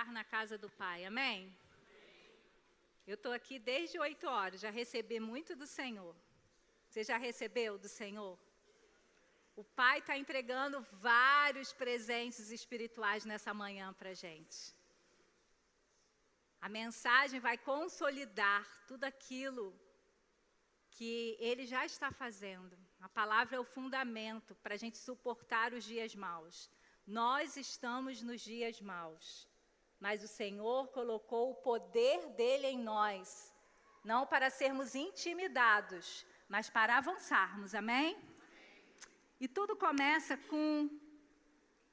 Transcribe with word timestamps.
estar 0.00 0.12
na 0.12 0.24
casa 0.24 0.56
do 0.56 0.70
Pai. 0.70 1.04
Amém? 1.04 1.54
Eu 3.06 3.16
estou 3.16 3.32
aqui 3.32 3.58
desde 3.58 3.98
oito 3.98 4.26
horas, 4.26 4.60
já 4.60 4.70
recebi 4.70 5.18
muito 5.20 5.54
do 5.54 5.66
Senhor. 5.66 6.14
Você 6.88 7.02
já 7.04 7.18
recebeu 7.18 7.76
do 7.78 7.88
Senhor? 7.88 8.38
O 9.54 9.64
Pai 9.80 9.98
está 9.98 10.16
entregando 10.16 10.80
vários 10.92 11.72
presentes 11.72 12.50
espirituais 12.50 13.26
nessa 13.26 13.52
manhã 13.52 13.92
para 13.92 14.10
a 14.10 14.14
gente. 14.14 14.74
A 16.62 16.68
mensagem 16.68 17.38
vai 17.40 17.58
consolidar 17.58 18.66
tudo 18.86 19.04
aquilo 19.04 19.66
que 20.96 21.36
Ele 21.38 21.66
já 21.66 21.84
está 21.84 22.10
fazendo. 22.10 22.74
A 23.00 23.08
palavra 23.08 23.56
é 23.56 23.60
o 23.60 23.70
fundamento 23.76 24.54
para 24.62 24.74
a 24.74 24.78
gente 24.78 24.96
suportar 24.96 25.74
os 25.74 25.84
dias 25.84 26.14
maus. 26.14 26.70
Nós 27.06 27.56
estamos 27.56 28.22
nos 28.22 28.40
dias 28.40 28.80
maus, 28.80 29.49
mas 30.00 30.24
o 30.24 30.28
Senhor 30.28 30.88
colocou 30.88 31.50
o 31.50 31.54
poder 31.56 32.30
dele 32.30 32.66
em 32.68 32.82
nós, 32.82 33.54
não 34.02 34.26
para 34.26 34.48
sermos 34.48 34.94
intimidados, 34.94 36.26
mas 36.48 36.70
para 36.70 36.96
avançarmos, 36.96 37.74
amém? 37.74 38.18
E 39.38 39.46
tudo 39.46 39.76
começa 39.76 40.36
com 40.36 40.88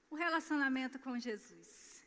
o 0.09 0.15
relacionamento 0.15 0.97
com 0.99 1.19
Jesus. 1.19 2.03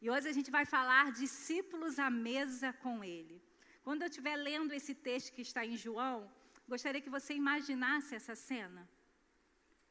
E 0.00 0.10
hoje 0.10 0.28
a 0.28 0.32
gente 0.32 0.50
vai 0.50 0.64
falar 0.64 1.12
discípulos 1.12 1.98
à 1.98 2.10
mesa 2.10 2.72
com 2.72 3.02
Ele. 3.02 3.42
Quando 3.82 4.02
eu 4.02 4.08
estiver 4.08 4.36
lendo 4.36 4.72
esse 4.72 4.94
texto 4.94 5.32
que 5.32 5.42
está 5.42 5.64
em 5.64 5.76
João, 5.76 6.30
gostaria 6.68 7.00
que 7.00 7.10
você 7.10 7.32
imaginasse 7.34 8.14
essa 8.14 8.34
cena. 8.34 8.88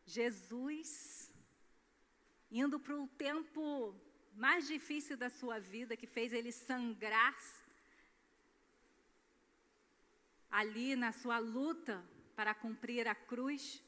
Jesus 0.06 1.34
indo 2.50 2.80
para 2.80 2.96
o 2.96 3.08
tempo 3.08 4.00
mais 4.38 4.68
difícil 4.68 5.18
da 5.18 5.30
sua 5.30 5.60
vida, 5.60 5.98
que 5.98 6.06
fez 6.06 6.32
ele 6.32 6.52
sangrar 6.52 7.36
ali 10.50 10.96
na 10.96 11.12
sua 11.12 11.40
luta 11.40 12.04
para 12.36 12.54
cumprir 12.54 13.08
a 13.08 13.16
cruz. 13.16 13.84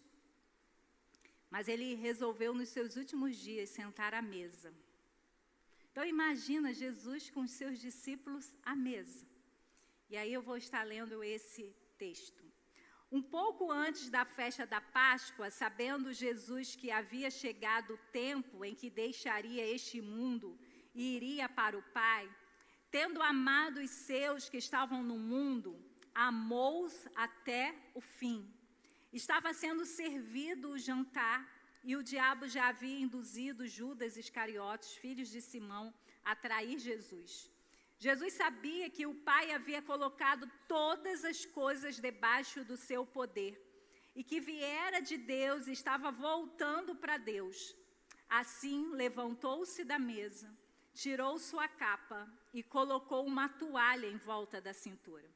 Mas 1.51 1.67
ele 1.67 1.93
resolveu 1.93 2.53
nos 2.53 2.69
seus 2.69 2.95
últimos 2.95 3.35
dias 3.37 3.69
sentar 3.69 4.13
à 4.13 4.21
mesa. 4.21 4.73
Então 5.91 6.03
imagina 6.05 6.73
Jesus 6.73 7.29
com 7.29 7.41
os 7.41 7.51
seus 7.51 7.79
discípulos 7.79 8.55
à 8.63 8.75
mesa. 8.75 9.27
E 10.09 10.17
aí 10.17 10.33
eu 10.33 10.41
vou 10.41 10.57
estar 10.57 10.83
lendo 10.83 11.23
esse 11.23 11.75
texto. 11.97 12.48
Um 13.11 13.21
pouco 13.23 13.71
antes 13.71 14.09
da 14.09 14.23
festa 14.23 14.67
da 14.67 14.79
Páscoa, 14.79 15.49
sabendo 15.49 16.13
Jesus 16.13 16.75
que 16.75 16.91
havia 16.91 17.31
chegado 17.31 17.95
o 17.95 18.03
tempo 18.11 18.63
em 18.63 18.75
que 18.75 18.89
deixaria 18.89 19.65
este 19.65 19.99
mundo 19.99 20.57
e 20.93 21.15
iria 21.15 21.49
para 21.49 21.77
o 21.77 21.81
Pai, 21.81 22.29
tendo 22.91 23.21
amado 23.21 23.79
os 23.79 23.89
seus 23.89 24.47
que 24.47 24.57
estavam 24.57 25.01
no 25.01 25.17
mundo, 25.17 25.75
amou-os 26.13 27.07
até 27.15 27.75
o 27.95 28.01
fim. 28.01 28.47
Estava 29.11 29.53
sendo 29.53 29.85
servido 29.85 30.69
o 30.71 30.77
jantar 30.77 31.47
e 31.83 31.95
o 31.95 32.03
diabo 32.03 32.47
já 32.47 32.67
havia 32.67 32.99
induzido 32.99 33.67
Judas 33.67 34.17
Iscariotes, 34.17 34.93
filhos 34.95 35.29
de 35.29 35.41
Simão, 35.41 35.91
a 36.23 36.35
trair 36.35 36.77
Jesus. 36.77 37.49
Jesus 37.99 38.31
sabia 38.33 38.89
que 38.89 39.05
o 39.05 39.13
Pai 39.13 39.51
havia 39.51 39.81
colocado 39.81 40.49
todas 40.69 41.25
as 41.25 41.45
coisas 41.45 41.99
debaixo 41.99 42.63
do 42.63 42.77
seu 42.77 43.05
poder 43.05 43.61
e 44.15 44.23
que 44.23 44.39
viera 44.39 45.01
de 45.01 45.17
Deus 45.17 45.67
e 45.67 45.73
estava 45.73 46.09
voltando 46.09 46.95
para 46.95 47.17
Deus. 47.17 47.75
Assim, 48.29 48.89
levantou-se 48.93 49.83
da 49.83 49.99
mesa, 49.99 50.49
tirou 50.93 51.37
sua 51.37 51.67
capa 51.67 52.31
e 52.53 52.63
colocou 52.63 53.25
uma 53.25 53.49
toalha 53.49 54.07
em 54.07 54.17
volta 54.17 54.61
da 54.61 54.73
cintura. 54.73 55.29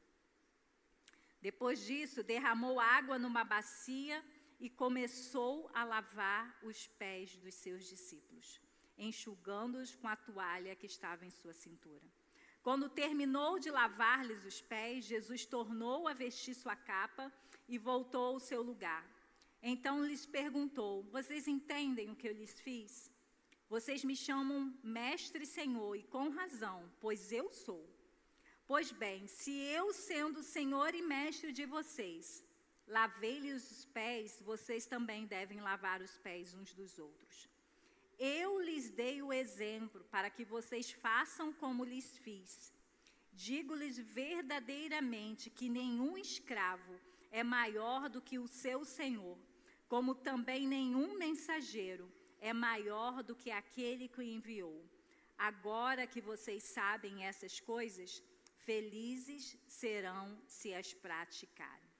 Depois 1.42 1.84
disso, 1.84 2.22
derramou 2.22 2.80
água 2.80 3.18
numa 3.18 3.44
bacia 3.44 4.24
e 4.58 4.70
começou 4.70 5.70
a 5.74 5.84
lavar 5.84 6.58
os 6.62 6.86
pés 6.86 7.36
dos 7.36 7.54
seus 7.56 7.84
discípulos, 7.84 8.58
enxugando-os 8.96 9.94
com 9.94 10.08
a 10.08 10.16
toalha 10.16 10.74
que 10.74 10.86
estava 10.86 11.26
em 11.26 11.30
sua 11.30 11.52
cintura. 11.52 12.06
Quando 12.64 12.88
terminou 12.88 13.58
de 13.58 13.70
lavar-lhes 13.70 14.42
os 14.46 14.58
pés, 14.62 15.04
Jesus 15.04 15.44
tornou 15.44 16.08
a 16.08 16.14
vestir 16.14 16.54
sua 16.54 16.74
capa 16.74 17.30
e 17.68 17.76
voltou 17.76 18.24
ao 18.28 18.40
seu 18.40 18.62
lugar. 18.62 19.04
Então 19.62 20.02
lhes 20.02 20.24
perguntou: 20.24 21.02
Vocês 21.16 21.46
entendem 21.46 22.08
o 22.10 22.16
que 22.16 22.26
eu 22.26 22.32
lhes 22.32 22.58
fiz? 22.58 23.12
Vocês 23.68 24.02
me 24.02 24.16
chamam 24.16 24.74
mestre 24.82 25.44
e 25.44 25.46
senhor, 25.46 25.94
e 25.94 26.04
com 26.04 26.30
razão, 26.30 26.90
pois 27.02 27.30
eu 27.32 27.50
sou. 27.50 27.84
Pois 28.66 28.90
bem, 28.90 29.26
se 29.26 29.52
eu, 29.52 29.92
sendo 29.92 30.42
senhor 30.42 30.94
e 30.94 31.02
mestre 31.02 31.52
de 31.52 31.66
vocês, 31.66 32.42
lavei-lhes 32.86 33.70
os 33.70 33.84
pés, 33.84 34.40
vocês 34.40 34.86
também 34.86 35.26
devem 35.26 35.60
lavar 35.60 36.00
os 36.00 36.16
pés 36.16 36.54
uns 36.54 36.72
dos 36.72 36.98
outros. 36.98 37.53
Eu 38.18 38.60
lhes 38.60 38.90
dei 38.90 39.22
o 39.22 39.32
exemplo 39.32 40.04
para 40.10 40.30
que 40.30 40.44
vocês 40.44 40.90
façam 40.90 41.52
como 41.52 41.84
lhes 41.84 42.16
fiz. 42.18 42.72
Digo-lhes 43.32 43.98
verdadeiramente 43.98 45.50
que 45.50 45.68
nenhum 45.68 46.16
escravo 46.16 46.94
é 47.30 47.42
maior 47.42 48.08
do 48.08 48.20
que 48.20 48.38
o 48.38 48.46
seu 48.46 48.84
senhor, 48.84 49.36
como 49.88 50.14
também 50.14 50.68
nenhum 50.68 51.18
mensageiro 51.18 52.12
é 52.40 52.52
maior 52.52 53.22
do 53.22 53.34
que 53.34 53.50
aquele 53.50 54.06
que 54.06 54.20
o 54.20 54.22
enviou. 54.22 54.84
Agora 55.36 56.06
que 56.06 56.20
vocês 56.20 56.62
sabem 56.62 57.24
essas 57.24 57.58
coisas, 57.58 58.22
felizes 58.66 59.56
serão 59.66 60.38
se 60.46 60.74
as 60.74 60.92
praticarem. 60.92 61.93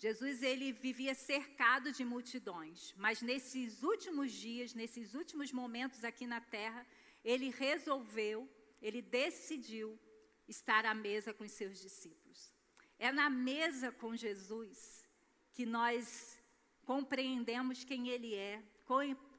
Jesus 0.00 0.42
ele 0.42 0.72
vivia 0.72 1.14
cercado 1.14 1.92
de 1.92 2.04
multidões, 2.06 2.94
mas 2.96 3.20
nesses 3.20 3.82
últimos 3.82 4.32
dias, 4.32 4.72
nesses 4.72 5.12
últimos 5.12 5.52
momentos 5.52 6.04
aqui 6.04 6.26
na 6.26 6.40
terra, 6.40 6.86
ele 7.22 7.50
resolveu, 7.50 8.48
ele 8.80 9.02
decidiu 9.02 10.00
estar 10.48 10.86
à 10.86 10.94
mesa 10.94 11.34
com 11.34 11.44
os 11.44 11.52
seus 11.52 11.78
discípulos. 11.78 12.50
É 12.98 13.12
na 13.12 13.28
mesa 13.28 13.92
com 13.92 14.16
Jesus 14.16 15.06
que 15.52 15.66
nós 15.66 16.38
compreendemos 16.86 17.84
quem 17.84 18.08
ele 18.08 18.34
é, 18.34 18.62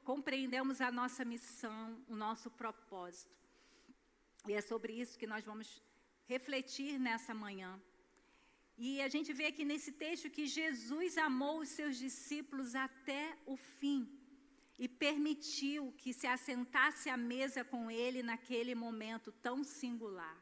compreendemos 0.04 0.80
a 0.80 0.92
nossa 0.92 1.24
missão, 1.24 2.00
o 2.06 2.14
nosso 2.14 2.48
propósito. 2.52 3.36
E 4.46 4.52
é 4.52 4.60
sobre 4.60 4.92
isso 4.92 5.18
que 5.18 5.26
nós 5.26 5.44
vamos 5.44 5.82
refletir 6.26 7.00
nessa 7.00 7.34
manhã. 7.34 7.82
E 8.86 8.90
a 9.06 9.08
gente 9.14 9.30
vê 9.38 9.44
aqui 9.48 9.64
nesse 9.70 9.92
texto 10.04 10.28
que 10.36 10.44
Jesus 10.44 11.16
amou 11.16 11.56
os 11.60 11.68
seus 11.78 11.96
discípulos 12.04 12.70
até 12.74 13.24
o 13.52 13.56
fim 13.56 14.00
e 14.76 14.88
permitiu 14.88 15.82
que 16.00 16.12
se 16.20 16.26
assentasse 16.26 17.06
à 17.08 17.16
mesa 17.16 17.62
com 17.72 17.82
ele 17.88 18.24
naquele 18.30 18.74
momento 18.74 19.30
tão 19.46 19.62
singular. 19.62 20.36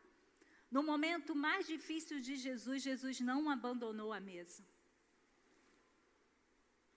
No 0.70 0.82
momento 0.82 1.34
mais 1.34 1.66
difícil 1.66 2.18
de 2.26 2.34
Jesus, 2.46 2.82
Jesus 2.82 3.20
não 3.20 3.50
abandonou 3.50 4.10
a 4.10 4.20
mesa. 4.32 4.62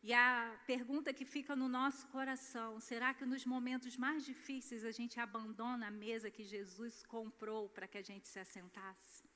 E 0.02 0.14
a 0.14 0.58
pergunta 0.66 1.12
que 1.18 1.25
fica 1.25 1.58
no 1.58 1.68
nosso 1.68 2.08
coração: 2.08 2.80
será 2.80 3.14
que 3.14 3.25
nos 3.25 3.46
momentos 3.46 3.98
mais 3.98 4.24
difíceis 4.24 4.86
a 4.86 4.94
gente 5.00 5.20
abandona 5.20 5.88
a 5.88 5.98
mesa 6.06 6.31
que 6.31 6.46
Jesus 6.56 7.06
comprou 7.06 7.68
para 7.68 7.90
que 7.92 7.98
a 7.98 8.08
gente 8.12 8.30
se 8.30 8.40
assentasse? 8.40 9.32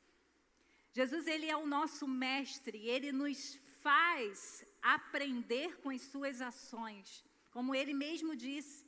Jesus 0.98 1.28
ele 1.28 1.48
é 1.48 1.56
o 1.56 1.68
nosso 1.68 2.08
mestre, 2.08 2.78
ele 2.94 3.12
nos 3.12 3.40
faz 3.84 4.66
aprender 4.82 5.78
com 5.82 5.92
as 5.92 6.02
suas 6.02 6.42
ações. 6.42 7.24
Como 7.52 7.76
ele 7.76 7.94
mesmo 7.94 8.36
disse, 8.36 8.84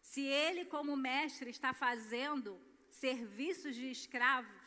se 0.00 0.22
ele 0.22 0.64
como 0.64 0.96
mestre 0.96 1.50
está 1.50 1.74
fazendo 1.74 2.58
serviços 2.90 3.74
de 3.76 3.90
escravos, 3.90 4.64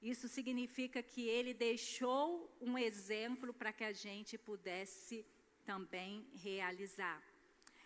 isso 0.00 0.26
significa 0.26 1.02
que 1.02 1.28
ele 1.28 1.52
deixou 1.52 2.26
um 2.58 2.78
exemplo 2.78 3.52
para 3.52 3.74
que 3.74 3.84
a 3.84 3.92
gente 3.92 4.38
pudesse 4.38 5.22
também 5.66 6.26
realizar. 6.32 7.22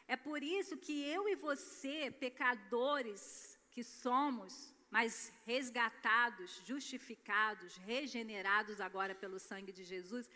É 0.07 0.15
por 0.15 0.41
isso 0.41 0.77
que 0.77 1.03
eu 1.17 1.29
e 1.29 1.35
você, 1.35 2.13
pecadores 2.13 3.59
que 3.73 3.83
somos, 3.83 4.73
mas 4.91 5.33
resgatados, 5.45 6.63
justificados, 6.65 7.77
regenerados 7.79 8.81
agora 8.81 9.15
pelo 9.15 9.39
sangue 9.39 9.73
de 9.73 9.85
Jesus, 9.85 10.31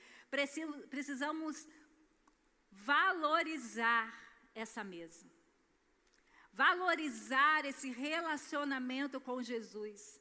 precisamos 0.91 1.67
valorizar 2.70 4.12
essa 4.55 4.82
mesa. 4.82 5.26
Valorizar 6.52 7.64
esse 7.64 7.91
relacionamento 7.91 9.20
com 9.20 9.43
Jesus. 9.43 10.20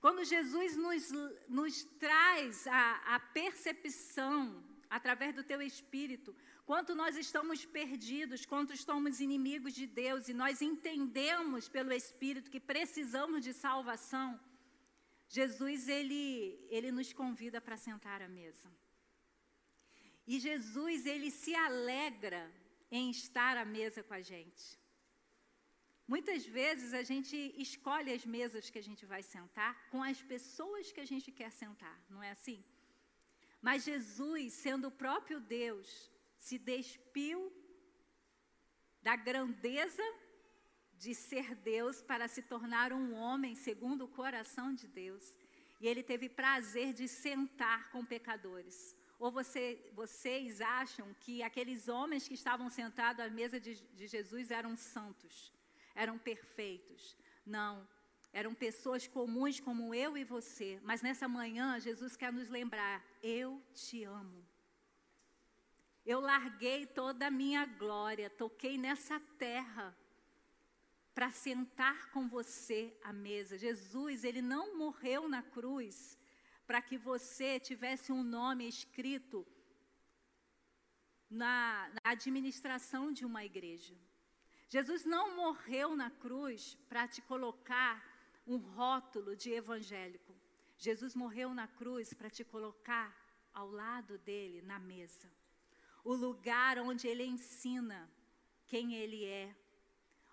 Quando 0.00 0.24
Jesus 0.24 0.76
nos, 0.76 1.10
nos 1.48 1.84
traz 1.98 2.66
a, 2.66 3.16
a 3.16 3.20
percepção, 3.20 4.64
através 4.88 5.34
do 5.34 5.44
teu 5.44 5.62
espírito, 5.62 6.34
quanto 6.70 6.94
nós 6.94 7.16
estamos 7.16 7.64
perdidos, 7.64 8.46
quanto 8.46 8.72
estamos 8.72 9.18
inimigos 9.18 9.72
de 9.78 9.86
Deus 9.88 10.28
e 10.28 10.32
nós 10.32 10.62
entendemos 10.62 11.68
pelo 11.68 11.92
espírito 11.92 12.52
que 12.52 12.60
precisamos 12.60 13.40
de 13.46 13.52
salvação. 13.52 14.28
Jesus 15.28 15.88
ele 15.88 16.22
ele 16.76 16.92
nos 16.98 17.12
convida 17.12 17.60
para 17.60 17.76
sentar 17.76 18.22
à 18.22 18.28
mesa. 18.28 18.70
E 20.32 20.38
Jesus 20.38 21.06
ele 21.06 21.32
se 21.40 21.52
alegra 21.56 22.42
em 22.98 23.10
estar 23.10 23.56
à 23.56 23.64
mesa 23.64 24.04
com 24.04 24.14
a 24.14 24.22
gente. 24.32 24.64
Muitas 26.06 26.46
vezes 26.58 26.94
a 26.94 27.02
gente 27.02 27.36
escolhe 27.66 28.12
as 28.18 28.24
mesas 28.36 28.70
que 28.70 28.78
a 28.78 28.86
gente 28.88 29.04
vai 29.14 29.24
sentar 29.24 29.72
com 29.90 30.04
as 30.12 30.22
pessoas 30.22 30.92
que 30.92 31.00
a 31.00 31.10
gente 31.12 31.32
quer 31.32 31.50
sentar, 31.50 31.98
não 32.08 32.22
é 32.22 32.30
assim? 32.30 32.62
Mas 33.60 33.86
Jesus, 33.90 34.52
sendo 34.52 34.86
o 34.86 34.96
próprio 35.04 35.40
Deus, 35.40 35.90
se 36.40 36.58
despiu 36.58 37.38
da 39.02 39.14
grandeza 39.14 40.02
de 40.94 41.14
ser 41.14 41.54
Deus 41.54 42.02
para 42.02 42.26
se 42.26 42.42
tornar 42.42 42.92
um 42.92 43.14
homem 43.14 43.54
segundo 43.54 44.04
o 44.04 44.08
coração 44.08 44.74
de 44.74 44.88
Deus. 44.88 45.38
E 45.80 45.86
ele 45.86 46.02
teve 46.02 46.28
prazer 46.28 46.92
de 46.92 47.06
sentar 47.06 47.90
com 47.90 48.04
pecadores. 48.04 48.96
Ou 49.18 49.30
você, 49.30 49.90
vocês 49.94 50.60
acham 50.60 51.14
que 51.20 51.42
aqueles 51.42 51.88
homens 51.88 52.26
que 52.26 52.34
estavam 52.34 52.68
sentados 52.70 53.24
à 53.24 53.28
mesa 53.28 53.60
de, 53.60 53.74
de 53.74 54.06
Jesus 54.06 54.50
eram 54.50 54.74
santos, 54.76 55.52
eram 55.94 56.18
perfeitos? 56.18 57.16
Não, 57.44 57.86
eram 58.32 58.54
pessoas 58.54 59.06
comuns 59.06 59.60
como 59.60 59.94
eu 59.94 60.16
e 60.16 60.24
você, 60.24 60.80
mas 60.82 61.02
nessa 61.02 61.28
manhã 61.28 61.78
Jesus 61.78 62.16
quer 62.16 62.32
nos 62.32 62.48
lembrar: 62.48 63.04
eu 63.22 63.62
te 63.74 64.04
amo. 64.04 64.49
Eu 66.04 66.20
larguei 66.20 66.86
toda 66.86 67.26
a 67.26 67.30
minha 67.30 67.64
glória, 67.66 68.30
toquei 68.30 68.78
nessa 68.78 69.20
terra 69.38 69.96
para 71.14 71.30
sentar 71.30 72.10
com 72.10 72.28
você 72.28 72.96
à 73.02 73.12
mesa. 73.12 73.58
Jesus, 73.58 74.24
ele 74.24 74.40
não 74.40 74.76
morreu 74.76 75.28
na 75.28 75.42
cruz 75.42 76.18
para 76.66 76.80
que 76.80 76.96
você 76.96 77.60
tivesse 77.60 78.12
um 78.12 78.22
nome 78.22 78.66
escrito 78.66 79.46
na, 81.28 81.90
na 81.94 82.12
administração 82.12 83.12
de 83.12 83.24
uma 83.24 83.44
igreja. 83.44 83.94
Jesus 84.68 85.04
não 85.04 85.36
morreu 85.36 85.96
na 85.96 86.10
cruz 86.10 86.76
para 86.88 87.06
te 87.06 87.20
colocar 87.22 88.02
um 88.46 88.56
rótulo 88.56 89.36
de 89.36 89.50
evangélico. 89.50 90.34
Jesus 90.78 91.14
morreu 91.14 91.52
na 91.52 91.68
cruz 91.68 92.14
para 92.14 92.30
te 92.30 92.44
colocar 92.44 93.14
ao 93.52 93.68
lado 93.70 94.16
dele 94.18 94.62
na 94.62 94.78
mesa. 94.78 95.30
O 96.04 96.14
lugar 96.14 96.78
onde 96.78 97.06
ele 97.06 97.24
ensina 97.24 98.10
quem 98.66 98.94
ele 98.94 99.24
é. 99.24 99.54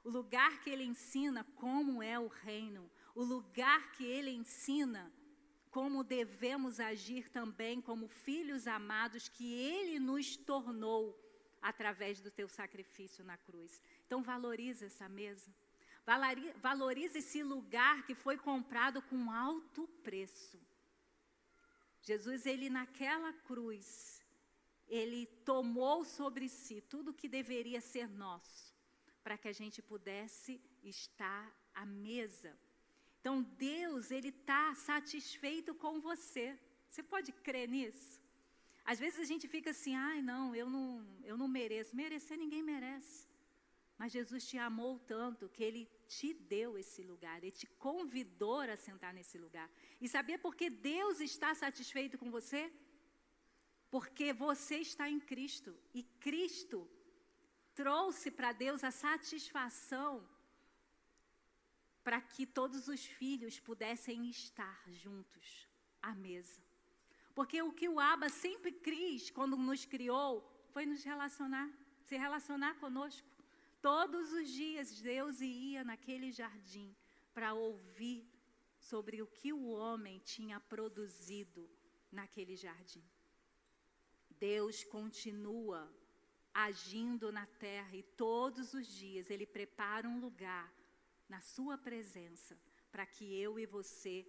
O 0.03 0.09
lugar 0.09 0.61
que 0.61 0.69
ele 0.69 0.83
ensina 0.83 1.43
como 1.55 2.01
é 2.01 2.17
o 2.19 2.27
reino. 2.27 2.89
O 3.13 3.23
lugar 3.23 3.91
que 3.91 4.05
ele 4.05 4.31
ensina 4.31 5.11
como 5.69 6.03
devemos 6.03 6.79
agir 6.79 7.29
também 7.29 7.81
como 7.81 8.07
filhos 8.07 8.65
amados 8.67 9.27
que 9.29 9.53
ele 9.53 9.99
nos 9.99 10.35
tornou 10.37 11.15
através 11.61 12.21
do 12.21 12.31
teu 12.31 12.47
sacrifício 12.47 13.23
na 13.23 13.37
cruz. 13.37 13.83
Então 14.05 14.23
valorize 14.23 14.85
essa 14.85 15.09
mesa. 15.09 15.53
Valorize 16.61 17.17
esse 17.19 17.43
lugar 17.43 18.05
que 18.05 18.15
foi 18.15 18.37
comprado 18.37 19.01
com 19.01 19.29
alto 19.29 19.87
preço. 20.03 20.59
Jesus, 22.01 22.45
ele 22.45 22.69
naquela 22.69 23.33
cruz, 23.33 24.16
ele 24.87 25.25
tomou 25.43 26.03
sobre 26.03 26.47
si 26.47 26.81
tudo 26.81 27.13
que 27.13 27.27
deveria 27.27 27.81
ser 27.81 28.09
nosso, 28.09 28.73
para 29.23 29.37
que 29.37 29.47
a 29.47 29.53
gente 29.53 29.81
pudesse 29.81 30.61
estar 30.83 31.45
à 31.73 31.85
mesa. 31.85 32.57
Então, 33.19 33.41
Deus, 33.41 34.09
ele 34.11 34.29
está 34.29 34.73
satisfeito 34.75 35.75
com 35.75 35.99
você. 35.99 36.57
Você 36.87 37.03
pode 37.03 37.31
crer 37.31 37.67
nisso? 37.67 38.21
Às 38.85 38.99
vezes 38.99 39.19
a 39.19 39.25
gente 39.25 39.47
fica 39.49 39.71
assim, 39.71 39.93
ai, 39.95 40.21
não, 40.21 40.55
eu 40.55 40.69
não, 40.69 41.05
eu 41.25 41.35
não 41.35 41.47
mereço. 41.47 41.95
Merecer 41.95 42.37
ninguém 42.37 42.63
merece. 42.63 43.27
Mas 43.97 44.13
Jesus 44.13 44.47
te 44.47 44.57
amou 44.57 44.99
tanto 44.99 45.49
que 45.49 45.63
ele 45.63 45.89
te 46.07 46.33
deu 46.33 46.77
esse 46.77 47.01
lugar, 47.03 47.37
ele 47.39 47.51
te 47.51 47.67
convidou 47.67 48.59
a 48.61 48.77
sentar 48.77 49.13
nesse 49.13 49.37
lugar. 49.37 49.69
E 49.99 50.07
sabia 50.07 50.39
por 50.39 50.55
que 50.55 50.69
Deus 50.69 51.19
está 51.19 51.53
satisfeito 51.53 52.17
com 52.17 52.29
você? 52.31 52.71
Porque 53.89 54.33
você 54.33 54.77
está 54.77 55.09
em 55.09 55.19
Cristo 55.19 55.75
e 55.93 56.03
Cristo 56.03 56.89
trouxe 57.73 58.29
para 58.31 58.51
Deus 58.51 58.83
a 58.83 58.91
satisfação 58.91 60.27
para 62.03 62.21
que 62.21 62.45
todos 62.45 62.87
os 62.87 63.05
filhos 63.05 63.59
pudessem 63.59 64.29
estar 64.29 64.81
juntos 64.89 65.67
à 66.01 66.15
mesa. 66.15 66.61
Porque 67.35 67.61
o 67.61 67.71
que 67.71 67.87
o 67.87 67.99
Abba 67.99 68.29
sempre 68.29 68.71
quis 68.71 69.29
quando 69.29 69.55
nos 69.57 69.85
criou 69.85 70.31
foi 70.71 70.85
nos 70.85 71.03
relacionar, 71.03 71.69
se 72.03 72.17
relacionar 72.17 72.75
conosco. 72.75 73.27
Todos 73.81 74.31
os 74.31 74.49
dias 74.49 75.01
Deus 75.01 75.39
ia 75.41 75.83
naquele 75.83 76.31
jardim 76.31 76.95
para 77.33 77.53
ouvir 77.53 78.27
sobre 78.79 79.21
o 79.21 79.27
que 79.27 79.53
o 79.53 79.67
homem 79.67 80.19
tinha 80.19 80.59
produzido 80.59 81.69
naquele 82.11 82.55
jardim. 82.55 83.03
Deus 84.39 84.83
continua 84.83 85.91
agindo 86.53 87.31
na 87.31 87.45
terra 87.45 87.95
e 87.95 88.03
todos 88.03 88.73
os 88.73 88.87
dias 88.87 89.29
Ele 89.29 89.45
prepara 89.45 90.07
um 90.07 90.19
lugar 90.19 90.73
na 91.29 91.41
Sua 91.41 91.77
presença 91.77 92.57
para 92.91 93.05
que 93.05 93.39
eu 93.39 93.59
e 93.59 93.65
você 93.65 94.25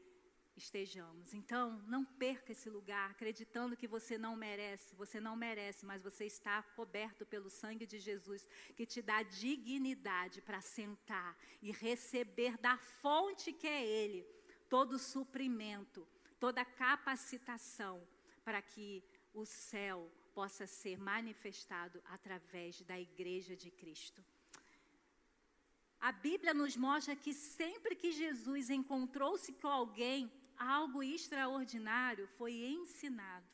estejamos. 0.59 1.33
Então, 1.33 1.81
não 1.87 2.05
perca 2.05 2.53
esse 2.53 2.69
lugar 2.69 3.11
acreditando 3.11 3.77
que 3.77 3.87
você 3.87 4.19
não 4.19 4.37
merece. 4.37 4.95
Você 4.97 5.21
não 5.21 5.37
merece, 5.37 5.87
mas 5.87 6.03
você 6.03 6.27
está 6.27 6.63
coberto 6.75 7.25
pelo 7.25 7.49
sangue 7.49 7.87
de 7.87 7.99
Jesus, 7.99 8.49
que 8.77 8.85
te 8.85 9.01
dá 9.01 9.23
dignidade 9.23 10.43
para 10.43 10.61
sentar 10.61 11.39
e 11.63 11.71
receber 11.71 12.59
da 12.59 12.77
fonte 12.77 13.53
que 13.53 13.67
é 13.67 13.87
Ele 13.87 14.27
todo 14.69 14.95
o 14.95 14.99
suprimento, 14.99 16.07
toda 16.39 16.61
a 16.61 16.65
capacitação 16.65 18.07
para 18.45 18.61
que 18.61 19.03
o 19.40 19.46
céu 19.46 20.11
possa 20.35 20.66
ser 20.66 20.99
manifestado 20.99 22.02
através 22.07 22.80
da 22.83 22.99
igreja 22.99 23.57
de 23.57 23.71
Cristo. 23.71 24.25
A 26.00 26.12
Bíblia 26.12 26.54
nos 26.54 26.76
mostra 26.76 27.16
que 27.16 27.35
sempre 27.35 27.97
que 27.97 28.12
Jesus 28.12 28.71
encontrou-se 28.71 29.52
com 29.54 29.68
alguém, 29.68 30.30
algo 30.57 31.02
extraordinário 31.02 32.26
foi 32.38 32.52
ensinado. 32.52 33.47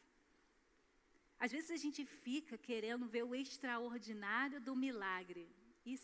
Às 1.39 1.53
vezes 1.53 1.71
a 1.71 1.77
gente 1.77 2.05
fica 2.05 2.57
querendo 2.57 3.07
ver 3.07 3.25
o 3.25 3.35
extraordinário 3.35 4.61
do 4.61 4.77
milagre 4.77 5.49
e, 5.85 5.99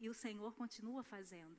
e 0.00 0.08
o 0.08 0.14
Senhor 0.14 0.54
continua 0.54 1.02
fazendo. 1.02 1.56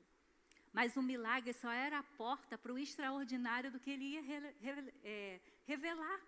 Mas 0.72 0.96
o 0.96 1.02
milagre 1.02 1.52
só 1.52 1.70
era 1.70 1.98
a 1.98 2.02
porta 2.02 2.56
para 2.56 2.72
o 2.72 2.78
extraordinário 2.78 3.70
do 3.70 3.80
que 3.80 3.90
ele 3.90 4.04
ia 4.04 4.22
re, 4.22 4.38
re, 4.60 4.94
é, 5.02 5.40
revelar. 5.64 6.20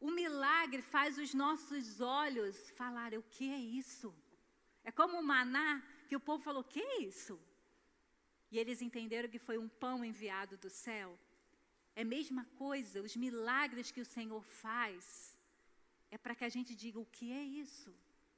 O 0.00 0.10
milagre 0.10 0.82
faz 0.82 1.18
os 1.18 1.34
nossos 1.34 2.00
olhos 2.00 2.70
falarem: 2.70 3.18
o 3.18 3.22
que 3.22 3.52
é 3.52 3.58
isso? 3.58 4.14
É 4.82 4.90
como 4.90 5.18
o 5.18 5.22
maná 5.22 5.82
que 6.08 6.16
o 6.16 6.20
povo 6.20 6.42
falou: 6.42 6.62
o 6.62 6.64
que 6.64 6.80
é 6.80 7.02
isso? 7.02 7.38
e 8.50 8.58
eles 8.58 8.82
entenderam 8.82 9.28
que 9.28 9.38
foi 9.38 9.56
um 9.56 9.68
pão 9.68 10.04
enviado 10.04 10.56
do 10.56 10.68
céu. 10.68 11.18
É 11.94 12.02
a 12.02 12.04
mesma 12.04 12.44
coisa, 12.56 13.00
os 13.00 13.14
milagres 13.16 13.90
que 13.90 14.00
o 14.00 14.04
Senhor 14.04 14.42
faz 14.42 15.38
é 16.10 16.18
para 16.18 16.34
que 16.34 16.44
a 16.44 16.48
gente 16.48 16.74
diga 16.74 16.98
o 16.98 17.06
que 17.06 17.30
é 17.32 17.42
isso. 17.42 17.94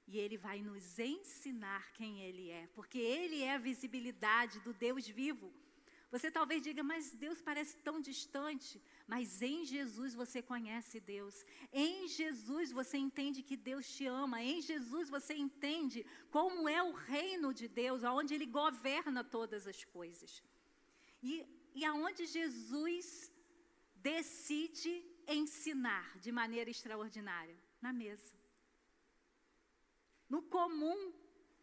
E 0.06 0.18
Ele 0.18 0.36
vai 0.36 0.60
nos 0.60 0.98
ensinar 0.98 1.92
quem 1.92 2.20
Ele 2.20 2.50
é, 2.50 2.66
porque 2.74 2.98
Ele 2.98 3.42
é 3.42 3.54
a 3.54 3.58
visibilidade 3.58 4.60
do 4.60 4.74
Deus 4.74 5.06
vivo. 5.08 5.52
Você 6.12 6.30
talvez 6.30 6.60
diga, 6.62 6.82
mas 6.82 7.14
Deus 7.14 7.40
parece 7.40 7.78
tão 7.78 7.98
distante. 7.98 8.80
Mas 9.06 9.40
em 9.40 9.64
Jesus 9.64 10.14
você 10.14 10.42
conhece 10.42 11.00
Deus. 11.00 11.34
Em 11.72 12.06
Jesus 12.06 12.70
você 12.70 12.98
entende 12.98 13.42
que 13.42 13.56
Deus 13.56 13.86
te 13.94 14.04
ama. 14.04 14.42
Em 14.42 14.60
Jesus 14.60 15.08
você 15.08 15.34
entende 15.34 16.04
como 16.30 16.68
é 16.68 16.82
o 16.82 16.92
reino 16.92 17.54
de 17.54 17.66
Deus, 17.66 18.04
aonde 18.04 18.34
Ele 18.34 18.44
governa 18.44 19.24
todas 19.24 19.66
as 19.66 19.84
coisas. 19.84 20.42
E, 21.22 21.46
e 21.74 21.82
aonde 21.82 22.26
Jesus 22.26 23.32
decide 23.94 24.94
ensinar 25.26 26.18
de 26.18 26.30
maneira 26.30 26.68
extraordinária? 26.68 27.56
Na 27.80 27.90
mesa. 27.90 28.34
No 30.28 30.42
comum, 30.42 31.00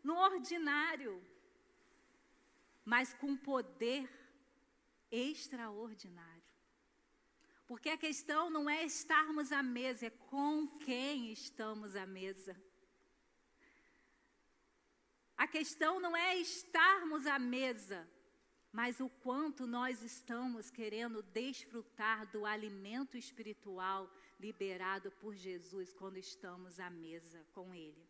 no 0.03 0.15
ordinário, 0.17 1.23
mas 2.83 3.13
com 3.13 3.37
poder 3.37 4.18
extraordinário. 5.11 6.43
Porque 7.67 7.89
a 7.89 7.97
questão 7.97 8.49
não 8.49 8.69
é 8.69 8.83
estarmos 8.83 9.51
à 9.51 9.61
mesa, 9.61 10.07
é 10.07 10.09
com 10.09 10.67
quem 10.79 11.31
estamos 11.31 11.95
à 11.95 12.05
mesa. 12.05 12.59
A 15.37 15.47
questão 15.47 15.99
não 15.99 16.17
é 16.17 16.35
estarmos 16.35 17.27
à 17.27 17.37
mesa, 17.37 18.09
mas 18.71 18.99
o 18.99 19.07
quanto 19.07 19.67
nós 19.67 20.01
estamos 20.01 20.69
querendo 20.69 21.21
desfrutar 21.21 22.25
do 22.31 22.45
alimento 22.45 23.15
espiritual 23.15 24.11
liberado 24.39 25.11
por 25.11 25.35
Jesus 25.35 25.93
quando 25.93 26.17
estamos 26.17 26.79
à 26.79 26.89
mesa 26.89 27.45
com 27.53 27.73
Ele. 27.73 28.08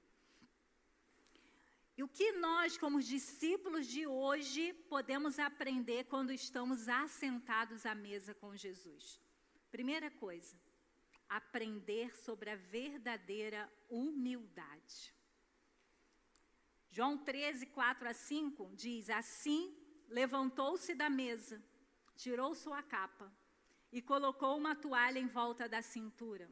E 2.00 2.04
o 2.04 2.08
que 2.08 2.32
nós, 2.32 2.78
como 2.78 3.02
discípulos 3.02 3.86
de 3.86 4.08
hoje, 4.08 4.72
podemos 4.88 5.38
aprender 5.38 6.06
quando 6.06 6.32
estamos 6.32 6.88
assentados 6.88 7.86
à 7.86 7.94
mesa 7.94 8.34
com 8.34 8.56
Jesus? 8.56 9.20
Primeira 9.70 10.10
coisa, 10.10 10.56
aprender 11.28 12.16
sobre 12.16 12.52
a 12.52 12.56
verdadeira 12.56 13.70
humildade. 13.90 15.14
João 16.90 17.18
13, 17.18 17.66
4 17.66 18.08
a 18.08 18.14
5 18.14 18.72
diz: 18.78 19.10
Assim 19.10 19.76
levantou-se 20.08 20.96
da 20.96 21.10
mesa, 21.10 21.62
tirou 22.16 22.56
sua 22.56 22.82
capa 22.82 23.30
e 23.92 24.02
colocou 24.02 24.58
uma 24.58 24.74
toalha 24.74 25.20
em 25.20 25.28
volta 25.28 25.68
da 25.68 25.82
cintura. 25.82 26.50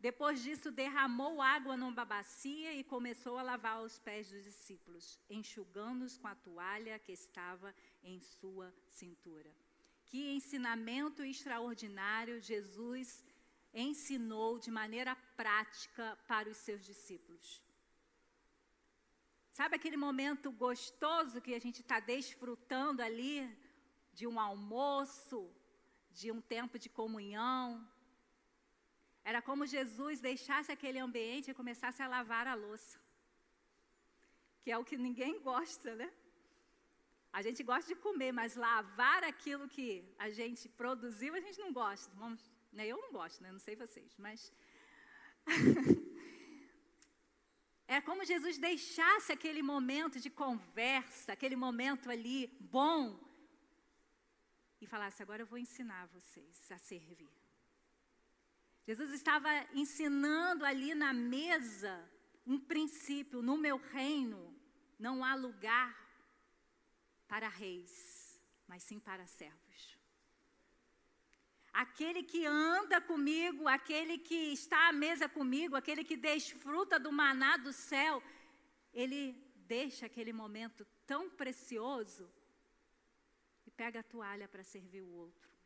Depois 0.00 0.40
disso, 0.42 0.70
derramou 0.70 1.42
água 1.42 1.76
numa 1.76 2.04
bacia 2.04 2.72
e 2.72 2.84
começou 2.84 3.36
a 3.36 3.42
lavar 3.42 3.82
os 3.82 3.98
pés 3.98 4.30
dos 4.30 4.44
discípulos, 4.44 5.18
enxugando-os 5.28 6.16
com 6.16 6.28
a 6.28 6.36
toalha 6.36 6.98
que 7.00 7.10
estava 7.10 7.74
em 8.02 8.20
sua 8.20 8.72
cintura. 8.86 9.52
Que 10.06 10.30
ensinamento 10.30 11.24
extraordinário 11.24 12.40
Jesus 12.40 13.24
ensinou 13.74 14.58
de 14.58 14.70
maneira 14.70 15.16
prática 15.36 16.16
para 16.28 16.48
os 16.48 16.56
seus 16.58 16.84
discípulos. 16.84 17.60
Sabe 19.52 19.74
aquele 19.74 19.96
momento 19.96 20.52
gostoso 20.52 21.40
que 21.40 21.52
a 21.54 21.58
gente 21.58 21.80
está 21.80 21.98
desfrutando 21.98 23.02
ali 23.02 23.36
de 24.14 24.24
um 24.28 24.38
almoço, 24.38 25.50
de 26.12 26.30
um 26.30 26.40
tempo 26.40 26.78
de 26.78 26.88
comunhão, 26.88 27.84
era 29.30 29.40
como 29.48 29.70
Jesus 29.76 30.20
deixasse 30.28 30.70
aquele 30.74 31.00
ambiente 31.06 31.50
e 31.50 31.58
começasse 31.60 32.00
a 32.02 32.08
lavar 32.14 32.46
a 32.52 32.54
louça. 32.54 32.96
Que 34.62 34.70
é 34.74 34.78
o 34.78 34.86
que 34.88 34.96
ninguém 35.06 35.34
gosta, 35.50 35.94
né? 36.00 36.08
A 37.38 37.40
gente 37.46 37.62
gosta 37.70 37.88
de 37.92 38.00
comer, 38.06 38.32
mas 38.32 38.56
lavar 38.56 39.22
aquilo 39.32 39.68
que 39.74 39.88
a 40.26 40.30
gente 40.38 40.64
produziu, 40.80 41.34
a 41.34 41.42
gente 41.46 41.58
não 41.64 41.72
gosta. 41.74 42.10
Vamos, 42.22 42.42
né? 42.72 42.86
Eu 42.86 42.96
não 43.04 43.12
gosto, 43.12 43.42
né? 43.42 43.52
Não 43.52 43.62
sei 43.66 43.76
vocês, 43.76 44.16
mas. 44.16 44.50
é 47.96 48.00
como 48.00 48.28
Jesus 48.32 48.56
deixasse 48.56 49.30
aquele 49.30 49.62
momento 49.72 50.18
de 50.18 50.30
conversa, 50.30 51.34
aquele 51.34 51.58
momento 51.66 52.10
ali 52.10 52.38
bom, 52.78 53.02
e 54.80 54.86
falasse: 54.86 55.22
agora 55.22 55.42
eu 55.42 55.50
vou 55.52 55.58
ensinar 55.58 56.06
vocês 56.06 56.72
a 56.72 56.78
servir. 56.78 57.28
Jesus 58.88 59.12
estava 59.12 59.50
ensinando 59.74 60.64
ali 60.64 60.94
na 60.94 61.12
mesa 61.12 62.10
um 62.46 62.58
princípio: 62.58 63.42
no 63.42 63.58
meu 63.58 63.76
reino 63.76 64.58
não 64.98 65.22
há 65.22 65.34
lugar 65.34 65.94
para 67.28 67.48
reis, 67.48 68.40
mas 68.66 68.82
sim 68.82 68.98
para 68.98 69.26
servos. 69.26 69.98
Aquele 71.70 72.22
que 72.22 72.46
anda 72.46 72.98
comigo, 72.98 73.68
aquele 73.68 74.16
que 74.16 74.54
está 74.54 74.88
à 74.88 74.92
mesa 74.92 75.28
comigo, 75.28 75.76
aquele 75.76 76.02
que 76.02 76.16
desfruta 76.16 76.98
do 76.98 77.12
maná 77.12 77.58
do 77.58 77.74
céu, 77.74 78.22
ele 78.90 79.34
deixa 79.66 80.06
aquele 80.06 80.32
momento 80.32 80.86
tão 81.06 81.28
precioso 81.28 82.32
e 83.66 83.70
pega 83.70 84.00
a 84.00 84.02
toalha 84.14 84.48
para 84.48 84.64
servir 84.64 85.02
o 85.02 85.12
outro 85.12 85.57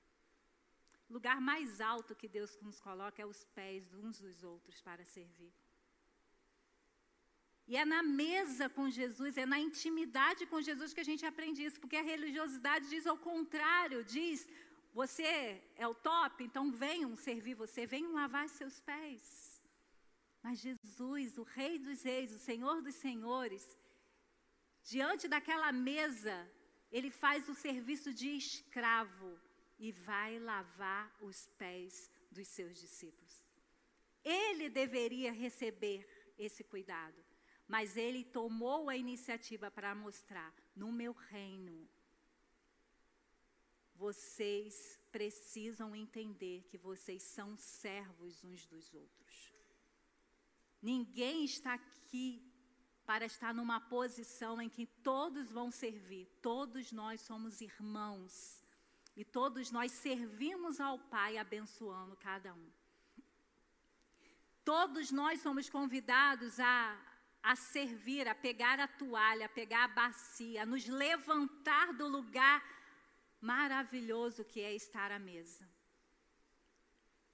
lugar 1.16 1.38
mais 1.50 1.80
alto 1.80 2.18
que 2.20 2.28
Deus 2.36 2.52
nos 2.66 2.78
coloca 2.86 3.20
é 3.20 3.26
os 3.26 3.44
pés 3.58 3.92
uns 4.02 4.16
dos 4.24 4.42
outros 4.42 4.80
para 4.86 5.04
servir. 5.04 5.52
E 7.70 7.76
é 7.82 7.84
na 7.84 8.02
mesa 8.02 8.68
com 8.76 8.86
Jesus, 8.90 9.36
é 9.36 9.46
na 9.46 9.60
intimidade 9.68 10.46
com 10.46 10.60
Jesus 10.68 10.92
que 10.94 11.04
a 11.04 11.08
gente 11.10 11.24
aprende 11.24 11.64
isso, 11.66 11.80
porque 11.82 12.00
a 12.00 12.08
religiosidade 12.14 12.88
diz 12.94 13.06
ao 13.06 13.18
contrário, 13.30 14.04
diz: 14.16 14.48
você 15.00 15.62
é 15.76 15.86
o 15.86 15.94
top, 15.94 16.42
então 16.44 16.72
venham 16.84 17.14
servir 17.16 17.54
você, 17.54 17.86
venham 17.86 18.12
lavar 18.20 18.48
seus 18.48 18.80
pés. 18.80 19.62
Mas 20.42 20.58
Jesus, 20.58 21.38
o 21.38 21.44
Rei 21.44 21.78
dos 21.78 22.02
Reis, 22.02 22.32
o 22.32 22.38
Senhor 22.38 22.82
dos 22.82 22.96
Senhores, 22.96 23.64
diante 24.82 25.28
daquela 25.28 25.70
mesa, 25.70 26.36
ele 26.90 27.10
faz 27.10 27.48
o 27.48 27.54
serviço 27.54 28.12
de 28.12 28.28
escravo 28.36 29.30
e 29.82 29.90
vai 29.90 30.38
lavar 30.38 31.12
os 31.20 31.48
pés 31.58 32.08
dos 32.30 32.46
seus 32.46 32.78
discípulos. 32.78 33.48
Ele 34.24 34.70
deveria 34.70 35.32
receber 35.32 36.06
esse 36.38 36.62
cuidado, 36.62 37.20
mas 37.66 37.96
ele 37.96 38.22
tomou 38.22 38.88
a 38.88 38.96
iniciativa 38.96 39.72
para 39.72 39.92
mostrar: 39.92 40.54
no 40.76 40.92
meu 40.92 41.10
reino, 41.12 41.88
vocês 43.96 45.00
precisam 45.10 45.96
entender 45.96 46.62
que 46.70 46.78
vocês 46.78 47.20
são 47.24 47.56
servos 47.56 48.44
uns 48.44 48.64
dos 48.66 48.94
outros. 48.94 49.52
Ninguém 50.80 51.44
está 51.44 51.74
aqui 51.74 52.40
para 53.04 53.26
estar 53.26 53.52
numa 53.52 53.80
posição 53.80 54.62
em 54.62 54.68
que 54.68 54.86
todos 54.86 55.50
vão 55.50 55.72
servir, 55.72 56.28
todos 56.40 56.92
nós 56.92 57.20
somos 57.22 57.60
irmãos 57.60 58.61
e 59.16 59.24
todos 59.24 59.70
nós 59.70 59.92
servimos 59.92 60.80
ao 60.80 60.98
Pai 60.98 61.36
abençoando 61.36 62.16
cada 62.16 62.54
um. 62.54 62.70
Todos 64.64 65.10
nós 65.10 65.40
somos 65.40 65.68
convidados 65.68 66.58
a, 66.60 66.98
a 67.42 67.56
servir, 67.56 68.28
a 68.28 68.34
pegar 68.34 68.78
a 68.78 68.86
toalha, 68.86 69.46
a 69.46 69.48
pegar 69.48 69.84
a 69.84 69.88
bacia, 69.88 70.62
a 70.62 70.66
nos 70.66 70.86
levantar 70.86 71.92
do 71.92 72.06
lugar 72.06 72.62
maravilhoso 73.40 74.44
que 74.44 74.60
é 74.60 74.72
estar 74.74 75.10
à 75.10 75.18
mesa. 75.18 75.68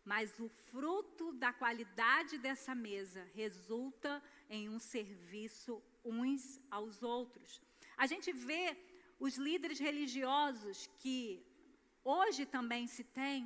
Mas 0.02 0.40
o 0.40 0.48
fruto 0.48 1.34
da 1.34 1.52
qualidade 1.52 2.38
dessa 2.38 2.74
mesa 2.74 3.28
resulta 3.34 4.22
em 4.48 4.68
um 4.70 4.78
serviço 4.78 5.82
uns 6.02 6.58
aos 6.70 7.02
outros. 7.02 7.60
A 7.94 8.06
gente 8.06 8.32
vê 8.32 8.74
os 9.20 9.36
líderes 9.36 9.78
religiosos 9.78 10.86
que 10.98 11.44
hoje 12.14 12.42
também 12.56 12.84
se 12.86 13.04
tem, 13.20 13.38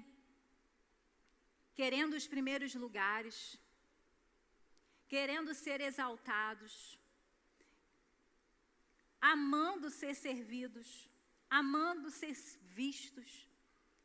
querendo 1.79 2.15
os 2.21 2.27
primeiros 2.35 2.75
lugares, 2.85 3.37
querendo 5.13 5.53
ser 5.63 5.79
exaltados, 5.81 6.75
amando 9.35 9.91
ser 10.01 10.15
servidos, 10.15 10.89
amando 11.61 12.11
ser 12.21 12.35
vistos. 12.81 13.31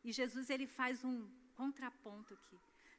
E 0.04 0.12
Jesus 0.12 0.50
ele 0.50 0.68
faz 0.80 1.04
um 1.04 1.18
contraponto 1.62 2.34
aqui. 2.34 2.58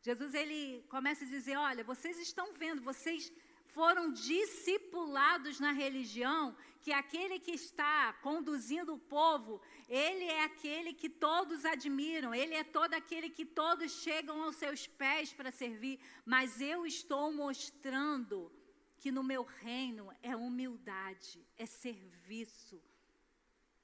Jesus 0.09 0.33
ele 0.35 0.61
começa 0.95 1.25
a 1.25 1.33
dizer: 1.37 1.57
"Olha, 1.57 1.83
vocês 1.93 2.19
estão 2.29 2.47
vendo, 2.63 2.81
vocês 2.93 3.33
foram 3.69 4.13
discipulados 4.13 5.61
na 5.61 5.73
religião, 5.73 6.57
que 6.81 6.93
aquele 6.93 7.39
que 7.39 7.53
está 7.53 8.13
conduzindo 8.15 8.95
o 8.95 8.99
povo, 8.99 9.61
ele 9.89 10.25
é 10.25 10.45
aquele 10.45 10.93
que 10.93 11.09
todos 11.09 11.65
admiram, 11.65 12.35
ele 12.35 12.55
é 12.55 12.65
todo 12.65 12.95
aquele 12.95 13.29
que 13.29 13.45
todos 13.45 13.93
chegam 14.03 14.43
aos 14.43 14.57
seus 14.57 14.87
pés 14.87 15.33
para 15.33 15.51
servir, 15.51 16.01
mas 16.25 16.61
eu 16.61 16.87
estou 16.87 17.33
mostrando 17.33 18.51
que 18.97 19.13
no 19.13 19.23
meu 19.23 19.45
reino 19.45 20.11
é 20.23 20.35
humildade, 20.35 21.47
é 21.57 21.67
serviço. 21.67 22.83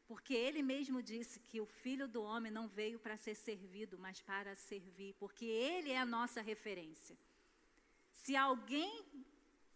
Porque 0.07 0.35
ele 0.35 0.63
mesmo 0.63 1.03
disse 1.03 1.41
que 1.41 1.61
o 1.61 1.67
filho 1.67 2.07
do 2.07 2.23
homem 2.23 2.53
não 2.53 2.69
veio 2.69 2.99
para 2.99 3.17
ser 3.17 3.35
servido, 3.35 3.99
mas 3.99 4.21
para 4.21 4.55
servir, 4.55 5.15
porque 5.19 5.45
ele 5.45 5.91
é 5.91 5.99
a 5.99 6.07
nossa 6.07 6.41
referência. 6.43 7.17
Se 8.13 8.37
alguém 8.37 9.05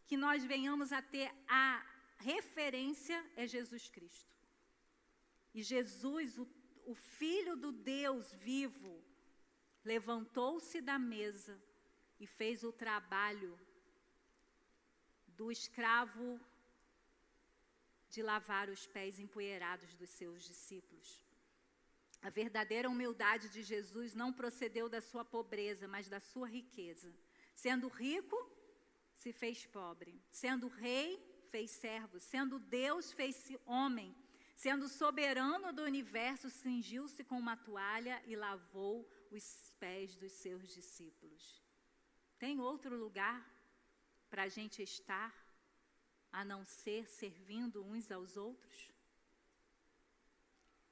que 0.09 0.17
nós 0.17 0.43
venhamos 0.53 0.91
a 0.91 1.03
ter 1.03 1.31
a 1.47 1.87
referência 2.17 3.19
é 3.37 3.47
Jesus 3.47 3.88
Cristo. 3.91 4.35
E 5.55 5.62
Jesus, 5.62 6.38
o, 6.38 6.49
o 6.87 6.95
Filho 6.95 7.55
do 7.57 7.71
Deus 7.71 8.33
vivo, 8.33 9.05
levantou-se 9.85 10.81
da 10.81 10.99
mesa 10.99 11.61
e 12.19 12.27
fez 12.27 12.65
o 12.65 12.73
trabalho 12.73 13.59
do 15.29 15.53
escravo 15.53 16.41
de 18.09 18.23
lavar 18.23 18.71
os 18.71 18.87
pés 18.87 19.19
empoeirados 19.19 19.95
dos 19.95 20.09
seus 20.09 20.43
discípulos. 20.43 21.23
A 22.23 22.31
verdadeira 22.31 22.88
humildade 22.88 23.49
de 23.50 23.62
Jesus 23.62 24.15
não 24.15 24.33
procedeu 24.33 24.88
da 24.88 25.03
sua 25.03 25.25
pobreza, 25.25 25.87
mas 25.87 26.09
da 26.09 26.19
sua 26.19 26.49
riqueza. 26.49 27.15
Sendo 27.55 27.88
rico, 27.88 28.37
se 29.18 29.32
fez 29.32 29.66
pobre. 29.66 30.12
Sendo 30.30 30.68
rei, 30.68 31.08
fez 31.50 31.72
servo. 31.72 32.20
Sendo 32.20 32.58
Deus, 32.58 33.12
fez-se 33.12 33.58
homem. 33.66 34.14
Sendo 34.54 34.88
soberano 34.88 35.72
do 35.72 35.82
universo, 35.82 36.48
cingiu-se 36.48 37.22
com 37.25 37.38
uma 37.38 37.56
toalha 37.56 38.22
e 38.26 38.37
lavou 38.37 39.08
os 39.30 39.75
pés 39.78 40.16
dos 40.16 40.32
seus 40.32 40.72
discípulos. 40.72 41.62
Tem 42.38 42.60
outro 42.60 42.96
lugar 42.96 43.38
para 44.30 44.44
a 44.44 44.48
gente 44.48 44.82
estar 44.82 45.34
a 46.30 46.44
não 46.44 46.64
ser 46.64 47.06
servindo 47.08 47.84
uns 47.84 48.10
aos 48.12 48.37
outros? 48.37 48.92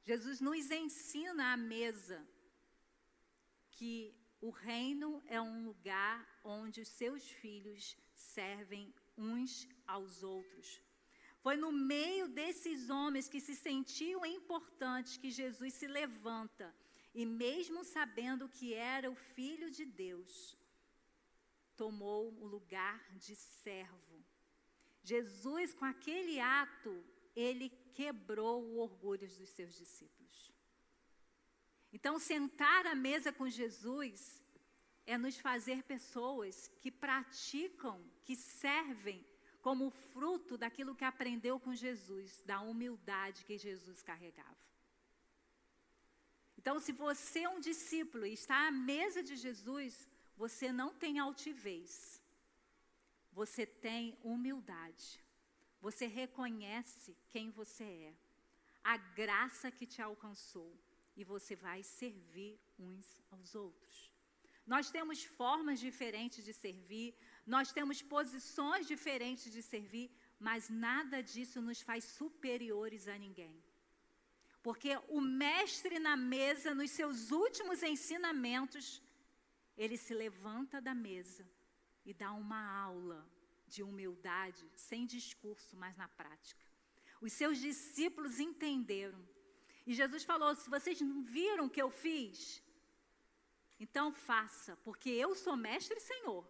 Jesus 0.05 0.41
nos 0.41 0.71
ensina 0.71 1.53
à 1.53 1.57
mesa 1.57 2.27
que 3.71 4.15
o 4.41 4.51
reino 4.51 5.23
é 5.27 5.41
um 5.41 5.65
lugar 5.65 6.41
onde 6.45 6.81
os 6.81 6.89
seus 6.89 7.29
filhos 7.29 7.97
servem 8.17 8.93
uns 9.17 9.69
aos 9.87 10.23
outros. 10.23 10.81
Foi 11.41 11.57
no 11.57 11.71
meio 11.71 12.27
desses 12.29 12.91
homens 12.91 13.29
que 13.29 13.41
se 13.41 13.55
sentiam 13.55 14.25
importantes 14.27 15.17
que 15.17 15.31
Jesus 15.31 15.75
se 15.75 15.87
levanta 15.87 16.75
e, 17.15 17.25
mesmo 17.25 17.85
sabendo 17.85 18.49
que 18.49 18.75
era 18.75 19.11
o 19.11 19.15
Filho 19.15 19.71
de 19.71 19.85
Deus, 19.85 20.57
tomou 21.77 22.33
o 22.41 22.47
lugar 22.47 23.01
de 23.17 23.37
servo. 23.37 24.25
Jesus, 25.03 25.73
com 25.73 25.85
aquele 25.85 26.41
ato, 26.41 27.05
ele 27.35 27.69
quebrou 27.95 28.63
o 28.63 28.79
orgulho 28.79 29.29
dos 29.29 29.51
seus 29.51 29.77
discípulos. 29.77 30.51
Então, 31.93 32.19
sentar 32.19 32.87
à 32.87 32.95
mesa 32.95 33.33
com 33.33 33.49
Jesus 33.49 34.43
é 35.07 35.17
nos 35.17 35.39
fazer 35.39 35.83
pessoas 35.85 36.71
que 36.81 36.91
praticam, 36.91 38.05
que 38.25 38.35
servem 38.35 39.25
como 39.63 39.91
fruto 39.91 40.57
daquilo 40.57 40.95
que 40.95 41.05
aprendeu 41.05 41.59
com 41.59 41.75
Jesus, 41.75 42.43
da 42.45 42.61
humildade 42.61 43.45
que 43.45 43.57
Jesus 43.57 44.03
carregava. 44.03 44.57
Então, 46.59 46.81
se 46.81 46.93
você 46.93 47.41
é 47.41 47.49
um 47.49 47.61
discípulo 47.61 48.27
e 48.27 48.33
está 48.33 48.67
à 48.67 48.71
mesa 48.71 49.23
de 49.23 49.37
Jesus, 49.37 50.09
você 50.37 50.73
não 50.73 50.93
tem 50.95 51.19
altivez, 51.19 52.21
você 53.33 53.65
tem 53.65 54.19
humildade. 54.23 55.25
Você 55.81 56.07
reconhece 56.07 57.17
quem 57.29 57.51
você 57.51 57.85
é, 57.85 58.15
a 58.83 58.97
graça 58.97 59.71
que 59.71 59.87
te 59.87 60.03
alcançou 60.03 60.77
e 61.17 61.23
você 61.23 61.55
vai 61.55 61.83
servir 61.83 62.59
uns 62.79 63.23
aos 63.31 63.55
outros. 63.55 64.16
Nós 64.67 64.91
temos 64.91 65.23
formas 65.23 65.79
diferentes 65.79 66.45
de 66.45 66.53
servir, 66.53 67.15
nós 67.47 67.73
temos 67.73 68.03
posições 68.03 68.87
diferentes 68.87 69.53
de 69.53 69.63
servir, 69.63 70.11
mas 70.39 70.69
nada 70.69 71.23
disso 71.23 71.61
nos 71.63 71.81
faz 71.81 72.05
superiores 72.05 73.07
a 73.07 73.17
ninguém. 73.17 73.63
Porque 74.63 74.99
o 75.09 75.21
mestre 75.21 76.01
na 76.01 76.17
mesa, 76.17 76.75
nos 76.75 76.91
seus 76.91 77.31
últimos 77.31 77.85
ensinamentos, 77.85 79.01
ele 79.77 79.97
se 79.97 80.13
levanta 80.13 80.81
da 80.81 80.95
mesa 80.95 81.49
e 82.05 82.13
dá 82.13 82.33
uma 82.33 82.63
aula 82.83 83.25
de 83.69 83.83
humildade, 83.83 84.69
sem 84.75 85.07
discurso, 85.07 85.77
mas 85.77 85.97
na 85.97 86.09
prática. 86.09 86.67
Os 87.21 87.33
seus 87.33 87.59
discípulos 87.59 88.41
entenderam. 88.41 89.21
E 89.87 89.95
Jesus 89.95 90.25
falou: 90.25 90.55
se 90.55 90.69
vocês 90.69 91.01
não 91.01 91.23
viram 91.23 91.67
o 91.67 91.71
que 91.71 91.81
eu 91.81 91.91
fiz, 91.91 92.63
então 93.79 94.13
faça, 94.13 94.77
porque 94.79 95.11
eu 95.11 95.35
sou 95.35 95.57
mestre 95.57 95.97
e 95.99 96.01
senhor. 96.01 96.47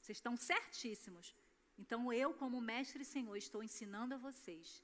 Vocês 0.00 0.18
estão 0.18 0.36
certíssimos. 0.36 1.34
Então 1.76 2.12
eu, 2.12 2.32
como 2.34 2.60
mestre 2.60 3.02
e 3.02 3.06
senhor, 3.06 3.36
estou 3.36 3.62
ensinando 3.62 4.14
a 4.14 4.18
vocês 4.18 4.82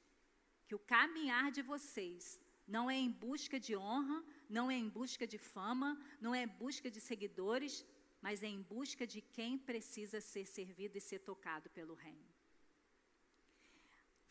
que 0.67 0.75
o 0.75 0.79
caminhar 0.79 1.51
de 1.51 1.63
vocês 1.63 2.43
não 2.67 2.91
é 2.91 2.97
em 2.97 3.11
busca 3.11 3.61
de 3.61 3.77
honra, 3.77 4.25
não 4.49 4.71
é 4.71 4.75
em 4.75 4.89
busca 4.89 5.27
de 5.27 5.39
fama, 5.39 5.99
não 6.21 6.35
é 6.35 6.45
em 6.45 6.49
busca 6.49 6.91
de 6.91 7.01
seguidores, 7.01 7.85
mas 8.23 8.43
é 8.43 8.47
em 8.47 8.63
busca 8.63 9.07
de 9.07 9.21
quem 9.21 9.59
precisa 9.59 10.21
ser 10.21 10.47
servido 10.47 10.97
e 10.97 11.01
ser 11.01 11.19
tocado 11.19 11.69
pelo 11.71 11.95
reino. 11.95 12.34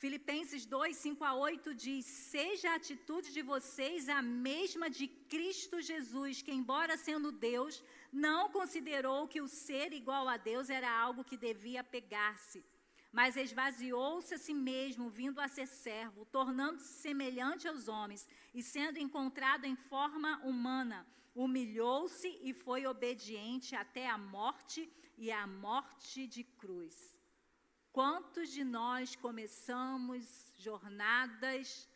Filipenses 0.04 0.66
2, 0.66 0.98
5 0.98 1.24
a 1.24 1.34
8 1.34 1.74
diz: 1.74 2.06
Seja 2.06 2.72
a 2.72 2.76
atitude 2.76 3.32
de 3.32 3.42
vocês 3.42 4.10
a 4.10 4.22
mesma 4.22 4.89
de 4.89 5.08
Cristo 5.08 5.80
Jesus, 5.80 6.42
que, 6.42 6.52
embora 6.52 6.98
sendo 6.98 7.32
Deus, 7.32 7.82
não 8.12 8.50
considerou 8.50 9.30
que 9.30 9.39
o 9.39 9.48
ser 9.48 9.94
igual 9.94 10.28
a 10.28 10.36
Deus 10.36 10.70
era 10.70 10.92
algo 10.92 11.24
que 11.24 11.38
devia 11.38 11.86
pegar-se, 11.86 12.66
mas 13.13 13.38
esvaziou-se 13.38 14.34
a 14.34 14.38
si 14.38 14.54
mesmo, 14.54 15.10
vindo 15.10 15.39
a 15.39 15.48
ser 15.48 15.68
servo, 15.68 16.26
tornando-se 16.26 16.96
semelhante 16.96 17.66
aos 17.66 17.88
homens 17.88 18.28
e 18.54 18.62
sendo 18.62 19.00
encontrado 19.00 19.63
em 19.63 19.78
forma 19.78 20.38
humana 20.44 21.08
humilhou-se 21.34 22.28
e 22.42 22.54
foi 22.54 22.86
obediente 22.86 23.74
até 23.74 24.10
a 24.10 24.18
morte 24.18 24.92
e 25.18 25.32
a 25.32 25.48
morte 25.48 26.28
de 26.28 26.44
cruz. 26.44 27.12
Quantos 27.97 28.49
de 28.49 28.63
nós 28.63 29.15
começamos 29.15 30.51
jornadas 30.58 31.88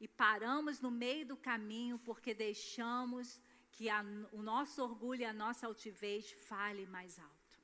e 0.00 0.08
paramos 0.08 0.80
no 0.80 0.90
meio 0.90 1.24
do 1.24 1.36
caminho 1.36 1.96
porque 2.00 2.34
deixamos 2.34 3.40
que 3.70 3.88
a, 3.88 4.00
o 4.32 4.42
nosso 4.42 4.82
orgulho 4.82 5.22
e 5.22 5.24
a 5.24 5.32
nossa 5.32 5.68
altivez 5.68 6.32
fale 6.48 6.86
mais 6.86 7.20
alto? 7.20 7.56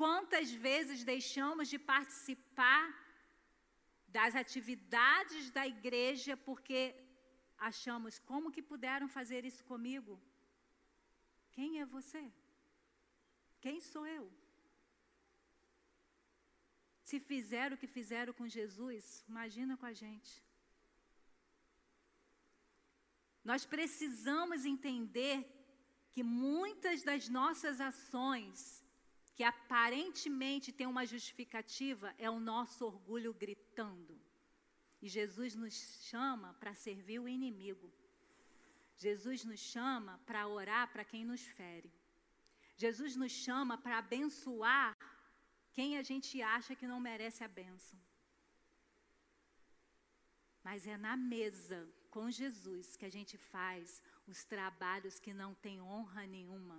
Quantas 0.00 0.50
vezes 0.50 1.04
deixamos 1.04 1.68
de 1.68 1.78
participar 1.78 2.86
das 4.08 4.34
atividades 4.34 5.50
da 5.50 5.66
igreja 5.66 6.34
porque 6.34 6.80
achamos: 7.58 8.18
como 8.18 8.50
que 8.50 8.62
puderam 8.62 9.06
fazer 9.06 9.44
isso 9.44 9.62
comigo? 9.66 10.18
Quem 11.50 11.78
é 11.82 11.84
você? 11.84 12.32
Quem 13.60 13.78
sou 13.82 14.06
eu? 14.06 14.41
Se 17.12 17.20
fizeram 17.20 17.74
o 17.76 17.78
que 17.78 17.86
fizeram 17.86 18.32
com 18.32 18.48
Jesus, 18.48 19.22
imagina 19.28 19.76
com 19.76 19.84
a 19.84 19.92
gente. 19.92 20.32
Nós 23.44 23.66
precisamos 23.66 24.64
entender 24.64 25.36
que 26.12 26.22
muitas 26.22 27.02
das 27.02 27.28
nossas 27.28 27.82
ações, 27.82 28.82
que 29.34 29.44
aparentemente 29.44 30.72
têm 30.72 30.86
uma 30.86 31.04
justificativa, 31.04 32.14
é 32.16 32.30
o 32.30 32.40
nosso 32.40 32.86
orgulho 32.86 33.34
gritando. 33.34 34.18
E 35.02 35.06
Jesus 35.06 35.54
nos 35.54 35.74
chama 36.10 36.54
para 36.54 36.74
servir 36.86 37.18
o 37.18 37.28
inimigo. 37.28 37.92
Jesus 38.96 39.44
nos 39.44 39.60
chama 39.60 40.18
para 40.24 40.48
orar 40.48 40.90
para 40.90 41.04
quem 41.04 41.26
nos 41.26 41.44
fere. 41.58 41.92
Jesus 42.74 43.16
nos 43.16 43.32
chama 43.32 43.76
para 43.76 43.98
abençoar 43.98 44.96
quem 45.76 45.96
a 45.98 46.02
gente 46.02 46.40
acha 46.56 46.76
que 46.78 46.86
não 46.92 47.00
merece 47.00 47.42
a 47.44 47.48
bênção. 47.48 47.98
Mas 50.62 50.86
é 50.86 50.96
na 50.96 51.16
mesa 51.16 51.78
com 52.10 52.30
Jesus 52.30 52.96
que 52.96 53.06
a 53.10 53.14
gente 53.16 53.36
faz 53.52 54.02
os 54.26 54.44
trabalhos 54.44 55.18
que 55.18 55.32
não 55.32 55.54
têm 55.54 55.80
honra 55.80 56.26
nenhuma. 56.26 56.78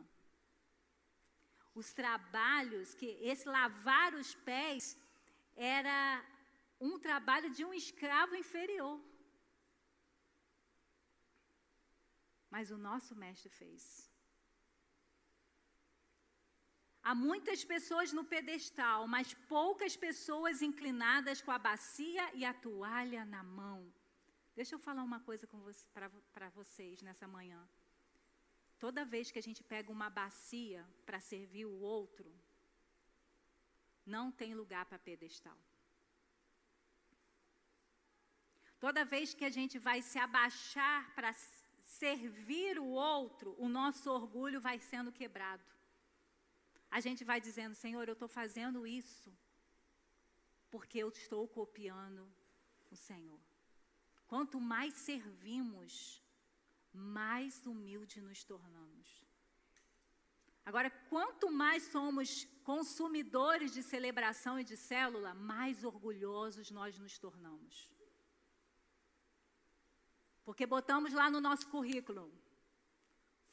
Os 1.81 1.91
trabalhos 1.91 2.93
que 2.93 3.09
esse 3.31 3.47
lavar 3.57 4.13
os 4.13 4.33
pés 4.49 4.95
era 5.55 6.23
um 6.79 6.99
trabalho 6.99 7.49
de 7.49 7.65
um 7.65 7.73
escravo 7.73 8.35
inferior. 8.35 9.01
Mas 12.49 12.69
o 12.69 12.77
nosso 12.77 13.15
mestre 13.15 13.49
fez. 13.49 14.12
Há 17.03 17.13
muitas 17.13 17.65
pessoas 17.65 18.13
no 18.13 18.23
pedestal, 18.23 19.07
mas 19.07 19.33
poucas 19.55 19.95
pessoas 19.97 20.61
inclinadas 20.61 21.41
com 21.41 21.51
a 21.51 21.59
bacia 21.59 22.23
e 22.33 22.45
a 22.45 22.53
toalha 22.53 23.25
na 23.25 23.43
mão. 23.43 23.79
Deixa 24.55 24.75
eu 24.75 24.79
falar 24.79 25.03
uma 25.03 25.19
coisa 25.19 25.45
você, 25.51 25.85
para 26.33 26.49
vocês 26.49 27.01
nessa 27.01 27.27
manhã. 27.27 27.61
Toda 28.79 29.03
vez 29.03 29.31
que 29.31 29.39
a 29.39 29.41
gente 29.41 29.61
pega 29.63 29.91
uma 29.91 30.09
bacia 30.09 30.87
para 31.05 31.19
servir 31.19 31.65
o 31.65 31.79
outro, 31.81 32.33
não 34.05 34.31
tem 34.31 34.53
lugar 34.53 34.85
para 34.85 34.99
pedestal. 34.99 35.57
Toda 38.79 39.05
vez 39.05 39.33
que 39.33 39.45
a 39.45 39.49
gente 39.49 39.77
vai 39.77 40.01
se 40.01 40.19
abaixar 40.19 41.13
para 41.15 41.33
servir 41.81 42.79
o 42.79 42.85
outro, 42.85 43.55
o 43.57 43.67
nosso 43.67 44.09
orgulho 44.09 44.59
vai 44.59 44.79
sendo 44.79 45.11
quebrado. 45.11 45.63
A 46.97 46.99
gente 47.05 47.23
vai 47.29 47.39
dizendo: 47.47 47.75
Senhor, 47.83 48.05
eu 48.07 48.17
estou 48.17 48.27
fazendo 48.39 48.85
isso 48.85 49.29
porque 50.73 50.99
eu 50.99 51.09
estou 51.09 51.43
copiando 51.59 52.23
o 52.91 52.95
Senhor. 52.95 53.41
quanto 54.31 54.57
mais 54.73 54.91
servimos, 55.09 55.93
mais 56.91 57.65
humilde 57.71 58.17
nos 58.27 58.43
tornamos. 58.51 59.07
Agora, 60.69 60.89
quanto 61.11 61.51
mais 61.51 61.83
somos 61.95 62.29
consumidores 62.71 63.71
de 63.75 63.83
celebração 63.83 64.55
e 64.59 64.63
de 64.71 64.77
célula, 64.77 65.33
mais 65.33 65.83
orgulhosos 65.83 66.71
nós 66.79 66.97
nos 67.03 67.17
tornamos. 67.25 67.75
Porque 70.45 70.65
botamos 70.65 71.11
lá 71.13 71.29
no 71.29 71.41
nosso 71.47 71.67
currículo. 71.75 72.23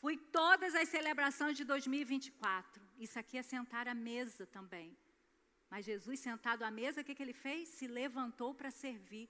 Fui 0.01 0.17
todas 0.17 0.75
as 0.75 0.89
celebrações 0.89 1.57
de 1.57 1.65
2024. 1.65 2.83
Isso 2.99 3.19
aqui 3.19 3.37
é 3.37 3.43
sentar 3.43 3.87
à 3.87 3.95
mesa 3.95 4.47
também. 4.47 4.97
Mas 5.69 5.85
Jesus, 5.85 6.19
sentado 6.21 6.63
à 6.63 6.71
mesa, 6.71 7.03
o 7.03 7.05
que, 7.05 7.15
que 7.15 7.23
ele 7.23 7.35
fez? 7.35 7.69
Se 7.69 7.87
levantou 7.87 8.55
para 8.55 8.71
servir. 8.71 9.29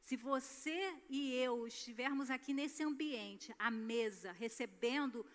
Se 0.00 0.16
você 0.16 0.96
e 1.08 1.34
eu 1.34 1.66
estivermos 1.66 2.30
aqui 2.30 2.54
nesse 2.54 2.82
ambiente, 2.82 3.52
à 3.58 3.70
mesa, 3.70 4.30
recebendo 4.32 5.26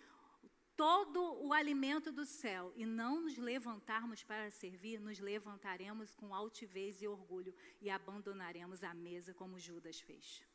todo 0.74 1.44
o 1.44 1.52
alimento 1.52 2.10
do 2.10 2.24
céu 2.24 2.72
e 2.74 2.86
não 2.86 3.20
nos 3.20 3.36
levantarmos 3.36 4.22
para 4.22 4.50
servir, 4.50 4.98
nos 4.98 5.18
levantaremos 5.18 6.14
com 6.14 6.34
altivez 6.34 7.02
e 7.02 7.06
orgulho 7.06 7.54
e 7.82 7.90
abandonaremos 7.90 8.82
a 8.82 8.94
mesa 8.94 9.34
como 9.34 9.58
Judas 9.58 10.00
fez. 10.00 10.47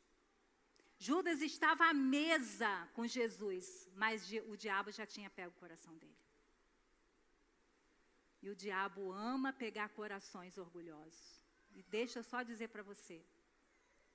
Judas 0.98 1.40
estava 1.42 1.86
à 1.86 1.94
mesa 1.94 2.88
com 2.94 3.06
Jesus, 3.06 3.88
mas 3.94 4.30
o 4.46 4.56
diabo 4.56 4.90
já 4.90 5.06
tinha 5.06 5.28
pego 5.28 5.50
o 5.50 5.60
coração 5.60 5.96
dele. 5.96 6.16
E 8.42 8.50
o 8.50 8.56
diabo 8.56 9.12
ama 9.12 9.52
pegar 9.52 9.88
corações 9.90 10.58
orgulhosos. 10.58 11.42
E 11.74 11.82
deixa 11.82 12.18
eu 12.18 12.22
só 12.22 12.42
dizer 12.42 12.68
para 12.68 12.82
você: 12.82 13.24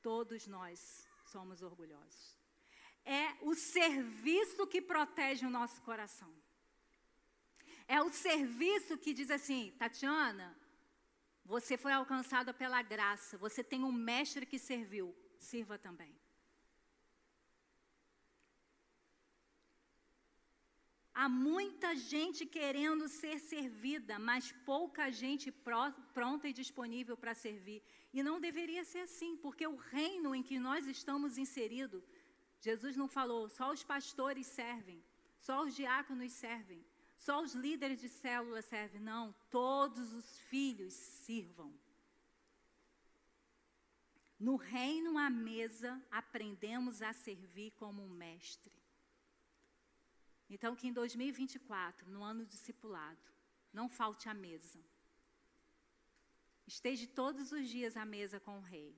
todos 0.01 0.47
nós 0.47 1.07
somos 1.25 1.61
orgulhosos. 1.61 2.37
É 3.03 3.37
o 3.41 3.55
serviço 3.55 4.67
que 4.67 4.81
protege 4.81 5.45
o 5.45 5.49
nosso 5.49 5.81
coração. 5.81 6.31
É 7.87 8.01
o 8.03 8.11
serviço 8.11 8.99
que 8.99 9.13
diz 9.13 9.31
assim, 9.31 9.73
Tatiana, 9.79 10.55
você 11.43 11.75
foi 11.75 11.91
alcançada 11.91 12.53
pela 12.53 12.83
graça, 12.83 13.35
você 13.35 13.63
tem 13.63 13.83
um 13.83 13.91
mestre 13.91 14.45
que 14.45 14.59
serviu, 14.59 15.15
sirva 15.39 15.75
também. 15.79 16.18
Há 21.21 21.27
muita 21.27 21.97
gente 21.97 22.45
querendo 22.45 23.05
ser 23.09 23.39
servida, 23.39 24.17
mas 24.17 24.53
pouca 24.65 25.11
gente 25.11 25.51
pronta 26.13 26.47
e 26.47 26.53
disponível 26.53 27.17
para 27.17 27.33
servir. 27.33 27.83
E 28.13 28.23
não 28.23 28.39
deveria 28.39 28.85
ser 28.85 28.99
assim, 28.99 29.35
porque 29.35 29.67
o 29.67 29.75
reino 29.75 30.33
em 30.33 30.41
que 30.41 30.57
nós 30.57 30.87
estamos 30.87 31.37
inseridos, 31.37 32.01
Jesus 32.61 32.95
não 32.95 33.09
falou 33.09 33.49
só 33.49 33.69
os 33.73 33.83
pastores 33.83 34.47
servem, 34.47 35.03
só 35.37 35.65
os 35.65 35.75
diáconos 35.75 36.31
servem, 36.31 36.81
só 37.17 37.41
os 37.43 37.53
líderes 37.53 37.99
de 37.99 38.07
célula 38.07 38.61
servem. 38.61 39.01
Não, 39.01 39.35
todos 39.51 40.13
os 40.13 40.39
filhos 40.51 40.93
sirvam. 40.93 41.69
No 44.39 44.55
reino 44.55 45.17
à 45.17 45.29
mesa, 45.29 46.01
aprendemos 46.09 47.01
a 47.01 47.11
servir 47.11 47.71
como 47.71 48.01
um 48.01 48.09
mestre. 48.09 48.78
Então, 50.49 50.75
que 50.75 50.87
em 50.87 50.93
2024, 50.93 52.09
no 52.09 52.23
ano 52.23 52.45
discipulado, 52.45 53.21
não 53.71 53.87
falte 53.87 54.27
a 54.27 54.33
mesa. 54.33 54.79
Esteja 56.65 57.05
todos 57.07 57.51
os 57.51 57.69
dias 57.69 57.95
à 57.95 58.03
mesa 58.03 58.39
com 58.39 58.57
o 58.57 58.61
rei, 58.61 58.97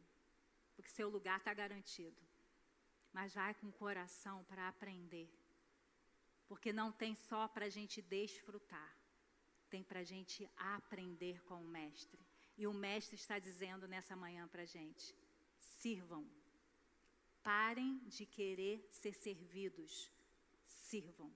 porque 0.75 0.89
seu 0.89 1.09
lugar 1.09 1.39
está 1.39 1.53
garantido. 1.53 2.21
Mas 3.11 3.33
vai 3.33 3.53
com 3.53 3.67
o 3.67 3.73
coração 3.73 4.45
para 4.45 4.69
aprender, 4.69 5.29
porque 6.47 6.71
não 6.71 6.91
tem 6.91 7.13
só 7.13 7.47
para 7.49 7.65
a 7.65 7.69
gente 7.69 8.01
desfrutar, 8.01 8.97
tem 9.69 9.83
para 9.83 9.99
a 9.99 10.03
gente 10.03 10.49
aprender 10.55 11.41
com 11.43 11.61
o 11.61 11.67
Mestre. 11.67 12.25
E 12.57 12.65
o 12.65 12.73
Mestre 12.73 13.15
está 13.15 13.37
dizendo 13.39 13.87
nessa 13.87 14.15
manhã 14.15 14.47
para 14.47 14.61
a 14.61 14.65
gente: 14.65 15.13
sirvam, 15.59 16.25
parem 17.43 17.99
de 18.07 18.25
querer 18.25 18.87
ser 18.89 19.13
servidos 19.13 20.09
sirvam. 20.91 21.31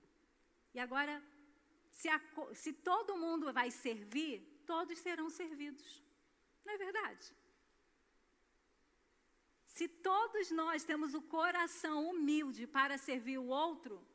E 0.76 0.78
agora, 0.78 1.14
se, 1.90 2.06
a, 2.06 2.20
se 2.52 2.70
todo 2.88 3.16
mundo 3.16 3.50
vai 3.58 3.70
servir, 3.70 4.34
todos 4.66 4.98
serão 4.98 5.30
servidos. 5.30 6.02
Não 6.66 6.74
é 6.74 6.76
verdade? 6.76 7.34
Se 9.64 9.88
todos 9.88 10.50
nós 10.50 10.84
temos 10.84 11.14
o 11.14 11.22
coração 11.22 12.10
humilde 12.10 12.66
para 12.66 12.98
servir 12.98 13.38
o 13.38 13.46
outro, 13.46 14.06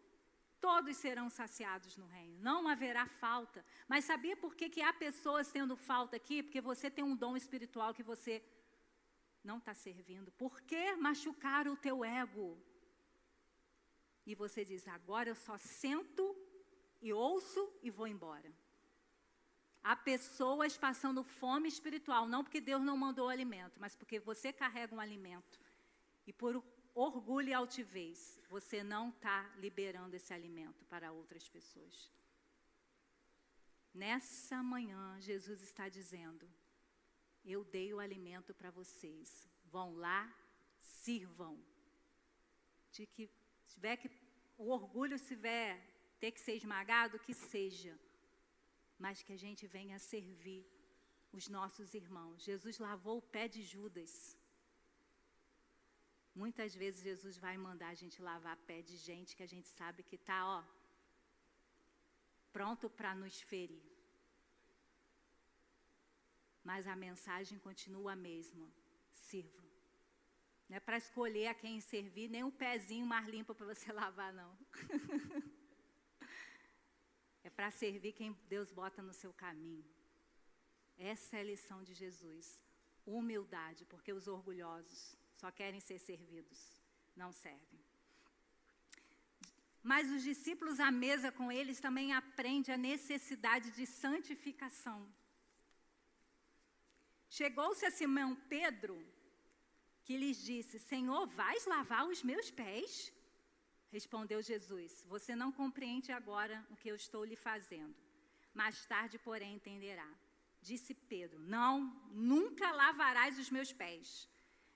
todos 0.60 0.96
serão 0.98 1.32
saciados 1.32 1.98
no 1.98 2.06
reino. 2.06 2.38
Não 2.40 2.68
haverá 2.68 3.08
falta. 3.08 3.66
Mas 3.88 4.06
sabia 4.06 4.38
por 4.38 4.54
que, 4.54 4.70
que 4.70 4.84
há 4.84 4.94
pessoas 4.94 5.52
tendo 5.52 5.76
falta 5.76 6.16
aqui? 6.16 6.44
Porque 6.44 6.62
você 6.62 6.92
tem 6.92 7.04
um 7.04 7.16
dom 7.16 7.36
espiritual 7.36 7.92
que 7.92 8.04
você 8.04 8.34
não 9.44 9.58
está 9.58 9.74
servindo. 9.74 10.32
Por 10.34 10.62
que 10.62 10.96
machucar 11.08 11.68
o 11.68 11.76
teu 11.76 12.06
ego? 12.06 12.56
E 14.28 14.36
você 14.36 14.64
diz: 14.64 14.88
agora 14.88 15.28
eu 15.30 15.36
só 15.36 15.58
sento 15.58 16.24
e 17.02 17.12
ouço 17.12 17.72
e 17.82 17.90
vou 17.90 18.08
embora. 18.08 18.52
Há 19.84 19.96
pessoas 19.96 20.78
passando 20.78 21.24
fome 21.24 21.68
espiritual, 21.68 22.28
não 22.28 22.44
porque 22.44 22.62
Deus 22.62 22.84
não 22.84 22.96
mandou 22.96 23.26
o 23.26 23.30
alimento, 23.30 23.80
mas 23.80 23.96
porque 23.96 24.20
você 24.20 24.54
carrega 24.54 24.94
um 24.94 25.00
alimento. 25.00 25.60
E 26.28 26.32
por 26.32 26.64
orgulho 26.94 27.50
e 27.50 27.54
altivez, 27.54 28.40
você 28.48 28.84
não 28.84 29.10
está 29.10 29.52
liberando 29.58 30.16
esse 30.16 30.34
alimento 30.34 30.86
para 30.86 31.12
outras 31.12 31.50
pessoas. 31.50 32.12
Nessa 33.94 34.62
manhã, 34.62 35.20
Jesus 35.20 35.62
está 35.64 35.90
dizendo: 35.90 36.48
Eu 37.44 37.64
dei 37.64 37.94
o 37.94 38.00
alimento 38.00 38.54
para 38.54 38.70
vocês. 38.70 39.50
Vão 39.66 39.96
lá, 39.96 40.32
sirvam. 40.80 41.60
De 42.92 43.06
que 43.08 43.30
tiver 43.66 43.98
que 43.98 44.12
o 44.58 44.70
orgulho 44.70 45.18
tiver 45.18 45.91
ter 46.22 46.32
que 46.36 46.42
ser 46.46 46.56
esmagado, 46.62 47.24
que 47.26 47.34
seja. 47.34 47.94
Mas 49.04 49.24
que 49.26 49.34
a 49.38 49.42
gente 49.46 49.64
venha 49.78 49.98
servir 50.12 50.64
os 51.38 51.48
nossos 51.58 51.94
irmãos. 52.02 52.44
Jesus 52.50 52.78
lavou 52.88 53.18
o 53.20 53.28
pé 53.36 53.46
de 53.56 53.62
Judas. 53.74 54.14
Muitas 56.42 56.74
vezes 56.82 57.08
Jesus 57.10 57.38
vai 57.46 57.56
mandar 57.68 57.90
a 57.92 58.00
gente 58.02 58.22
lavar 58.30 58.56
pé 58.70 58.78
de 58.90 58.96
gente 59.08 59.36
que 59.38 59.46
a 59.48 59.52
gente 59.54 59.70
sabe 59.80 60.04
que 60.10 60.18
está, 60.22 60.40
ó, 60.58 60.64
pronto 62.58 62.90
para 62.90 63.14
nos 63.22 63.38
ferir. 63.42 63.88
Mas 66.70 66.88
a 66.88 66.96
mensagem 66.96 67.58
continua 67.68 68.14
a 68.14 68.24
mesma: 68.30 68.68
sirva. 69.12 69.64
Não 70.70 70.78
é 70.78 70.80
para 70.80 70.98
escolher 70.98 71.48
a 71.48 71.56
quem 71.56 71.82
servir, 71.82 72.30
nem 72.30 72.44
um 72.44 72.52
pezinho 72.52 73.06
mais 73.06 73.28
limpo 73.28 73.54
para 73.56 73.66
você 73.74 73.92
lavar, 74.02 74.32
não. 74.32 74.52
é 77.44 77.50
para 77.50 77.72
servir 77.72 78.14
quem 78.14 78.38
Deus 78.48 78.72
bota 78.72 79.02
no 79.02 79.14
seu 79.14 79.34
caminho. 79.34 79.86
Essa 80.98 81.38
é 81.38 81.42
a 81.42 81.50
lição 81.52 81.84
de 81.84 81.94
Jesus. 81.94 82.64
Humildade, 83.06 83.86
porque 83.86 84.14
os 84.14 84.28
orgulhosos 84.28 85.18
só 85.36 85.50
querem 85.52 85.80
ser 85.80 85.98
servidos, 86.00 86.60
não 87.16 87.32
servem. 87.32 87.82
Mas 89.82 90.12
os 90.12 90.22
discípulos 90.22 90.80
à 90.80 90.92
mesa 90.92 91.32
com 91.32 91.52
eles 91.52 91.80
também 91.80 92.14
aprendem 92.14 92.74
a 92.74 92.78
necessidade 92.78 93.72
de 93.72 93.86
santificação. 93.88 95.12
Chegou-se 97.28 97.84
a 97.86 97.92
Simão 97.92 98.36
Pedro 98.48 98.96
que 100.04 100.18
lhes 100.18 100.44
disse: 100.44 100.78
Senhor, 100.78 101.26
vais 101.28 101.66
lavar 101.66 102.08
os 102.08 102.22
meus 102.22 102.52
pés? 102.52 103.12
Respondeu 103.92 104.42
Jesus: 104.42 105.06
Você 105.08 105.36
não 105.36 105.52
compreende 105.52 106.12
agora 106.12 106.66
o 106.70 106.76
que 106.76 106.90
eu 106.90 106.96
estou 106.96 107.24
lhe 107.24 107.36
fazendo. 107.36 107.96
Mais 108.54 108.86
tarde, 108.86 109.18
porém, 109.20 109.56
entenderá. 109.56 110.10
Disse 110.62 110.94
Pedro: 110.94 111.40
Não, 111.40 111.74
nunca 112.12 112.72
lavarás 112.72 113.38
os 113.38 113.50
meus 113.50 113.72
pés. 113.74 114.30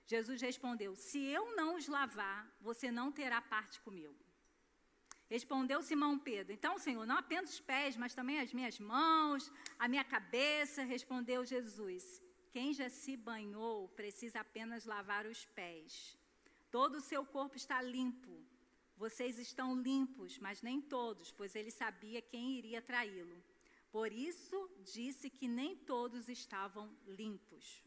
Jesus 0.06 0.40
respondeu: 0.40 0.94
Se 0.94 1.18
eu 1.18 1.56
não 1.56 1.76
os 1.76 1.88
lavar, 1.88 2.40
você 2.60 2.90
não 2.90 3.10
terá 3.10 3.40
parte 3.40 3.80
comigo. 3.80 4.24
Respondeu 5.28 5.82
Simão 5.82 6.18
Pedro: 6.18 6.52
Então, 6.52 6.78
Senhor, 6.78 7.06
não 7.06 7.18
apenas 7.18 7.50
os 7.54 7.60
pés, 7.60 7.96
mas 7.96 8.14
também 8.14 8.38
as 8.40 8.52
minhas 8.52 8.78
mãos, 8.78 9.50
a 9.78 9.88
minha 9.88 10.04
cabeça. 10.04 10.84
Respondeu 10.84 11.44
Jesus: 11.44 12.04
quem 12.56 12.72
já 12.72 12.88
se 12.88 13.18
banhou 13.18 13.86
precisa 13.88 14.40
apenas 14.40 14.86
lavar 14.86 15.26
os 15.26 15.44
pés. 15.44 16.16
Todo 16.70 16.94
o 16.96 17.02
seu 17.02 17.22
corpo 17.22 17.54
está 17.54 17.82
limpo. 17.82 18.34
Vocês 18.96 19.38
estão 19.38 19.80
limpos, 19.80 20.38
mas 20.38 20.62
nem 20.62 20.80
todos, 20.80 21.30
pois 21.30 21.54
ele 21.54 21.70
sabia 21.70 22.22
quem 22.22 22.58
iria 22.58 22.80
traí-lo. 22.80 23.42
Por 23.90 24.10
isso 24.12 24.70
disse 24.82 25.28
que 25.28 25.46
nem 25.46 25.76
todos 25.76 26.28
estavam 26.28 26.94
limpos. 27.06 27.84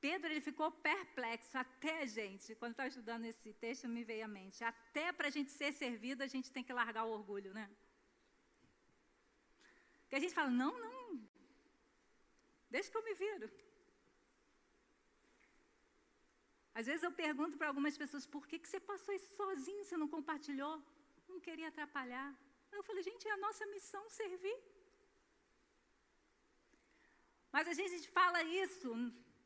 Pedro 0.00 0.30
ele 0.30 0.40
ficou 0.40 0.70
perplexo 0.70 1.56
até, 1.58 2.06
gente, 2.06 2.54
quando 2.54 2.72
estava 2.72 2.88
estudando 2.88 3.26
esse 3.26 3.52
texto, 3.52 3.86
me 3.86 4.02
veio 4.02 4.24
à 4.24 4.28
mente, 4.28 4.64
até 4.64 5.12
para 5.12 5.28
a 5.28 5.30
gente 5.30 5.50
ser 5.50 5.72
servido, 5.72 6.22
a 6.22 6.26
gente 6.26 6.50
tem 6.50 6.64
que 6.64 6.72
largar 6.72 7.04
o 7.04 7.10
orgulho, 7.10 7.52
né? 7.52 7.70
Porque 10.02 10.16
a 10.16 10.20
gente 10.20 10.34
fala, 10.34 10.50
não, 10.50 10.72
não, 10.78 11.22
deixa 12.70 12.90
que 12.90 12.96
eu 12.96 13.04
me 13.04 13.14
viro. 13.14 13.50
Às 16.78 16.86
vezes 16.86 17.02
eu 17.02 17.12
pergunto 17.12 17.58
para 17.58 17.68
algumas 17.68 17.96
pessoas, 18.02 18.26
por 18.34 18.46
que, 18.48 18.58
que 18.58 18.68
você 18.68 18.80
passou 18.90 19.12
isso 19.14 19.30
sozinho, 19.40 19.84
você 19.84 19.96
não 19.96 20.08
compartilhou? 20.16 20.74
Não 21.28 21.40
queria 21.46 21.68
atrapalhar. 21.68 22.28
Eu 22.72 22.82
falei, 22.88 23.02
gente, 23.02 23.26
é 23.26 23.32
a 23.32 23.42
nossa 23.46 23.66
missão 23.74 24.02
servir. 24.08 24.58
Mas 27.54 27.66
a 27.66 27.74
gente 27.80 28.08
fala 28.18 28.42
isso 28.64 28.90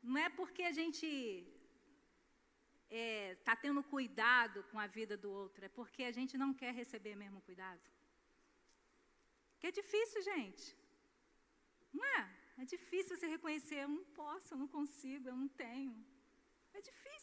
não 0.05 0.17
é 0.25 0.29
porque 0.29 0.63
a 0.63 0.71
gente 0.71 1.05
está 1.05 3.03
é, 3.03 3.35
tá 3.47 3.55
tendo 3.55 3.81
cuidado 3.83 4.63
com 4.71 4.79
a 4.79 4.87
vida 4.97 5.17
do 5.17 5.29
outro, 5.31 5.65
é 5.65 5.69
porque 5.69 6.03
a 6.03 6.11
gente 6.17 6.37
não 6.37 6.53
quer 6.53 6.71
receber 6.81 7.15
mesmo 7.15 7.41
cuidado. 7.41 7.81
Que 9.59 9.67
é 9.67 9.71
difícil, 9.71 10.21
gente. 10.21 10.65
Não 11.91 12.05
é? 12.17 12.21
É 12.59 12.65
difícil 12.65 13.17
você 13.17 13.27
reconhecer, 13.35 13.79
eu 13.83 13.89
não 13.97 14.05
posso, 14.21 14.53
eu 14.53 14.57
não 14.57 14.67
consigo, 14.67 15.27
eu 15.27 15.35
não 15.35 15.47
tenho. 15.47 15.95
É 16.73 16.81
difícil. 16.89 17.14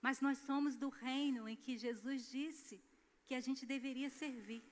Mas 0.00 0.20
nós 0.20 0.38
somos 0.38 0.76
do 0.76 0.88
reino 0.88 1.48
em 1.48 1.56
que 1.56 1.76
Jesus 1.76 2.30
disse 2.30 2.82
que 3.26 3.34
a 3.34 3.40
gente 3.40 3.66
deveria 3.66 4.10
servir. 4.10 4.62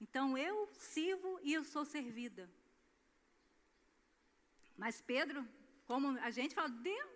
Então 0.00 0.36
eu 0.36 0.68
sirvo 0.74 1.38
e 1.42 1.52
eu 1.52 1.62
sou 1.64 1.84
servida. 1.84 2.50
Mas 4.76 5.00
Pedro, 5.00 5.46
como 5.86 6.18
a 6.18 6.30
gente 6.30 6.54
fala, 6.54 6.68
Deus, 6.68 7.10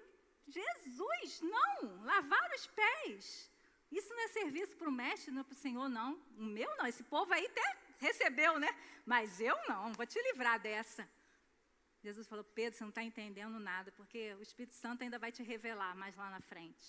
Jesus, 0.47 1.41
não, 1.41 2.05
lavar 2.05 2.51
os 2.55 2.67
pés. 2.69 3.51
Isso 3.91 4.09
não 4.15 4.21
é 4.25 4.29
serviço 4.29 4.77
para 4.77 4.89
o 4.89 4.93
mestre, 4.93 5.33
não 5.33 5.41
é 5.41 5.45
para 5.45 5.55
o 5.55 5.59
Senhor, 5.59 5.89
não. 5.89 6.15
O 6.37 6.43
meu 6.43 6.77
não, 6.77 6.87
esse 6.87 7.03
povo 7.05 7.33
aí 7.33 7.47
até 7.47 7.79
recebeu, 7.99 8.59
né? 8.59 8.69
Mas 9.05 9.41
eu 9.41 9.57
não, 9.69 9.93
vou 9.93 10.07
te 10.07 10.21
livrar 10.23 10.61
dessa. 10.61 11.09
Jesus 12.07 12.27
falou, 12.33 12.45
Pedro, 12.59 12.75
você 12.77 12.85
não 12.85 12.95
está 12.95 13.03
entendendo 13.03 13.59
nada, 13.59 13.91
porque 13.99 14.21
o 14.35 14.43
Espírito 14.49 14.77
Santo 14.83 15.03
ainda 15.03 15.19
vai 15.25 15.33
te 15.37 15.43
revelar 15.53 15.95
mais 16.03 16.15
lá 16.21 16.29
na 16.31 16.41
frente. 16.41 16.87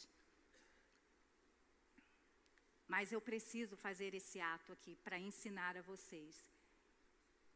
Mas 2.93 3.11
eu 3.11 3.21
preciso 3.29 3.75
fazer 3.85 4.11
esse 4.19 4.39
ato 4.39 4.71
aqui 4.75 4.93
para 5.05 5.17
ensinar 5.29 5.75
a 5.75 5.81
vocês 5.81 6.35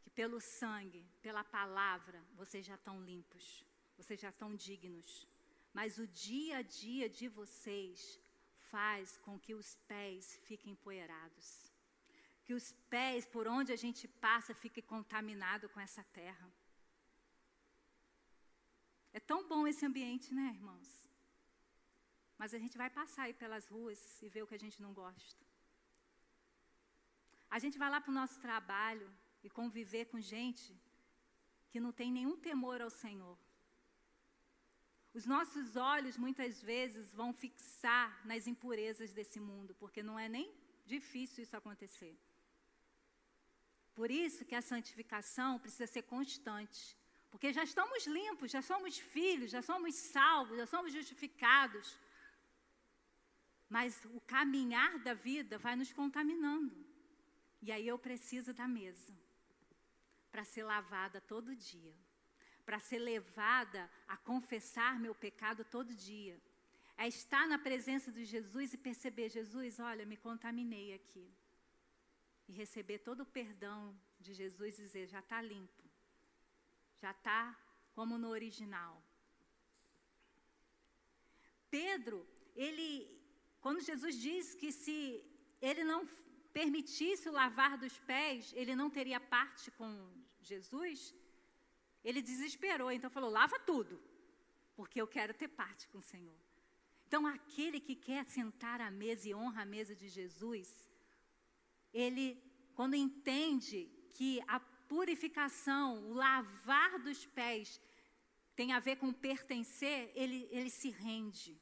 que 0.01 0.09
pelo 0.09 0.39
sangue, 0.41 1.03
pela 1.21 1.43
palavra, 1.43 2.19
vocês 2.41 2.65
já 2.65 2.77
estão 2.79 2.97
limpos, 3.11 3.45
vocês 3.95 4.19
já 4.19 4.29
estão 4.29 4.55
dignos. 4.55 5.11
Mas 5.71 5.99
o 5.99 6.07
dia 6.07 6.57
a 6.57 6.63
dia 6.63 7.07
de 7.07 7.27
vocês 7.27 8.19
faz 8.71 9.17
com 9.17 9.39
que 9.39 9.53
os 9.53 9.69
pés 9.91 10.39
fiquem 10.47 10.73
empoeirados. 10.73 11.47
Que 12.43 12.55
os 12.55 12.73
pés, 12.89 13.23
por 13.35 13.45
onde 13.47 13.71
a 13.71 13.79
gente 13.85 14.07
passa, 14.07 14.61
fiquem 14.63 14.83
contaminados 14.83 15.71
com 15.71 15.79
essa 15.79 16.03
terra. 16.21 16.47
É 19.21 19.25
tão 19.31 19.47
bom 19.51 19.67
esse 19.71 19.85
ambiente, 19.89 20.33
né, 20.33 20.47
irmãos? 20.59 20.89
Mas 22.39 22.53
a 22.57 22.59
gente 22.63 22.77
vai 22.81 22.89
passar 22.99 23.23
aí 23.23 23.33
pelas 23.41 23.67
ruas 23.75 23.99
e 24.23 24.27
ver 24.33 24.41
o 24.43 24.47
que 24.49 24.55
a 24.59 24.63
gente 24.65 24.81
não 24.85 24.93
gosta. 24.93 25.43
A 27.55 27.59
gente 27.63 27.77
vai 27.81 27.89
lá 27.93 27.99
para 28.01 28.13
o 28.13 28.19
nosso 28.21 28.39
trabalho 28.47 29.07
e 29.45 29.49
conviver 29.59 30.05
com 30.11 30.19
gente 30.35 30.71
que 31.69 31.79
não 31.85 31.91
tem 31.99 32.11
nenhum 32.11 32.37
temor 32.49 32.81
ao 32.81 32.89
Senhor. 32.89 33.37
Os 35.13 35.25
nossos 35.33 35.75
olhos 35.75 36.17
muitas 36.17 36.61
vezes 36.71 37.13
vão 37.13 37.31
fixar 37.43 38.09
nas 38.25 38.47
impurezas 38.47 39.13
desse 39.17 39.39
mundo, 39.39 39.75
porque 39.75 40.01
não 40.01 40.17
é 40.17 40.27
nem 40.37 40.47
difícil 40.85 41.43
isso 41.43 41.55
acontecer. 41.55 42.15
Por 43.93 44.09
isso 44.09 44.45
que 44.45 44.55
a 44.55 44.67
santificação 44.71 45.59
precisa 45.59 45.85
ser 45.85 46.03
constante, 46.03 46.97
porque 47.31 47.53
já 47.53 47.63
estamos 47.63 48.05
limpos, 48.05 48.51
já 48.51 48.61
somos 48.61 48.99
filhos, 48.99 49.49
já 49.49 49.61
somos 49.61 49.95
salvos, 49.95 50.57
já 50.57 50.67
somos 50.67 50.91
justificados. 50.91 51.97
Mas 53.69 54.03
o 54.13 54.19
caminhar 54.19 54.99
da 54.99 55.13
vida 55.13 55.57
vai 55.57 55.77
nos 55.77 55.93
contaminando. 55.93 56.75
E 57.61 57.71
aí 57.71 57.87
eu 57.87 57.97
preciso 57.97 58.53
da 58.53 58.67
mesa 58.67 59.13
para 60.29 60.43
ser 60.43 60.63
lavada 60.63 61.21
todo 61.21 61.55
dia, 61.55 61.95
para 62.65 62.79
ser 62.79 62.99
levada 62.99 63.89
a 64.07 64.17
confessar 64.17 64.99
meu 64.99 65.15
pecado 65.15 65.63
todo 65.63 65.95
dia. 65.95 66.37
É 66.97 67.07
estar 67.07 67.47
na 67.47 67.57
presença 67.57 68.11
de 68.11 68.25
Jesus 68.25 68.73
e 68.73 68.77
perceber: 68.77 69.29
Jesus, 69.29 69.79
olha, 69.79 70.05
me 70.05 70.17
contaminei 70.17 70.93
aqui. 70.93 71.31
E 72.47 72.51
receber 72.53 72.99
todo 72.99 73.21
o 73.21 73.25
perdão 73.25 73.97
de 74.19 74.33
Jesus 74.33 74.77
e 74.77 74.81
dizer: 74.83 75.07
já 75.07 75.19
está 75.19 75.41
limpo, 75.41 75.80
já 77.01 77.11
está 77.11 77.57
como 77.95 78.17
no 78.17 78.29
original. 78.29 78.93
Pedro, 81.69 82.27
ele, 82.55 82.87
quando 83.59 83.87
Jesus 83.89 84.15
diz 84.27 84.53
que 84.53 84.71
se 84.71 84.97
ele 85.61 85.83
não 85.83 86.07
permitisse 86.53 87.27
o 87.29 87.31
lavar 87.31 87.77
dos 87.77 87.97
pés, 88.11 88.51
ele 88.53 88.75
não 88.75 88.89
teria 88.89 89.19
parte 89.19 89.71
com 89.71 89.89
Jesus, 90.41 91.15
ele 92.03 92.21
desesperou, 92.21 92.91
então 92.91 93.09
falou: 93.09 93.29
lava 93.29 93.57
tudo, 93.59 94.01
porque 94.75 95.01
eu 95.01 95.07
quero 95.07 95.33
ter 95.33 95.47
parte 95.47 95.87
com 95.87 95.99
o 95.99 96.09
Senhor. 96.13 96.39
Então, 97.07 97.25
aquele 97.27 97.79
que 97.79 97.95
quer 97.95 98.25
sentar 98.25 98.79
à 98.79 98.89
mesa 98.89 99.27
e 99.27 99.35
honra 99.35 99.63
a 99.63 99.65
mesa 99.65 99.93
de 99.93 100.07
Jesus, 100.07 100.67
ele, 101.93 102.41
quando 102.73 102.95
entende 102.95 103.79
que 104.13 104.41
a 104.47 104.59
purificação, 104.91 105.85
o 106.09 106.13
lavar 106.25 106.91
dos 107.07 107.21
pés, 107.39 107.67
tem 108.59 108.69
a 108.73 108.79
ver 108.87 108.95
com 109.01 109.11
pertencer, 109.29 109.99
ele, 110.21 110.39
ele 110.57 110.71
se 110.81 110.89
rende. 111.07 111.53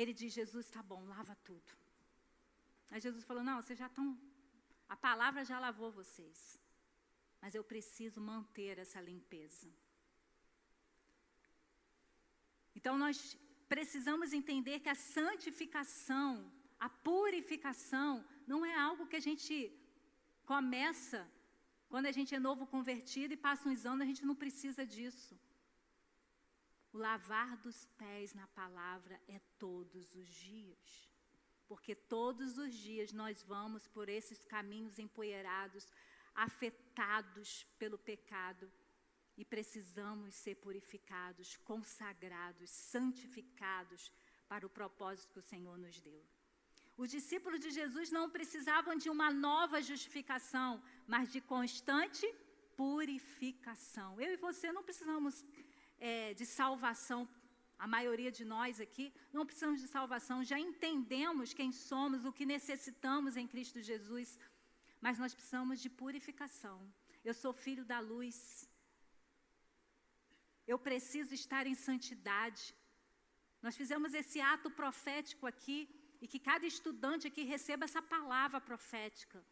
Ele 0.00 0.12
diz: 0.20 0.32
Jesus, 0.40 0.66
está 0.66 0.82
bom, 0.82 1.00
lava 1.16 1.34
tudo. 1.48 1.70
Aí 2.90 3.00
Jesus 3.06 3.24
falou: 3.24 3.42
Não, 3.50 3.56
vocês 3.60 3.78
já 3.78 3.88
estão. 3.92 4.06
A 4.88 4.96
palavra 5.08 5.44
já 5.50 5.58
lavou 5.66 5.90
vocês 6.02 6.60
mas 7.40 7.54
eu 7.54 7.64
preciso 7.64 8.20
manter 8.20 8.78
essa 8.78 9.00
limpeza. 9.00 9.72
Então 12.74 12.98
nós 12.98 13.36
precisamos 13.68 14.32
entender 14.32 14.80
que 14.80 14.88
a 14.88 14.94
santificação, 14.94 16.52
a 16.78 16.88
purificação, 16.88 18.24
não 18.46 18.64
é 18.64 18.74
algo 18.74 19.06
que 19.06 19.16
a 19.16 19.26
gente 19.28 19.72
começa 20.44 21.26
quando 21.90 22.06
a 22.06 22.12
gente 22.12 22.34
é 22.34 22.38
novo 22.38 22.66
convertido 22.74 23.34
e 23.34 23.36
passa 23.36 23.68
uns 23.68 23.84
anos, 23.84 24.02
a 24.02 24.10
gente 24.10 24.24
não 24.24 24.34
precisa 24.34 24.86
disso. 24.86 25.36
O 26.92 26.98
lavar 26.98 27.56
dos 27.56 27.84
pés 27.98 28.32
na 28.32 28.46
palavra 28.48 29.20
é 29.26 29.40
todos 29.58 30.14
os 30.14 30.28
dias. 30.28 31.10
Porque 31.66 31.94
todos 31.94 32.58
os 32.58 32.72
dias 32.72 33.12
nós 33.12 33.42
vamos 33.42 33.88
por 33.88 34.08
esses 34.08 34.44
caminhos 34.44 35.00
empoeirados, 35.00 35.84
afetados 36.32 37.66
pelo 37.76 37.98
pecado 37.98 38.70
e 39.36 39.44
precisamos 39.44 40.34
ser 40.34 40.56
purificados, 40.56 41.56
consagrados, 41.58 42.70
santificados 42.70 44.12
para 44.48 44.64
o 44.64 44.70
propósito 44.70 45.32
que 45.32 45.38
o 45.40 45.42
Senhor 45.42 45.76
nos 45.76 46.00
deu. 46.00 46.24
Os 47.02 47.10
discípulos 47.16 47.60
de 47.64 47.70
Jesus 47.78 48.08
não 48.16 48.24
precisavam 48.36 48.94
de 49.02 49.08
uma 49.14 49.28
nova 49.46 49.78
justificação, 49.90 50.70
mas 51.12 51.32
de 51.34 51.40
constante 51.40 52.26
purificação. 52.76 54.10
Eu 54.24 54.30
e 54.34 54.42
você 54.48 54.70
não 54.76 54.84
precisamos 54.88 55.34
é, 55.98 56.34
de 56.34 56.46
salvação. 56.58 57.20
A 57.78 57.86
maioria 57.96 58.32
de 58.38 58.44
nós 58.54 58.80
aqui 58.86 59.06
não 59.32 59.46
precisamos 59.48 59.80
de 59.80 59.88
salvação, 59.88 60.44
já 60.52 60.58
entendemos 60.68 61.54
quem 61.60 61.70
somos, 61.72 62.26
o 62.26 62.32
que 62.38 62.44
necessitamos 62.56 63.36
em 63.42 63.46
Cristo 63.52 63.80
Jesus 63.90 64.30
mas 65.00 65.18
nós 65.18 65.34
precisamos 65.34 65.80
de 65.80 65.88
purificação. 65.88 66.78
Eu 67.24 67.34
sou 67.34 67.52
filho 67.52 67.84
da 67.84 68.00
luz. 68.00 68.68
Eu 70.66 70.78
preciso 70.78 71.32
estar 71.34 71.66
em 71.66 71.74
santidade. 71.74 72.74
Nós 73.62 73.76
fizemos 73.76 74.12
esse 74.14 74.40
ato 74.40 74.70
profético 74.70 75.46
aqui 75.46 75.78
e 76.20 76.28
que 76.28 76.38
cada 76.38 76.66
estudante 76.66 77.26
aqui 77.26 77.42
receba 77.42 77.84
essa 77.84 78.02
palavra 78.02 78.60
profética. 78.60 79.42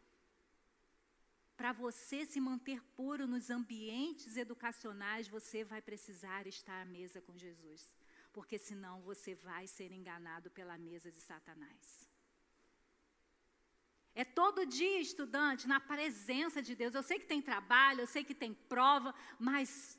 Para 1.57 1.73
você 1.73 2.25
se 2.25 2.39
manter 2.39 2.81
puro 2.95 3.27
nos 3.27 3.49
ambientes 3.49 4.37
educacionais, 4.37 5.27
você 5.27 5.63
vai 5.63 5.81
precisar 5.81 6.47
estar 6.47 6.81
à 6.81 6.85
mesa 6.85 7.21
com 7.21 7.37
Jesus, 7.37 7.93
porque 8.31 8.57
senão 8.57 9.01
você 9.01 9.35
vai 9.35 9.67
ser 9.67 9.91
enganado 9.91 10.49
pela 10.51 10.77
mesa 10.77 11.11
de 11.11 11.19
Satanás. 11.19 12.07
É 14.15 14.23
todo 14.23 14.65
dia, 14.65 14.99
estudante, 14.99 15.67
na 15.67 15.79
presença 15.79 16.61
de 16.61 16.75
Deus. 16.75 16.95
Eu 16.95 17.03
sei 17.03 17.19
que 17.19 17.27
tem 17.27 17.41
trabalho, 17.41 18.01
eu 18.01 18.07
sei 18.07 18.23
que 18.23 18.33
tem 18.33 18.53
prova, 18.53 19.13
mas 19.37 19.98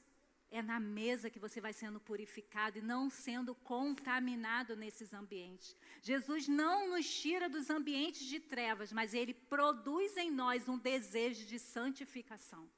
é 0.51 0.61
na 0.61 0.81
mesa 0.81 1.31
que 1.31 1.39
você 1.39 1.61
vai 1.61 1.73
sendo 1.73 2.01
purificado 2.01 2.79
e 2.79 2.83
não 2.83 3.09
sendo 3.09 3.55
contaminado 3.55 4.75
nesses 4.75 5.15
ambientes. 5.15 5.77
Jesus 6.03 6.49
não 6.49 6.91
nos 6.91 7.09
tira 7.09 7.49
dos 7.49 7.71
ambientes 7.71 8.23
de 8.27 8.41
trevas, 8.41 8.93
mas 8.93 9.15
ele 9.15 9.33
produz 9.33 10.17
em 10.17 10.31
nós 10.31 10.69
um 10.69 10.79
desejo 10.79 11.47
de 11.47 11.59
santificação. 11.59 12.69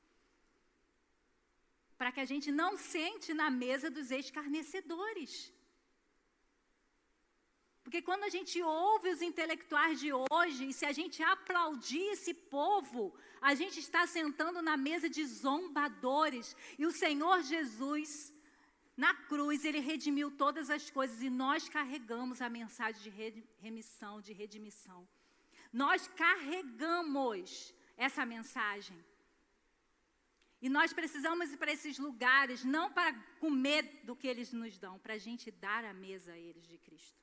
Para 1.96 2.12
que 2.12 2.20
a 2.20 2.24
gente 2.24 2.52
não 2.52 2.76
sente 2.76 3.32
na 3.32 3.50
mesa 3.50 3.90
dos 3.90 4.10
escarnecedores. 4.10 5.52
Porque 7.92 8.06
quando 8.10 8.24
a 8.24 8.30
gente 8.30 8.58
ouve 8.62 9.10
os 9.10 9.20
intelectuais 9.20 10.00
de 10.00 10.10
hoje, 10.14 10.66
e 10.66 10.72
se 10.72 10.86
a 10.86 10.92
gente 10.92 11.22
aplaudir 11.22 12.06
esse 12.12 12.32
povo, 12.32 13.14
a 13.38 13.54
gente 13.54 13.78
está 13.80 14.06
sentando 14.06 14.62
na 14.62 14.78
mesa 14.78 15.10
de 15.10 15.22
zombadores. 15.26 16.56
E 16.78 16.86
o 16.86 16.90
Senhor 16.90 17.42
Jesus, 17.42 18.32
na 18.96 19.12
cruz, 19.12 19.66
ele 19.66 19.78
redimiu 19.78 20.30
todas 20.30 20.70
as 20.70 20.88
coisas 20.90 21.20
e 21.20 21.28
nós 21.28 21.68
carregamos 21.68 22.40
a 22.40 22.48
mensagem 22.48 23.02
de 23.02 23.44
remissão, 23.60 24.22
de 24.22 24.32
redimissão. 24.32 25.06
Nós 25.70 26.08
carregamos 26.08 27.74
essa 27.94 28.24
mensagem. 28.24 28.98
E 30.62 30.70
nós 30.70 30.94
precisamos 30.94 31.52
ir 31.52 31.58
para 31.58 31.74
esses 31.74 31.98
lugares, 31.98 32.64
não 32.64 32.90
para 32.90 33.12
comer 33.38 34.00
do 34.02 34.16
que 34.16 34.28
eles 34.28 34.50
nos 34.50 34.78
dão, 34.78 34.98
para 34.98 35.12
a 35.12 35.18
gente 35.18 35.50
dar 35.50 35.84
a 35.84 35.92
mesa 35.92 36.32
a 36.32 36.38
eles 36.38 36.66
de 36.66 36.78
Cristo. 36.78 37.21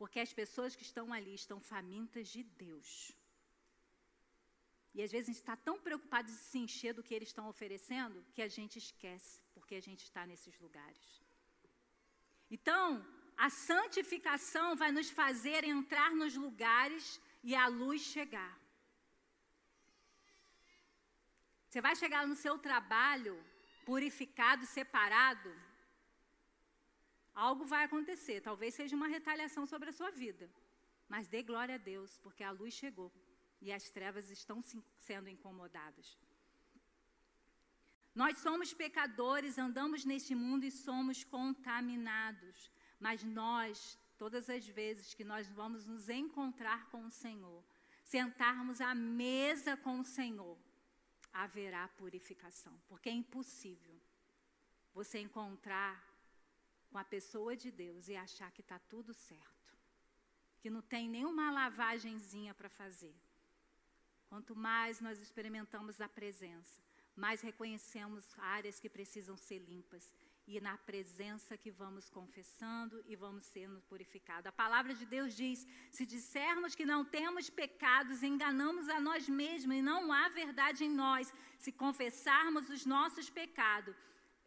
Porque 0.00 0.20
as 0.26 0.32
pessoas 0.40 0.74
que 0.74 0.86
estão 0.90 1.06
ali 1.16 1.34
estão 1.34 1.58
famintas 1.72 2.26
de 2.34 2.42
Deus. 2.64 2.90
E 4.94 5.02
às 5.04 5.12
vezes 5.12 5.26
a 5.28 5.32
gente 5.32 5.42
está 5.42 5.56
tão 5.68 5.76
preocupado 5.86 6.26
de 6.32 6.38
se 6.50 6.58
encher 6.58 6.94
do 6.94 7.02
que 7.06 7.14
eles 7.16 7.28
estão 7.28 7.46
oferecendo 7.52 8.24
que 8.34 8.42
a 8.46 8.48
gente 8.48 8.76
esquece, 8.84 9.34
porque 9.54 9.74
a 9.74 9.82
gente 9.88 10.02
está 10.08 10.22
nesses 10.30 10.58
lugares. 10.58 11.06
Então, 12.56 12.84
a 13.36 13.50
santificação 13.50 14.74
vai 14.74 14.90
nos 14.90 15.10
fazer 15.10 15.64
entrar 15.64 16.10
nos 16.22 16.34
lugares 16.34 17.20
e 17.44 17.54
a 17.54 17.66
luz 17.66 18.00
chegar. 18.00 18.54
Você 21.68 21.82
vai 21.82 21.94
chegar 21.94 22.26
no 22.26 22.36
seu 22.44 22.56
trabalho 22.58 23.36
purificado, 23.84 24.64
separado, 24.64 25.50
algo 27.34 27.64
vai 27.64 27.84
acontecer. 27.84 28.40
Talvez 28.40 28.74
seja 28.74 28.96
uma 28.96 29.08
retaliação 29.08 29.66
sobre 29.66 29.90
a 29.90 29.92
sua 29.92 30.10
vida. 30.10 30.50
Mas 31.08 31.28
dê 31.28 31.42
glória 31.42 31.74
a 31.74 31.78
Deus, 31.78 32.18
porque 32.18 32.44
a 32.44 32.50
luz 32.50 32.74
chegou 32.74 33.12
e 33.60 33.72
as 33.72 33.90
trevas 33.90 34.30
estão 34.30 34.62
sendo 34.98 35.28
incomodadas. 35.28 36.18
Nós 38.14 38.38
somos 38.38 38.72
pecadores, 38.72 39.58
andamos 39.58 40.04
neste 40.04 40.34
mundo 40.34 40.64
e 40.64 40.70
somos 40.70 41.24
contaminados. 41.24 42.70
Mas 42.98 43.22
nós, 43.22 43.98
todas 44.18 44.50
as 44.50 44.66
vezes 44.66 45.14
que 45.14 45.24
nós 45.24 45.48
vamos 45.48 45.86
nos 45.86 46.08
encontrar 46.08 46.90
com 46.90 47.06
o 47.06 47.10
Senhor, 47.10 47.64
sentarmos 48.04 48.80
à 48.80 48.94
mesa 48.94 49.76
com 49.76 50.00
o 50.00 50.04
Senhor, 50.04 50.58
haverá 51.32 51.88
purificação. 51.88 52.78
Porque 52.88 53.08
é 53.08 53.12
impossível 53.12 53.98
você 54.92 55.20
encontrar 55.20 56.09
com 56.90 56.98
a 56.98 57.04
pessoa 57.04 57.56
de 57.56 57.70
Deus 57.70 58.08
e 58.08 58.16
achar 58.16 58.50
que 58.50 58.60
está 58.60 58.78
tudo 58.78 59.14
certo, 59.14 59.78
que 60.60 60.68
não 60.68 60.82
tem 60.82 61.08
nenhuma 61.08 61.50
lavagenzinha 61.50 62.52
para 62.54 62.68
fazer. 62.68 63.14
Quanto 64.28 64.54
mais 64.54 65.00
nós 65.00 65.20
experimentamos 65.20 66.00
a 66.00 66.08
presença, 66.08 66.80
mais 67.16 67.40
reconhecemos 67.40 68.24
áreas 68.38 68.78
que 68.78 68.88
precisam 68.88 69.36
ser 69.36 69.58
limpas 69.58 70.14
e 70.46 70.60
na 70.60 70.76
presença 70.78 71.56
que 71.56 71.70
vamos 71.70 72.08
confessando 72.10 73.02
e 73.06 73.14
vamos 73.14 73.44
sendo 73.44 73.80
purificados. 73.82 74.46
A 74.46 74.52
palavra 74.52 74.92
de 74.94 75.06
Deus 75.06 75.34
diz: 75.34 75.66
se 75.90 76.04
dissermos 76.04 76.74
que 76.74 76.84
não 76.84 77.04
temos 77.04 77.48
pecados, 77.48 78.22
enganamos 78.22 78.88
a 78.88 79.00
nós 79.00 79.28
mesmos 79.28 79.76
e 79.76 79.82
não 79.82 80.12
há 80.12 80.28
verdade 80.28 80.84
em 80.84 80.90
nós. 80.90 81.32
Se 81.58 81.70
confessarmos 81.70 82.68
os 82.68 82.84
nossos 82.84 83.30
pecados, 83.30 83.94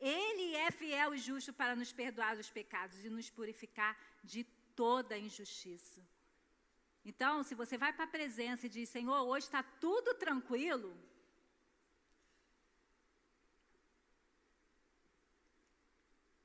ele 0.07 0.55
é 0.55 0.69
fiel 0.71 1.13
e 1.15 1.17
justo 1.17 1.51
para 1.53 1.75
nos 1.75 1.91
perdoar 1.93 2.37
os 2.37 2.49
pecados 2.49 3.03
e 3.05 3.09
nos 3.09 3.29
purificar 3.29 3.97
de 4.23 4.43
toda 4.75 5.17
injustiça. 5.17 6.01
Então, 7.05 7.43
se 7.43 7.55
você 7.55 7.77
vai 7.77 7.91
para 7.93 8.05
a 8.05 8.15
presença 8.17 8.65
e 8.65 8.69
diz, 8.69 8.89
Senhor, 8.89 9.21
hoje 9.31 9.45
está 9.45 9.61
tudo 9.85 10.13
tranquilo, 10.13 10.97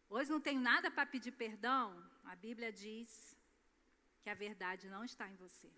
hoje 0.08 0.30
não 0.30 0.40
tenho 0.40 0.60
nada 0.60 0.90
para 0.90 1.06
pedir 1.06 1.32
perdão, 1.32 1.86
a 2.24 2.36
Bíblia 2.36 2.72
diz 2.72 3.36
que 4.22 4.30
a 4.30 4.34
verdade 4.34 4.88
não 4.88 5.04
está 5.04 5.28
em 5.28 5.36
você. 5.36 5.70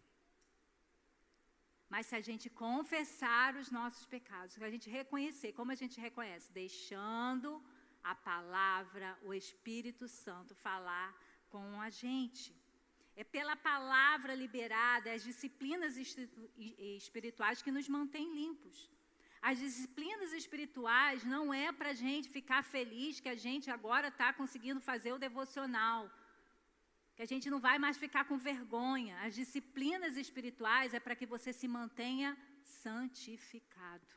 Mas 1.93 2.07
se 2.07 2.15
a 2.15 2.21
gente 2.21 2.49
confessar 2.49 3.57
os 3.57 3.69
nossos 3.71 4.07
pecados, 4.07 4.55
se 4.55 4.65
a 4.65 4.71
gente 4.71 4.89
reconhecer, 4.89 5.53
como 5.53 5.73
a 5.73 5.75
gente 5.75 6.01
reconhece? 6.01 6.53
Deixando 6.53 7.63
a 8.03 8.15
palavra, 8.15 9.19
o 9.23 9.33
Espírito 9.35 10.07
Santo 10.09 10.55
falar 10.55 11.15
com 11.49 11.81
a 11.81 11.91
gente. 11.91 12.55
É 13.17 13.25
pela 13.25 13.57
palavra 13.57 14.35
liberada, 14.35 15.13
as 15.13 15.23
disciplinas 15.23 15.97
espirituais 15.97 17.61
que 17.63 17.71
nos 17.71 17.89
mantêm 17.89 18.35
limpos. 18.35 18.91
As 19.43 19.59
disciplinas 19.59 20.33
espirituais 20.33 21.25
não 21.25 21.53
é 21.53 21.73
para 21.73 21.91
a 21.91 21.99
gente 22.05 22.29
ficar 22.29 22.63
feliz 22.63 23.21
que 23.21 23.29
a 23.29 23.37
gente 23.37 23.71
agora 23.71 24.09
está 24.09 24.33
conseguindo 24.33 24.81
fazer 24.81 25.13
o 25.13 25.19
devocional 25.19 26.11
que 27.21 27.25
a 27.25 27.33
gente 27.35 27.51
não 27.51 27.61
vai 27.61 27.79
mais 27.79 27.99
ficar 27.99 28.25
com 28.25 28.39
vergonha. 28.39 29.15
As 29.21 29.35
disciplinas 29.35 30.17
espirituais 30.17 30.95
é 30.95 31.01
para 31.01 31.15
que 31.15 31.27
você 31.27 31.53
se 31.53 31.69
mantenha 31.69 32.35
santificado, 32.63 34.15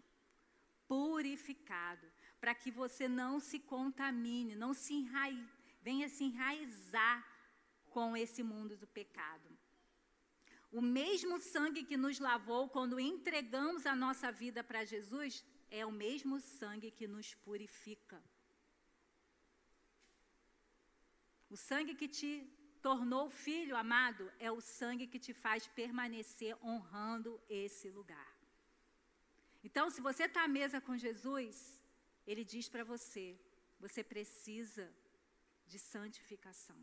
purificado, 0.87 2.05
para 2.43 2.53
que 2.53 2.69
você 2.69 3.07
não 3.07 3.39
se 3.39 3.57
contamine, 3.57 4.53
não 4.53 4.73
se 4.73 4.93
enrai... 4.93 5.33
venha 5.81 6.07
se 6.09 6.25
enraizar 6.25 7.19
com 7.89 8.17
esse 8.23 8.41
mundo 8.43 8.75
do 8.75 8.85
pecado. 8.85 9.49
O 10.69 10.81
mesmo 10.81 11.39
sangue 11.39 11.85
que 11.89 11.95
nos 11.95 12.19
lavou 12.19 12.63
quando 12.67 12.99
entregamos 12.99 13.85
a 13.85 13.95
nossa 13.95 14.29
vida 14.29 14.61
para 14.61 14.83
Jesus 14.83 15.41
é 15.71 15.85
o 15.85 15.91
mesmo 16.03 16.41
sangue 16.41 16.91
que 16.91 17.07
nos 17.07 17.33
purifica. 17.45 18.21
O 21.49 21.55
sangue 21.55 21.95
que 21.95 22.09
te 22.09 22.31
tornou 22.81 23.29
filho 23.29 23.77
amado, 23.77 24.29
é 24.37 24.51
o 24.51 24.59
sangue 24.59 25.07
que 25.07 25.23
te 25.27 25.33
faz 25.33 25.65
permanecer 25.65 26.57
honrando 26.61 27.39
esse 27.47 27.89
lugar. 27.89 28.33
Então, 29.63 29.89
se 29.89 30.01
você 30.01 30.25
está 30.25 30.43
à 30.43 30.53
mesa 30.59 30.81
com 30.81 30.97
Jesus, 30.97 31.81
ele 32.25 32.43
diz 32.43 32.69
para 32.69 32.83
você: 32.83 33.39
você 33.79 34.03
precisa 34.03 34.93
de 35.67 35.77
santificação. 35.79 36.77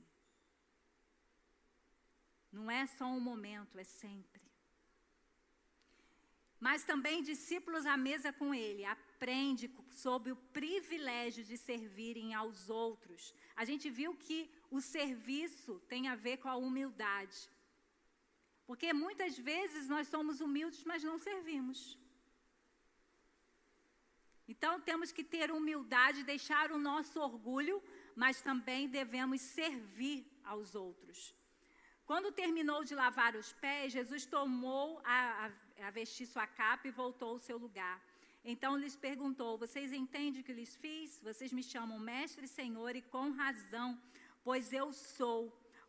Não 2.53 2.71
é 2.71 2.87
só 2.87 3.07
um 3.07 3.21
momento, 3.21 3.79
é 3.79 3.85
sempre. 3.85 4.43
Mas 6.59 6.85
também 6.85 7.23
discípulos 7.23 7.87
à 7.87 7.97
mesa 7.97 8.33
com 8.33 8.55
ele, 8.55 8.85
aprende 8.85 9.71
sobre 9.91 10.31
o 10.33 10.37
privilégio 10.37 11.43
de 11.43 11.57
servirem 11.57 12.35
aos 12.35 12.69
outros. 12.69 13.35
A 13.57 13.65
gente 13.65 13.89
viu 13.89 14.15
que 14.15 14.51
o 14.71 14.81
serviço 14.81 15.79
tem 15.89 16.09
a 16.09 16.15
ver 16.15 16.37
com 16.37 16.49
a 16.49 16.57
humildade. 16.57 17.49
Porque 18.67 18.93
muitas 18.93 19.39
vezes 19.39 19.89
nós 19.89 20.07
somos 20.09 20.41
humildes, 20.41 20.85
mas 20.85 21.03
não 21.03 21.19
servimos. 21.19 21.99
Então 24.53 24.73
temos 24.89 25.13
que 25.17 25.25
ter 25.35 25.49
humildade, 25.53 26.31
deixar 26.35 26.67
o 26.73 26.79
nosso 26.91 27.17
orgulho, 27.21 27.77
mas 28.23 28.43
também 28.49 28.89
devemos 28.89 29.41
servir 29.41 30.19
aos 30.43 30.75
outros. 30.75 31.19
Quando 32.05 32.33
terminou 32.33 32.81
de 32.89 32.97
lavar 33.03 33.37
os 33.37 33.53
pés, 33.65 33.93
Jesus 33.93 34.27
tomou 34.27 35.01
a, 35.05 35.19
a, 35.45 35.87
a 35.87 35.91
vestir 35.93 36.27
sua 36.27 36.49
capa 36.49 36.89
e 36.89 36.97
voltou 37.03 37.31
ao 37.35 37.39
seu 37.39 37.59
lugar. 37.67 37.97
Então 38.53 38.77
lhes 38.77 38.97
perguntou: 38.97 39.57
Vocês 39.57 39.93
entendem 39.93 40.41
o 40.41 40.45
que 40.45 40.59
lhes 40.61 40.75
fiz? 40.75 41.21
Vocês 41.29 41.53
me 41.53 41.63
chamam 41.63 42.01
mestre 42.01 42.47
e 42.47 42.55
senhor, 42.61 42.97
e 42.97 43.03
com 43.03 43.31
razão, 43.31 43.89
pois 44.43 44.73
eu 44.73 44.93
sou. 44.93 45.41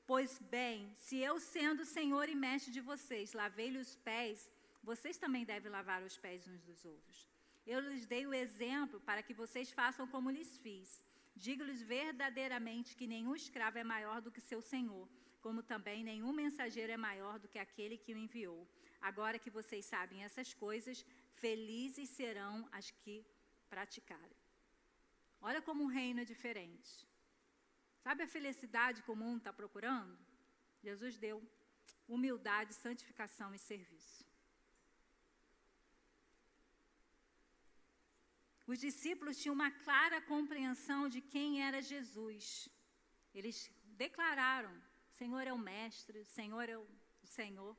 Pois 0.06 0.38
bem, 0.56 0.94
se 0.94 1.18
eu, 1.18 1.40
sendo 1.40 1.84
senhor 1.98 2.30
e 2.30 2.36
mestre 2.36 2.72
de 2.72 2.82
vocês, 2.92 3.34
lavei-lhe 3.34 3.80
os 3.80 3.96
pés, 3.96 4.52
vocês 4.84 5.18
também 5.18 5.46
devem 5.46 5.72
lavar 5.72 6.04
os 6.04 6.16
pés 6.26 6.48
uns 6.48 6.62
dos 6.62 6.86
outros. 6.86 7.32
Eu 7.66 7.80
lhes 7.80 8.06
dei 8.06 8.26
o 8.26 8.34
exemplo 8.34 9.00
para 9.02 9.24
que 9.24 9.34
vocês 9.34 9.72
façam 9.72 10.08
como 10.08 10.30
lhes 10.30 10.58
fiz. 10.58 11.04
Digo-lhes 11.36 11.82
verdadeiramente 11.82 12.96
que 12.96 13.08
nenhum 13.08 13.36
escravo 13.36 13.78
é 13.78 13.84
maior 13.84 14.22
do 14.22 14.32
que 14.32 14.42
seu 14.42 14.62
senhor, 14.62 15.08
como 15.42 15.64
também 15.64 16.04
nenhum 16.04 16.34
mensageiro 16.34 16.92
é 16.92 16.98
maior 16.98 17.40
do 17.40 17.48
que 17.48 17.60
aquele 17.60 17.98
que 17.98 18.14
o 18.14 18.18
enviou. 18.18 18.68
Agora 19.00 19.40
que 19.40 19.50
vocês 19.50 19.86
sabem 19.86 20.24
essas 20.24 20.54
coisas, 20.54 21.06
felizes 21.34 22.10
serão 22.10 22.68
as 22.72 22.92
que 22.92 23.26
praticarem. 23.70 24.38
Olha 25.42 25.62
como 25.62 25.84
um 25.84 25.88
reino 25.88 26.22
é 26.22 26.26
diferente. 26.26 27.08
Sabe 28.04 28.24
a 28.24 28.28
felicidade 28.28 29.02
que 29.02 29.12
o 29.12 29.16
mundo 29.16 29.40
está 29.40 29.54
procurando? 29.54 30.18
Jesus 30.84 31.18
deu 31.18 31.42
humildade, 32.08 32.74
santificação 32.74 33.54
e 33.54 33.60
serviço. 33.60 34.31
Os 38.72 38.80
discípulos 38.80 39.38
tinham 39.38 39.56
uma 39.60 39.70
clara 39.86 40.18
compreensão 40.34 41.02
de 41.14 41.20
quem 41.34 41.62
era 41.68 41.82
Jesus. 41.82 42.44
Eles 43.38 43.58
declararam: 44.04 44.74
Senhor 45.20 45.46
é 45.46 45.52
o 45.52 45.66
Mestre, 45.72 46.24
Senhor 46.24 46.70
é 46.70 46.78
o 46.78 46.88
Senhor. 47.22 47.76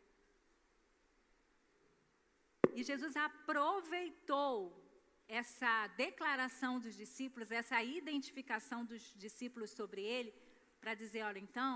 E 2.75 2.83
Jesus 2.91 3.17
aproveitou 3.17 4.55
essa 5.27 5.73
declaração 6.05 6.79
dos 6.79 6.95
discípulos, 6.95 7.51
essa 7.51 7.83
identificação 7.83 8.85
dos 8.85 9.03
discípulos 9.25 9.71
sobre 9.71 10.03
ele, 10.03 10.35
para 10.79 10.95
dizer: 11.03 11.23
olha, 11.23 11.39
então, 11.39 11.75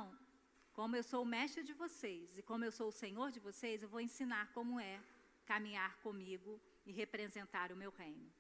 como 0.74 0.94
eu 0.94 1.02
sou 1.02 1.22
o 1.22 1.32
mestre 1.36 1.62
de 1.62 1.72
vocês 1.72 2.36
e 2.36 2.42
como 2.42 2.66
eu 2.66 2.72
sou 2.80 2.88
o 2.90 2.98
Senhor 3.04 3.30
de 3.30 3.40
vocês, 3.40 3.82
eu 3.82 3.88
vou 3.88 4.02
ensinar 4.08 4.52
como 4.52 4.78
é 4.78 5.00
caminhar 5.46 5.96
comigo 6.06 6.60
e 6.84 6.92
representar 6.92 7.72
o 7.72 7.76
meu 7.76 7.90
reino. 7.90 8.30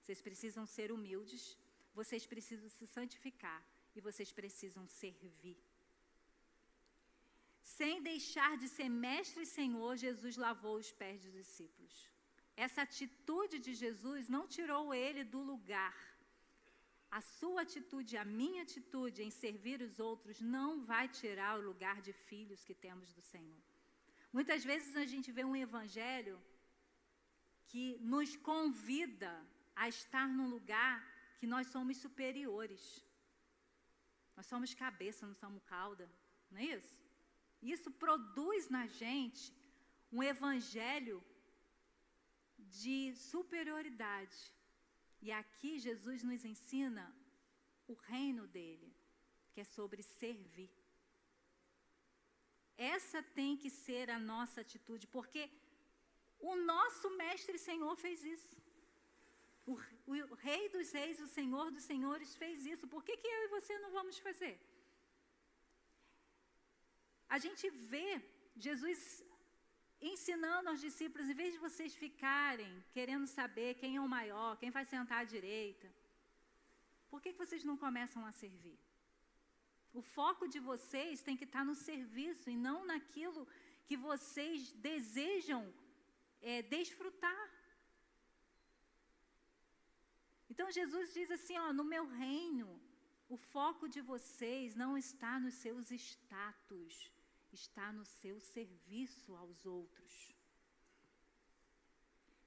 Vocês 0.00 0.20
precisam 0.28 0.64
ser 0.66 0.90
humildes, 0.92 1.42
vocês 1.94 2.24
precisam 2.32 2.68
se 2.76 2.86
santificar 2.86 3.60
e 3.94 4.00
vocês 4.00 4.32
precisam 4.32 4.86
servir. 4.86 5.58
Sem 7.78 8.02
deixar 8.02 8.52
de 8.62 8.68
ser 8.76 8.88
mestre 8.88 9.42
e 9.42 9.52
senhor, 9.58 9.96
Jesus 9.96 10.36
lavou 10.36 10.76
os 10.78 10.90
pés 11.00 11.20
dos 11.24 11.32
discípulos. 11.32 11.94
Essa 12.56 12.82
atitude 12.82 13.58
de 13.66 13.72
Jesus 13.82 14.28
não 14.28 14.46
tirou 14.46 14.92
ele 14.92 15.22
do 15.24 15.40
lugar. 15.50 15.96
A 17.18 17.20
sua 17.20 17.62
atitude, 17.62 18.16
a 18.16 18.24
minha 18.24 18.62
atitude 18.62 19.22
em 19.22 19.30
servir 19.30 19.78
os 19.82 19.98
outros 19.98 20.40
não 20.40 20.84
vai 20.90 21.06
tirar 21.08 21.58
o 21.58 21.66
lugar 21.70 22.00
de 22.06 22.12
filhos 22.12 22.64
que 22.64 22.74
temos 22.86 23.12
do 23.12 23.22
Senhor. 23.32 23.62
Muitas 24.32 24.62
vezes 24.70 24.94
a 24.94 25.06
gente 25.12 25.32
vê 25.32 25.44
um 25.44 25.56
evangelho 25.56 26.36
que 27.70 27.98
nos 28.12 28.36
convida 28.36 29.32
a 29.74 29.88
estar 29.88 30.28
num 30.28 30.48
lugar 30.48 30.96
que 31.38 31.46
nós 31.46 31.66
somos 31.68 31.96
superiores. 31.96 33.04
Nós 34.36 34.46
somos 34.46 34.74
cabeça, 34.74 35.26
não 35.26 35.34
somos 35.34 35.62
cauda, 35.64 36.10
não 36.50 36.58
é 36.60 36.64
isso? 36.64 37.00
Isso 37.62 37.90
produz 37.90 38.68
na 38.68 38.86
gente 38.86 39.52
um 40.10 40.22
evangelho 40.22 41.22
de 42.58 43.14
superioridade. 43.14 44.38
E 45.20 45.30
aqui 45.30 45.78
Jesus 45.78 46.22
nos 46.22 46.44
ensina 46.44 47.14
o 47.86 47.94
reino 47.94 48.46
dele, 48.46 48.94
que 49.52 49.60
é 49.60 49.64
sobre 49.64 50.02
servir. 50.02 50.70
Essa 52.76 53.22
tem 53.22 53.56
que 53.56 53.68
ser 53.68 54.08
a 54.10 54.18
nossa 54.18 54.62
atitude, 54.62 55.06
porque 55.06 55.50
o 56.38 56.56
nosso 56.56 57.10
mestre 57.16 57.58
Senhor 57.58 57.94
fez 57.96 58.24
isso. 58.24 58.56
O, 59.70 59.74
o, 60.12 60.34
Rei 60.46 60.62
dos 60.74 60.90
Reis, 60.98 61.20
o 61.26 61.30
Senhor 61.38 61.66
dos 61.76 61.84
Senhores 61.90 62.30
fez 62.42 62.66
isso. 62.72 62.86
Por 62.94 63.02
que, 63.06 63.16
que 63.22 63.30
eu 63.34 63.42
e 63.44 63.52
você 63.56 63.78
não 63.84 63.90
vamos 63.98 64.18
fazer? 64.26 64.54
A 67.36 67.38
gente 67.44 67.64
vê 67.92 68.10
Jesus 68.66 69.00
ensinando 70.12 70.68
aos 70.70 70.80
discípulos, 70.86 71.28
em 71.28 71.38
vez 71.40 71.52
de 71.54 71.60
vocês 71.66 71.94
ficarem 71.94 72.72
querendo 72.96 73.26
saber 73.38 73.70
quem 73.80 73.96
é 73.96 74.00
o 74.00 74.14
maior, 74.18 74.56
quem 74.60 74.70
vai 74.76 74.84
sentar 74.84 75.18
à 75.20 75.30
direita, 75.34 75.88
por 77.10 77.20
que, 77.20 77.32
que 77.32 77.42
vocês 77.44 77.64
não 77.64 77.76
começam 77.76 78.24
a 78.24 78.32
servir? 78.32 78.78
O 79.92 80.00
foco 80.00 80.46
de 80.54 80.60
vocês 80.70 81.22
tem 81.22 81.36
que 81.36 81.44
estar 81.44 81.64
no 81.64 81.74
serviço 81.74 82.48
e 82.48 82.56
não 82.56 82.78
naquilo 82.92 83.46
que 83.86 83.96
vocês 83.96 84.72
desejam 84.88 85.62
é, 86.40 86.62
desfrutar. 86.62 87.42
Então 90.50 90.68
Jesus 90.70 91.14
diz 91.14 91.30
assim: 91.30 91.56
ó, 91.56 91.72
no 91.72 91.84
meu 91.84 92.04
reino, 92.06 92.68
o 93.28 93.36
foco 93.36 93.88
de 93.88 94.00
vocês 94.00 94.74
não 94.74 94.98
está 94.98 95.38
nos 95.38 95.54
seus 95.54 95.90
status, 95.92 97.12
está 97.52 97.92
no 97.92 98.04
seu 98.04 98.40
serviço 98.40 99.36
aos 99.36 99.64
outros. 99.64 100.34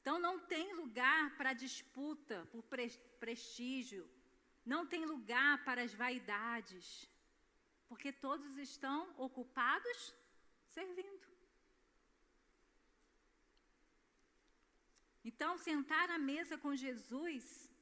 Então 0.01 0.19
não 0.19 0.37
tem 0.37 0.73
lugar 0.73 1.37
para 1.37 1.53
disputa 1.53 2.45
por 2.51 2.61
pre 2.63 2.89
prestígio, 3.21 4.05
não 4.65 4.85
tem 4.85 5.05
lugar 5.05 5.63
para 5.63 5.81
as 5.81 5.93
vaidades, 5.93 7.09
porque 7.87 8.11
todos 8.11 8.57
estão 8.57 9.13
ocupados 9.17 10.13
servindo. 10.67 11.31
Então, 15.23 15.57
sentar 15.57 16.09
à 16.09 16.19
mesa 16.19 16.57
com 16.57 16.75
Jesus 16.75 17.72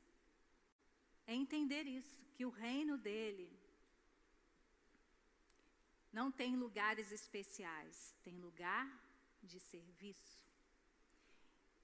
é 1.31 1.35
entender 1.35 1.85
isso, 1.87 2.21
que 2.35 2.45
o 2.45 2.49
reino 2.49 2.97
dele 2.97 3.49
não 6.11 6.29
tem 6.29 6.55
lugares 6.55 7.11
especiais, 7.11 8.15
tem 8.21 8.37
lugar 8.37 8.87
de 9.41 9.59
serviço. 9.59 10.41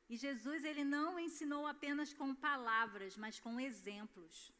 E 0.09 0.17
Jesus 0.17 0.63
ele 0.63 0.83
não 0.83 1.19
ensinou 1.19 1.65
apenas 1.65 2.13
com 2.13 2.35
palavras, 2.35 3.15
mas 3.17 3.39
com 3.39 3.59
exemplos. 3.59 4.53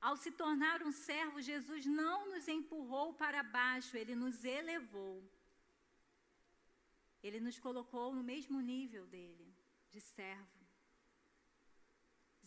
Ao 0.00 0.16
se 0.16 0.30
tornar 0.30 0.82
um 0.82 0.92
servo, 0.92 1.40
Jesus 1.40 1.86
não 1.86 2.30
nos 2.30 2.46
empurrou 2.48 3.14
para 3.14 3.42
baixo, 3.42 3.96
ele 3.96 4.14
nos 4.14 4.44
elevou. 4.44 5.22
Ele 7.22 7.40
nos 7.40 7.58
colocou 7.58 8.14
no 8.14 8.22
mesmo 8.22 8.60
nível 8.60 9.06
dele, 9.06 9.54
de 9.90 10.00
servo 10.00 10.63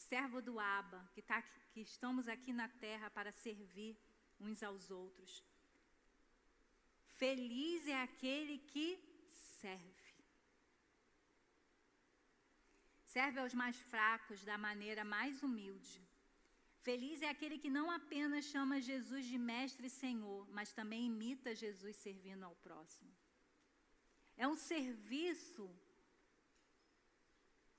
servo 0.09 0.41
do 0.47 0.59
Abba, 0.59 0.99
que, 1.13 1.21
tá, 1.21 1.41
que 1.71 1.81
estamos 1.81 2.27
aqui 2.27 2.51
na 2.61 2.69
terra 2.85 3.09
para 3.17 3.31
servir 3.31 3.93
uns 4.39 4.63
aos 4.63 4.89
outros. 4.89 5.31
Feliz 7.21 7.87
é 7.87 8.01
aquele 8.01 8.57
que 8.71 8.87
serve. 9.29 10.07
Serve 13.05 13.39
aos 13.39 13.53
mais 13.61 13.77
fracos 13.93 14.43
da 14.49 14.57
maneira 14.57 15.03
mais 15.03 15.41
humilde. 15.41 16.01
Feliz 16.87 17.21
é 17.21 17.29
aquele 17.29 17.57
que 17.63 17.69
não 17.77 17.89
apenas 17.99 18.45
chama 18.45 18.79
Jesus 18.79 19.25
de 19.25 19.37
Mestre 19.37 19.87
e 19.87 19.89
Senhor, 20.03 20.47
mas 20.57 20.71
também 20.79 21.07
imita 21.07 21.55
Jesus 21.55 21.95
servindo 21.97 22.43
ao 22.43 22.55
próximo. 22.67 23.11
É 24.37 24.47
um 24.47 24.55
serviço 24.55 25.65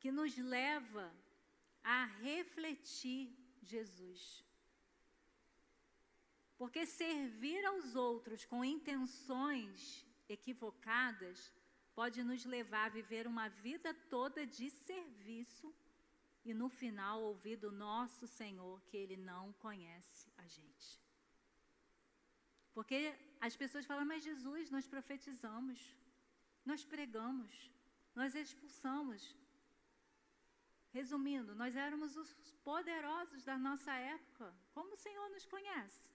que 0.00 0.10
nos 0.10 0.36
leva 0.36 1.06
a 1.82 2.04
refletir 2.04 3.36
Jesus. 3.62 4.44
Porque 6.56 6.84
servir 6.86 7.64
aos 7.66 7.94
outros 7.94 8.44
com 8.44 8.64
intenções 8.64 10.04
equivocadas 10.28 11.52
pode 11.94 12.22
nos 12.22 12.44
levar 12.44 12.86
a 12.86 12.94
viver 13.00 13.26
uma 13.26 13.48
vida 13.48 13.92
toda 14.08 14.46
de 14.46 14.70
serviço 14.70 15.74
e 16.44 16.54
no 16.54 16.68
final 16.68 17.22
ouvir 17.22 17.56
do 17.56 17.70
nosso 17.70 18.26
Senhor 18.26 18.80
que 18.86 18.96
Ele 18.96 19.16
não 19.16 19.52
conhece 19.54 20.32
a 20.36 20.46
gente. 20.46 21.00
Porque 22.72 23.14
as 23.40 23.56
pessoas 23.56 23.84
falam, 23.84 24.04
mas 24.04 24.22
Jesus, 24.22 24.70
nós 24.70 24.86
profetizamos, 24.86 25.96
nós 26.64 26.84
pregamos, 26.84 27.70
nós 28.14 28.34
expulsamos, 28.34 29.36
Resumindo, 30.90 31.54
nós 31.54 31.76
éramos 31.76 32.16
os 32.16 32.32
poderosos 32.64 33.44
da 33.44 33.58
nossa 33.58 33.92
época. 33.92 34.54
Como 34.72 34.92
o 34.92 34.96
Senhor 34.96 35.28
nos 35.30 35.44
conhece? 35.44 36.10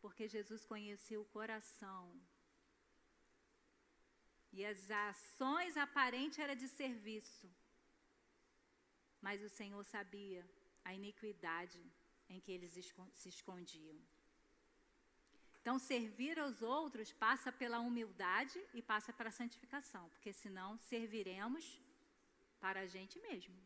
Porque 0.00 0.28
Jesus 0.28 0.64
conhecia 0.64 1.20
o 1.20 1.24
coração. 1.24 2.20
E 4.52 4.64
as 4.64 4.90
ações 4.90 5.76
aparentes 5.76 6.38
eram 6.38 6.54
de 6.54 6.68
serviço. 6.68 7.48
Mas 9.20 9.42
o 9.42 9.48
Senhor 9.48 9.82
sabia 9.84 10.48
a 10.84 10.94
iniquidade 10.94 11.80
em 12.28 12.40
que 12.40 12.52
eles 12.52 12.72
se 13.12 13.28
escondiam. 13.28 13.98
Então, 15.60 15.78
servir 15.78 16.38
aos 16.38 16.62
outros 16.62 17.12
passa 17.12 17.52
pela 17.52 17.80
humildade 17.80 18.58
e 18.72 18.80
passa 18.80 19.12
pela 19.12 19.30
santificação, 19.30 20.08
porque 20.08 20.32
senão 20.32 20.78
serviremos 20.78 21.78
para 22.64 22.80
a 22.80 22.86
gente 22.94 23.18
mesmo. 23.28 23.56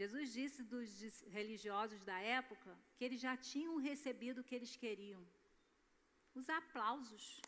Jesus 0.00 0.32
disse 0.32 0.62
dos 0.72 0.88
religiosos 1.38 2.02
da 2.10 2.18
época 2.18 2.76
que 2.96 3.04
eles 3.04 3.20
já 3.20 3.36
tinham 3.36 3.76
recebido 3.76 4.40
o 4.40 4.44
que 4.44 4.54
eles 4.54 4.74
queriam. 4.76 5.24
Os 6.34 6.48
aplausos. 6.48 7.40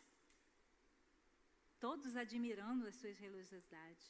Todos 1.79 2.15
admirando 2.15 2.87
as 2.87 2.95
suas 2.95 3.17
religiosidades. 3.25 4.07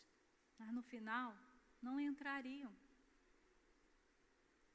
mas 0.60 0.72
no 0.76 0.84
final 0.92 1.36
não 1.82 2.00
entrariam. 2.00 2.72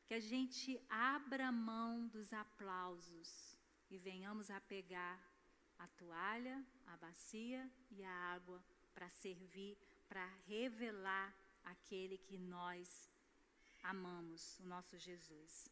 Que 0.07 0.15
a 0.15 0.21
gente 0.21 0.71
abra 0.89 1.51
mão 1.51 2.07
dos 2.15 2.33
aplausos 2.33 3.57
e 3.91 3.99
venhamos 3.99 4.51
a 4.51 4.61
pegar 4.61 5.17
a 5.79 5.87
toalha, 6.01 6.57
a 6.87 6.97
bacia 6.97 7.63
e 7.91 8.05
a 8.05 8.15
água 8.37 8.63
para 8.95 9.09
servir, 9.09 9.77
para 10.09 10.27
revelar 10.47 11.35
aquele 11.65 12.19
que 12.19 12.39
nós 12.39 13.11
amamos, 13.83 14.59
o 14.61 14.65
nosso 14.65 14.99
Jesus. 14.99 15.71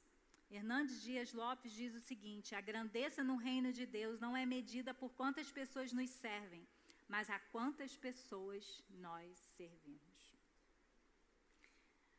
Hernandes 0.50 1.00
Dias 1.02 1.32
Lopes 1.32 1.72
diz 1.72 1.94
o 1.94 2.00
seguinte: 2.00 2.54
a 2.54 2.60
grandeza 2.60 3.22
no 3.22 3.36
reino 3.36 3.72
de 3.72 3.86
Deus 3.86 4.18
não 4.18 4.36
é 4.36 4.44
medida 4.44 4.92
por 4.92 5.10
quantas 5.10 5.50
pessoas 5.52 5.92
nos 5.92 6.10
servem, 6.10 6.66
mas 7.08 7.30
a 7.30 7.38
quantas 7.38 7.96
pessoas 7.96 8.82
nós 8.90 9.38
servimos. 9.56 10.38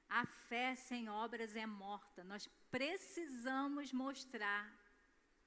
A 0.08 0.26
fé 0.26 0.76
sem 0.76 1.10
obras 1.10 1.56
é 1.56 1.66
morta. 1.66 2.24
Nós 2.24 2.48
precisamos 2.70 3.94
mostrar 3.94 4.66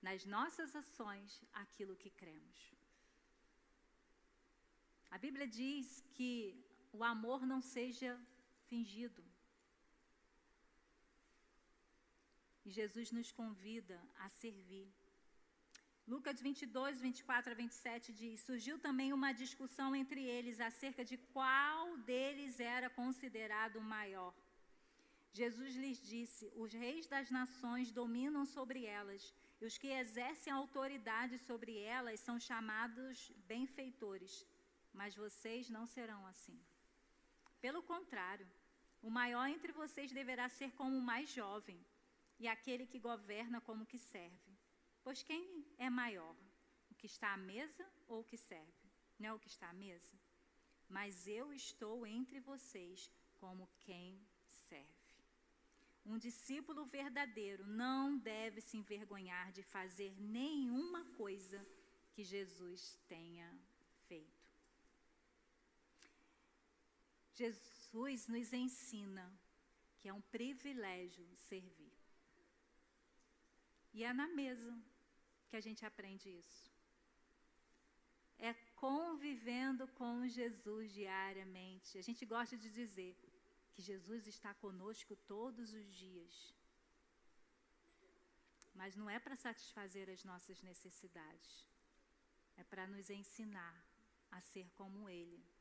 nas 0.01 0.25
nossas 0.25 0.75
ações 0.75 1.43
aquilo 1.53 1.97
que 1.97 2.11
cremos. 2.11 2.74
A 5.15 5.19
Bíblia 5.25 5.47
diz 5.47 5.87
que 6.17 6.31
o 6.99 7.01
amor 7.05 7.41
não 7.51 7.61
seja 7.75 8.11
fingido. 8.69 9.23
E 12.65 12.71
Jesus 12.79 13.13
nos 13.17 13.31
convida 13.41 13.97
a 14.25 14.29
servir. 14.41 14.89
Lucas 16.13 16.41
22, 16.47 17.01
24 17.01 17.53
a 17.53 17.55
27 17.55 18.13
diz: 18.23 18.41
Surgiu 18.49 18.77
também 18.87 19.13
uma 19.19 19.31
discussão 19.43 19.89
entre 20.01 20.23
eles 20.37 20.59
acerca 20.71 21.05
de 21.11 21.17
qual 21.35 21.97
deles 22.11 22.59
era 22.59 22.91
considerado 22.91 23.77
o 23.77 23.89
maior. 23.97 24.35
Jesus 25.41 25.77
lhes 25.83 26.01
disse: 26.15 26.51
Os 26.65 26.73
reis 26.85 27.07
das 27.15 27.31
nações 27.39 27.93
dominam 28.01 28.45
sobre 28.57 28.85
elas, 28.85 29.23
e 29.61 29.65
os 29.71 29.79
que 29.79 29.93
exercem 30.03 30.53
autoridade 30.53 31.39
sobre 31.39 31.79
elas 31.79 32.19
são 32.27 32.37
chamados 32.51 33.31
benfeitores, 33.53 34.35
mas 34.95 35.15
vocês 35.15 35.69
não 35.69 35.87
serão 35.87 36.25
assim. 36.27 36.59
Pelo 37.61 37.83
contrário, 37.83 38.49
o 39.03 39.11
maior 39.11 39.47
entre 39.49 39.73
vocês 39.73 40.13
deverá 40.13 40.49
ser 40.49 40.73
como 40.73 40.97
o 40.97 41.03
mais 41.03 41.29
jovem, 41.29 41.79
e 42.39 42.49
aquele 42.49 42.87
que 42.87 42.99
governa 42.99 43.61
como 43.61 43.87
que 43.87 43.99
serve. 43.99 44.53
Pois 45.03 45.23
quem 45.23 45.67
é 45.77 45.91
maior? 45.91 46.35
O 46.91 46.95
que 46.95 47.07
está 47.07 47.35
à 47.35 47.37
mesa 47.37 47.87
ou 48.07 48.21
o 48.21 48.25
que 48.25 48.37
serve? 48.37 48.73
Não 49.19 49.29
é 49.29 49.33
o 49.33 49.39
que 49.39 49.49
está 49.49 49.69
à 49.69 49.75
mesa? 49.75 50.17
Mas 50.89 51.27
eu 51.27 51.53
estou 51.53 52.07
entre 52.07 52.41
vocês 52.41 53.11
como 53.35 53.69
quem 53.81 54.21
serve. 54.47 55.05
Um 56.05 56.19
discípulo 56.19 56.85
verdadeiro 56.85 57.67
não 57.67 58.19
deve 58.19 58.61
se 58.61 58.77
envergonhar 58.77 59.51
de 59.53 59.63
fazer 59.63 60.15
nenhuma 60.21 61.05
coisa 61.17 61.67
que 62.13 62.23
Jesus 62.23 62.99
tenha 63.09 63.49
feito. 64.07 64.44
Jesus 67.35 68.29
nos 68.29 68.53
ensina 68.53 69.27
que 69.99 70.09
é 70.09 70.13
um 70.13 70.21
privilégio 70.21 71.27
servir. 71.49 71.93
E 73.93 74.05
é 74.05 74.13
na 74.13 74.27
mesa 74.29 74.77
que 75.49 75.57
a 75.57 75.61
gente 75.61 75.85
aprende 75.87 76.29
isso. 76.29 76.71
É 78.39 78.53
convivendo 78.77 79.87
com 79.89 80.27
Jesus 80.27 80.93
diariamente. 80.93 81.97
A 81.97 82.03
gente 82.03 82.27
gosta 82.27 82.57
de 82.57 82.69
dizer 82.71 83.17
que 83.73 83.83
Jesus 83.83 84.27
está 84.27 84.53
conosco 84.55 85.17
todos 85.17 85.73
os 85.73 85.87
dias. 85.95 86.55
Mas 88.75 88.97
não 88.97 89.09
é 89.09 89.19
para 89.19 89.37
satisfazer 89.37 90.11
as 90.11 90.25
nossas 90.25 90.61
necessidades, 90.63 91.67
é 92.57 92.65
para 92.65 92.87
nos 92.87 93.09
ensinar 93.09 93.77
a 94.31 94.41
ser 94.41 94.69
como 94.73 95.09
Ele. 95.09 95.54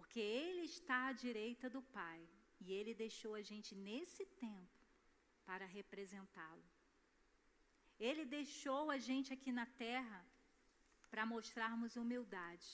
Porque 0.00 0.18
Ele 0.18 0.62
está 0.62 0.98
à 1.08 1.12
direita 1.12 1.68
do 1.68 1.82
Pai 1.82 2.20
e 2.58 2.72
Ele 2.72 2.92
deixou 2.94 3.32
a 3.34 3.42
gente 3.42 3.74
nesse 3.74 4.24
tempo 4.46 4.78
para 5.48 5.66
representá-lo. 5.66 6.64
Ele 8.08 8.24
deixou 8.24 8.90
a 8.90 8.96
gente 9.08 9.30
aqui 9.36 9.52
na 9.52 9.66
terra 9.86 10.20
para 11.10 11.26
mostrarmos 11.26 11.96
humildade, 12.02 12.70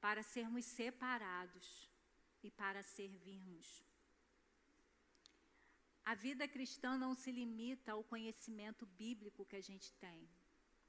para 0.00 0.22
sermos 0.22 0.64
separados 0.64 1.68
e 2.42 2.50
para 2.50 2.82
servirmos. 2.82 3.84
A 6.02 6.14
vida 6.14 6.48
cristã 6.48 6.96
não 6.96 7.14
se 7.14 7.30
limita 7.30 7.92
ao 7.92 8.02
conhecimento 8.02 8.86
bíblico 9.02 9.44
que 9.44 9.56
a 9.56 9.66
gente 9.70 9.92
tem, 10.06 10.26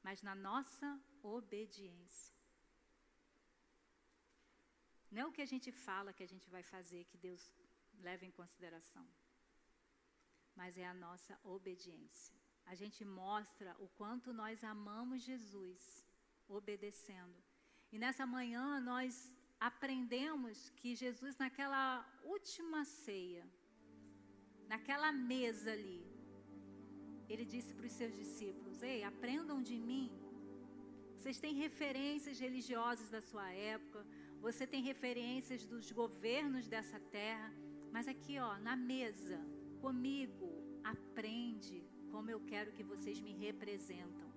mas 0.02 0.22
na 0.22 0.34
nossa 0.34 0.88
obediência. 1.22 2.43
Não 5.14 5.22
é 5.24 5.26
o 5.26 5.36
que 5.36 5.44
a 5.48 5.52
gente 5.54 5.72
fala 5.88 6.16
que 6.18 6.26
a 6.28 6.32
gente 6.34 6.48
vai 6.56 6.64
fazer 6.76 7.02
que 7.10 7.18
Deus 7.28 7.44
leva 8.08 8.26
em 8.30 8.38
consideração, 8.42 9.06
mas 10.60 10.78
é 10.84 10.88
a 10.94 11.00
nossa 11.06 11.34
obediência 11.56 12.44
a 12.66 12.76
gente 12.76 13.04
mostra 13.06 13.76
o 13.80 13.88
quanto 14.00 14.34
nós 14.42 14.64
amamos 14.64 15.22
Jesus 15.22 15.82
obedecendo. 16.48 17.38
E 17.92 18.00
nessa 18.04 18.26
manhã 18.26 18.80
nós 18.80 19.32
aprendemos 19.60 20.70
que 20.78 20.96
Jesus, 20.96 21.38
naquela 21.38 21.84
última 22.24 22.84
ceia, 22.86 23.46
naquela 24.68 25.12
mesa 25.12 25.72
ali, 25.72 26.02
ele 27.30 27.46
disse 27.46 27.74
para 27.74 27.86
os 27.86 27.92
seus 27.94 28.16
discípulos: 28.16 28.82
Ei, 28.82 29.04
aprendam 29.04 29.62
de 29.62 29.78
mim. 29.78 30.12
Vocês 31.18 31.40
têm 31.40 31.54
referências 31.54 32.40
religiosas 32.40 33.10
da 33.10 33.22
sua 33.22 33.50
época, 33.52 34.06
você 34.46 34.68
tem 34.68 34.82
referências 34.84 35.66
dos 35.66 35.90
governos 35.90 36.68
dessa 36.68 37.00
terra, 37.18 37.50
mas 37.94 38.10
aqui, 38.14 38.38
ó, 38.40 38.58
na 38.60 38.76
mesa, 38.76 39.40
comigo, 39.80 40.50
aprende 40.84 41.78
como 42.12 42.30
eu 42.30 42.42
quero 42.52 42.74
que 42.74 42.84
vocês 42.84 43.22
me 43.22 43.32
representam. 43.32 44.30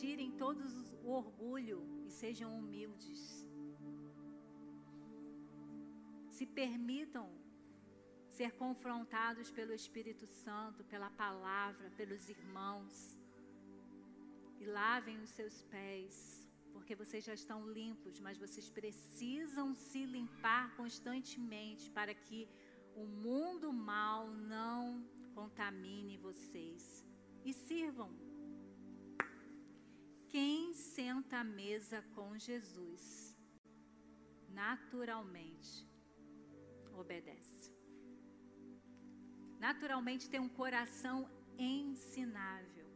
Tirem 0.00 0.30
todos 0.32 0.92
o 1.02 1.08
orgulho 1.22 1.80
e 2.06 2.10
sejam 2.10 2.50
humildes. 2.58 3.48
Se 6.28 6.44
permitam 6.44 7.26
ser 8.28 8.52
confrontados 8.52 9.50
pelo 9.50 9.72
Espírito 9.72 10.26
Santo, 10.26 10.84
pela 10.84 11.10
palavra, 11.24 11.90
pelos 11.96 12.28
irmãos. 12.28 13.18
E 14.60 14.66
lavem 14.66 15.18
os 15.22 15.30
seus 15.30 15.62
pés, 15.62 16.14
porque 16.72 16.94
vocês 16.94 17.24
já 17.24 17.34
estão 17.34 17.68
limpos, 17.70 18.20
mas 18.20 18.38
vocês 18.38 18.68
precisam 18.70 19.74
se 19.74 20.04
limpar 20.04 20.74
constantemente 20.76 21.90
para 21.90 22.14
que 22.14 22.48
o 22.94 23.04
mundo 23.06 23.72
mal 23.72 24.30
não 24.30 25.04
contamine 25.34 26.16
vocês 26.16 27.04
e 27.44 27.52
sirvam. 27.52 28.10
Quem 30.28 30.72
senta 30.74 31.38
à 31.38 31.44
mesa 31.44 32.02
com 32.14 32.38
Jesus, 32.38 33.36
naturalmente 34.48 35.88
obedece. 36.94 37.72
Naturalmente 39.58 40.30
tem 40.30 40.40
um 40.40 40.48
coração 40.48 41.28
ensinável. 41.58 42.89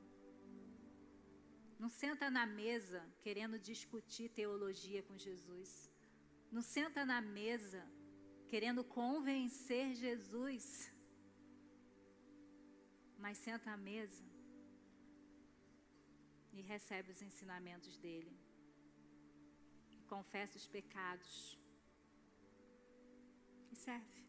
Não 1.79 1.89
senta 1.89 2.31
na 2.31 2.47
mesa 2.47 3.01
querendo 3.21 3.59
discutir 3.59 4.29
teologia 4.31 5.03
com 5.03 5.17
Jesus. 5.17 5.91
Não 6.51 6.63
senta 6.63 7.05
na 7.05 7.21
mesa 7.21 7.83
querendo 8.49 8.83
convencer 8.85 9.95
Jesus 9.95 10.95
mas 13.25 13.39
senta 13.39 13.71
à 13.71 13.77
mesa 13.91 14.25
e 16.53 16.61
recebe 16.61 17.11
os 17.11 17.23
ensinamentos 17.23 17.97
dele. 17.97 18.35
Confessa 20.07 20.59
os 20.59 20.67
pecados 20.67 21.59
e 23.73 23.77
serve. 23.87 24.23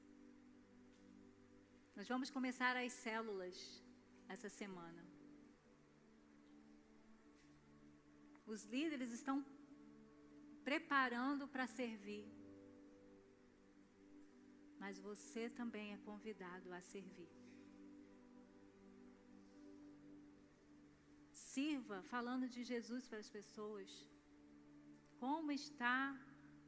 Nós 1.94 2.08
vamos 2.08 2.30
começar 2.30 2.78
as 2.78 2.94
células 2.94 3.84
essa 4.30 4.48
semana. 4.48 5.15
Os 8.54 8.64
líderes 8.66 9.12
estão 9.12 9.38
preparando 10.64 11.48
para 11.48 11.66
servir. 11.68 12.26
Mas 14.80 15.00
você 15.00 15.50
também 15.50 15.94
é 15.94 15.98
convidado 16.10 16.72
a 16.74 16.82
servir. 16.82 17.32
Sirva 21.32 22.02
falando 22.04 22.48
de 22.56 22.64
Jesus 22.64 23.08
para 23.08 23.20
as 23.20 23.30
pessoas. 23.30 23.90
Como 25.24 25.52
está 25.52 25.98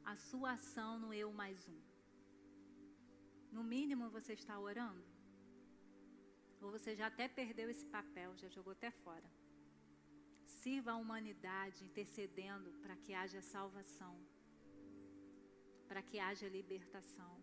a 0.04 0.16
sua 0.16 0.52
ação 0.52 0.98
no 0.98 1.12
eu 1.12 1.30
mais 1.32 1.68
um. 1.68 1.80
No 3.52 3.62
mínimo 3.62 4.10
você 4.10 4.32
está 4.32 4.58
orando? 4.58 5.04
Ou 6.60 6.70
você 6.70 6.94
já 6.96 7.06
até 7.06 7.28
perdeu 7.28 7.68
esse 7.70 7.86
papel, 7.86 8.36
já 8.36 8.48
jogou 8.48 8.72
até 8.72 8.90
fora? 8.90 9.37
Sirva 10.68 10.90
a 10.92 10.96
humanidade 11.02 11.82
intercedendo 11.82 12.70
para 12.82 12.94
que 13.02 13.12
haja 13.14 13.40
salvação, 13.40 14.14
para 15.88 16.02
que 16.08 16.16
haja 16.24 16.46
libertação. 16.56 17.34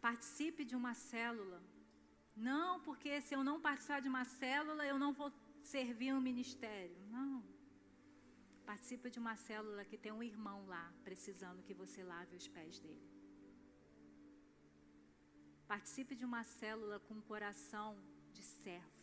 Participe 0.00 0.64
de 0.64 0.76
uma 0.80 0.94
célula. 0.94 1.60
Não, 2.36 2.80
porque 2.86 3.20
se 3.20 3.34
eu 3.34 3.42
não 3.42 3.60
participar 3.60 4.00
de 4.00 4.08
uma 4.14 4.24
célula, 4.24 4.86
eu 4.86 4.96
não 4.96 5.12
vou 5.12 5.32
servir 5.74 6.14
um 6.14 6.20
ministério. 6.20 7.00
Não. 7.10 7.42
Participe 8.64 9.10
de 9.10 9.18
uma 9.18 9.34
célula 9.34 9.84
que 9.84 9.98
tem 9.98 10.12
um 10.12 10.22
irmão 10.22 10.64
lá, 10.74 10.86
precisando 11.02 11.64
que 11.64 11.74
você 11.74 12.04
lave 12.04 12.36
os 12.36 12.46
pés 12.46 12.78
dele. 12.78 13.21
Participe 15.72 16.14
de 16.20 16.24
uma 16.30 16.44
célula 16.44 16.96
com 17.04 17.14
um 17.14 17.26
coração 17.32 17.90
de 18.36 18.42
servo, 18.42 18.98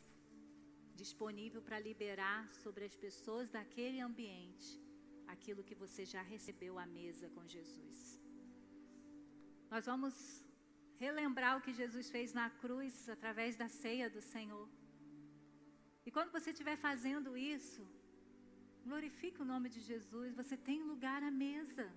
disponível 1.01 1.61
para 1.67 1.80
liberar 1.80 2.41
sobre 2.61 2.84
as 2.86 2.95
pessoas 3.03 3.49
daquele 3.55 3.99
ambiente 3.99 4.70
aquilo 5.34 5.63
que 5.67 5.80
você 5.84 6.03
já 6.13 6.22
recebeu 6.34 6.74
à 6.78 6.86
mesa 6.86 7.28
com 7.36 7.43
Jesus. 7.55 8.22
Nós 9.72 9.88
vamos 9.91 10.15
relembrar 11.05 11.57
o 11.57 11.63
que 11.65 11.74
Jesus 11.82 12.11
fez 12.15 12.34
na 12.39 12.47
cruz 12.51 13.09
através 13.15 13.55
da 13.61 13.67
ceia 13.67 14.07
do 14.07 14.22
Senhor. 14.22 14.70
E 16.05 16.11
quando 16.11 16.36
você 16.38 16.51
estiver 16.51 16.78
fazendo 16.78 17.36
isso, 17.36 17.84
glorifique 18.86 19.41
o 19.41 19.51
nome 19.53 19.70
de 19.70 19.82
Jesus, 19.91 20.36
você 20.41 20.55
tem 20.55 20.84
lugar 20.84 21.24
à 21.24 21.32
mesa. 21.32 21.88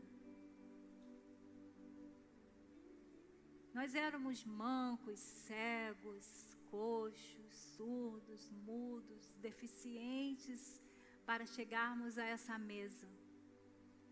Nós 3.74 3.94
éramos 3.94 4.44
mancos, 4.44 5.18
cegos, 5.18 6.26
coxos, 6.70 7.54
surdos, 7.74 8.50
mudos, 8.50 9.34
deficientes 9.36 10.82
para 11.24 11.46
chegarmos 11.46 12.18
a 12.18 12.24
essa 12.24 12.58
mesa 12.58 13.08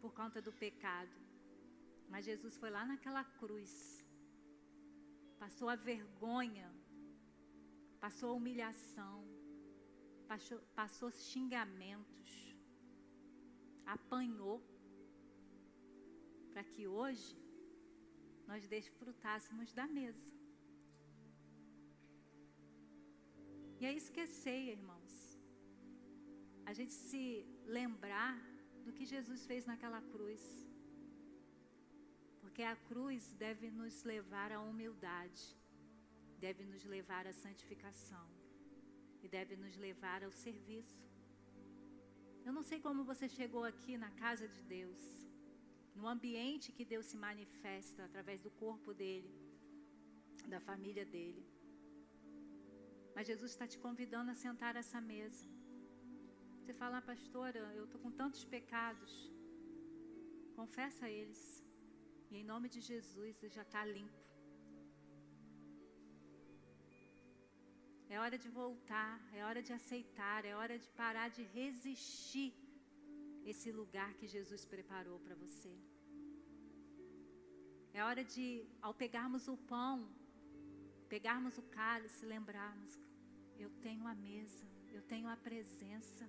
por 0.01 0.15
conta 0.15 0.41
do 0.41 0.53
pecado. 0.53 1.15
Mas 2.09 2.25
Jesus 2.25 2.57
foi 2.57 2.71
lá 2.71 2.87
naquela 2.87 3.23
cruz, 3.23 4.03
passou 5.39 5.69
a 5.69 5.77
vergonha, 5.77 6.69
passou 8.01 8.31
a 8.31 8.35
humilhação, 8.35 9.23
passou, 10.27 10.59
passou 10.75 11.11
xingamentos, 11.11 12.57
apanhou, 13.85 14.59
para 16.51 16.65
que 16.65 16.89
hoje 16.89 17.37
nós 18.51 18.67
desfrutássemos 18.67 19.73
da 19.79 19.87
mesa. 19.99 20.31
E 23.81 23.87
é 23.87 24.27
ceia, 24.27 24.73
irmãos. 24.73 25.15
A 26.71 26.73
gente 26.79 26.93
se 26.93 27.23
lembrar 27.65 28.37
do 28.85 28.93
que 28.97 29.05
Jesus 29.15 29.47
fez 29.51 29.67
naquela 29.71 30.03
cruz. 30.13 30.43
Porque 32.41 32.63
a 32.63 32.75
cruz 32.91 33.33
deve 33.45 33.71
nos 33.71 34.03
levar 34.03 34.51
à 34.51 34.61
humildade, 34.61 35.45
deve 36.47 36.65
nos 36.65 36.85
levar 36.85 37.25
à 37.29 37.33
santificação 37.33 38.27
e 39.23 39.29
deve 39.29 39.55
nos 39.55 39.77
levar 39.77 40.25
ao 40.25 40.33
serviço. 40.33 41.01
Eu 42.45 42.53
não 42.53 42.65
sei 42.65 42.81
como 42.81 43.11
você 43.13 43.29
chegou 43.29 43.65
aqui 43.73 43.97
na 43.97 44.11
casa 44.25 44.49
de 44.49 44.63
Deus 44.77 45.30
no 45.95 46.07
ambiente 46.15 46.73
que 46.77 46.85
Deus 46.85 47.07
se 47.07 47.17
manifesta 47.17 48.05
através 48.05 48.41
do 48.41 48.51
corpo 48.51 48.93
dele, 48.95 49.33
da 50.47 50.61
família 50.61 51.05
dele. 51.05 51.45
Mas 53.15 53.27
Jesus 53.27 53.51
está 53.53 53.67
te 53.67 53.79
convidando 53.79 54.31
a 54.31 54.35
sentar 54.35 54.77
essa 54.77 55.01
mesa. 55.01 55.45
Você 56.59 56.73
fala, 56.73 56.99
ah, 56.99 57.03
pastora, 57.03 57.59
eu 57.79 57.85
estou 57.85 58.01
com 58.01 58.11
tantos 58.11 58.45
pecados. 58.45 59.13
Confessa 60.55 61.09
eles. 61.09 61.43
E 62.31 62.37
em 62.41 62.45
nome 62.45 62.69
de 62.69 62.81
Jesus, 62.81 63.37
você 63.37 63.49
já 63.49 63.63
está 63.63 63.85
limpo. 63.85 64.21
É 68.15 68.19
hora 68.23 68.37
de 68.45 68.49
voltar, 68.49 69.15
é 69.39 69.45
hora 69.45 69.63
de 69.67 69.73
aceitar, 69.73 70.45
é 70.45 70.55
hora 70.61 70.77
de 70.79 70.89
parar 71.01 71.29
de 71.37 71.43
resistir 71.59 72.51
esse 73.51 73.71
lugar 73.81 74.11
que 74.19 74.27
Jesus 74.35 74.65
preparou 74.65 75.19
para 75.25 75.35
você. 75.43 75.73
É 77.93 78.01
hora 78.09 78.23
de, 78.33 78.47
ao 78.81 78.95
pegarmos 79.03 79.45
o 79.55 79.57
pão, 79.73 79.97
pegarmos 81.15 81.57
o 81.63 81.65
cálice, 81.79 82.31
lembrarmos: 82.35 82.93
eu 83.65 83.71
tenho 83.87 84.07
a 84.13 84.15
mesa, 84.15 84.67
eu 84.97 85.03
tenho 85.13 85.29
a 85.29 85.37
presença, 85.49 86.25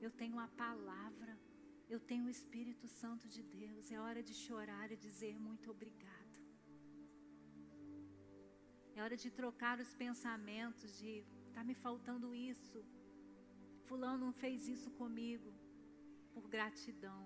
eu 0.00 0.10
tenho 0.10 0.38
a 0.46 0.48
palavra, 0.64 1.32
eu 1.94 2.00
tenho 2.10 2.24
o 2.26 2.34
Espírito 2.38 2.88
Santo 3.00 3.28
de 3.28 3.42
Deus. 3.42 3.90
É 3.96 4.00
hora 4.06 4.22
de 4.22 4.34
chorar 4.46 4.90
e 4.90 4.96
dizer 4.96 5.34
muito 5.48 5.70
obrigado. 5.76 6.36
É 8.96 9.02
hora 9.04 9.16
de 9.24 9.30
trocar 9.30 9.76
os 9.84 9.92
pensamentos 10.04 10.98
de 10.98 11.12
está 11.48 11.62
me 11.70 11.74
faltando 11.74 12.34
isso. 12.34 12.78
Fulano 13.86 14.26
fez 14.42 14.68
isso 14.74 14.90
comigo 15.02 15.50
por 16.34 16.44
gratidão. 16.54 17.22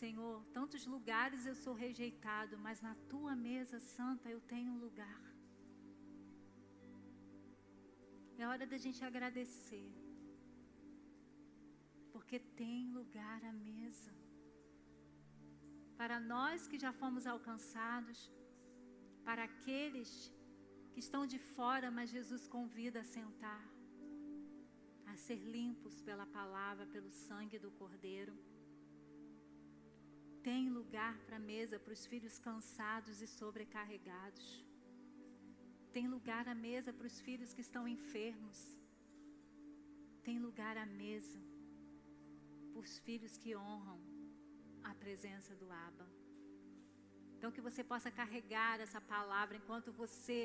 Senhor, 0.00 0.36
tantos 0.56 0.82
lugares 0.94 1.46
eu 1.50 1.54
sou 1.64 1.74
rejeitado, 1.84 2.56
mas 2.66 2.80
na 2.86 2.94
tua 3.12 3.34
mesa 3.48 3.78
santa 3.80 4.28
eu 4.34 4.40
tenho 4.52 4.72
um 4.74 4.80
lugar. 4.86 5.22
É 8.40 8.46
hora 8.50 8.64
da 8.72 8.78
gente 8.84 9.00
agradecer, 9.04 9.90
porque 12.12 12.38
tem 12.60 12.92
lugar 12.98 13.40
à 13.50 13.52
mesa. 13.52 14.12
Para 16.00 16.18
nós 16.20 16.68
que 16.68 16.78
já 16.84 16.92
fomos 17.00 17.26
alcançados, 17.26 18.18
para 19.24 19.44
aqueles 19.50 20.10
que 20.92 21.00
estão 21.06 21.26
de 21.32 21.40
fora, 21.56 21.90
mas 21.90 22.14
Jesus 22.16 22.46
convida 22.46 23.00
a 23.00 23.10
sentar 23.16 23.64
a 25.12 25.16
ser 25.16 25.40
limpos 25.56 26.00
pela 26.08 26.26
palavra, 26.38 26.86
pelo 26.94 27.10
sangue 27.10 27.58
do 27.64 27.70
Cordeiro. 27.80 28.34
Tem 30.48 30.68
lugar 30.78 31.14
para 31.26 31.36
a 31.36 31.46
mesa 31.52 31.78
para 31.84 31.92
os 31.92 32.04
filhos 32.06 32.38
cansados 32.38 33.20
e 33.20 33.26
sobrecarregados. 33.26 34.46
Tem 35.96 36.06
lugar 36.16 36.44
à 36.48 36.54
mesa 36.54 36.92
para 36.92 37.06
os 37.10 37.18
filhos 37.26 37.52
que 37.54 37.64
estão 37.68 37.84
enfermos. 37.96 38.58
Tem 40.22 40.38
lugar 40.38 40.76
à 40.76 40.86
mesa 40.86 41.40
para 42.72 42.80
os 42.80 42.98
filhos 43.06 43.36
que 43.36 43.56
honram 43.56 44.00
a 44.90 44.94
presença 44.94 45.54
do 45.60 45.70
Abba. 45.86 46.06
Então, 47.36 47.52
que 47.52 47.66
você 47.68 47.82
possa 47.92 48.10
carregar 48.10 48.80
essa 48.80 49.00
palavra 49.00 49.56
enquanto 49.56 49.92
você 49.92 50.38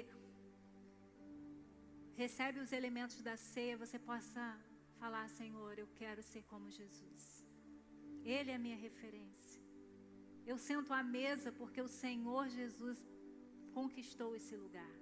recebe 2.16 2.60
os 2.60 2.72
elementos 2.72 3.22
da 3.22 3.36
ceia, 3.36 3.78
você 3.78 3.98
possa 3.98 4.60
falar: 5.00 5.30
Senhor, 5.30 5.78
eu 5.78 5.88
quero 5.96 6.22
ser 6.22 6.44
como 6.44 6.72
Jesus. 6.72 7.46
Ele 8.24 8.52
é 8.52 8.56
a 8.56 8.60
minha 8.60 8.78
referência. 8.78 9.62
Eu 10.46 10.58
sento 10.58 10.94
à 10.94 11.02
mesa 11.02 11.52
porque 11.52 11.82
o 11.82 11.88
Senhor 11.88 12.48
Jesus 12.50 12.98
conquistou 13.74 14.36
esse 14.36 14.56
lugar. 14.56 14.96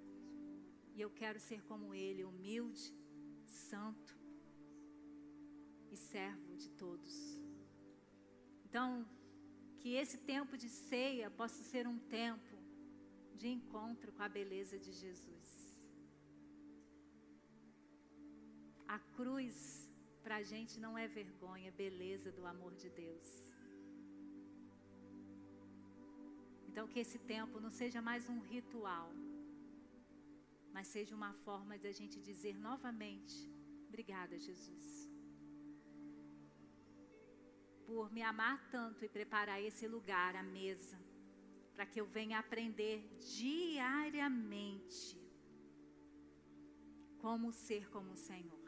E 0.94 1.00
eu 1.00 1.10
quero 1.10 1.38
ser 1.40 1.62
como 1.62 1.94
Ele, 1.94 2.24
humilde, 2.24 2.92
santo 3.46 4.14
e 5.90 5.96
servo 5.96 6.56
de 6.56 6.68
todos. 6.70 7.40
Então, 8.64 9.06
que 9.78 9.94
esse 9.94 10.18
tempo 10.18 10.56
de 10.56 10.68
ceia 10.68 11.30
possa 11.30 11.62
ser 11.64 11.86
um 11.86 11.98
tempo 11.98 12.56
de 13.34 13.48
encontro 13.48 14.12
com 14.12 14.22
a 14.22 14.28
beleza 14.28 14.78
de 14.78 14.92
Jesus. 14.92 15.61
A 18.96 18.98
cruz 19.16 19.56
para 20.22 20.36
a 20.40 20.42
gente 20.42 20.74
não 20.84 20.92
é 21.02 21.06
vergonha, 21.08 21.68
é 21.68 21.78
beleza 21.84 22.30
do 22.38 22.44
amor 22.50 22.72
de 22.82 22.88
Deus. 22.90 23.28
Então, 26.68 26.84
que 26.92 27.00
esse 27.04 27.18
tempo 27.34 27.58
não 27.64 27.70
seja 27.70 28.02
mais 28.10 28.28
um 28.28 28.38
ritual, 28.52 29.08
mas 30.74 30.88
seja 30.88 31.14
uma 31.20 31.32
forma 31.46 31.78
de 31.78 31.88
a 31.92 31.94
gente 32.00 32.20
dizer 32.28 32.54
novamente: 32.68 33.36
Obrigada, 33.88 34.38
Jesus, 34.38 34.86
por 37.86 38.12
me 38.12 38.22
amar 38.32 38.58
tanto 38.70 39.06
e 39.06 39.14
preparar 39.18 39.60
esse 39.70 39.88
lugar, 39.88 40.36
a 40.36 40.42
mesa, 40.42 40.98
para 41.74 41.86
que 41.86 42.00
eu 42.02 42.06
venha 42.18 42.38
aprender 42.38 42.98
diariamente 43.38 45.18
como 47.22 47.52
ser 47.52 47.88
como 47.88 48.12
o 48.12 48.22
Senhor. 48.30 48.61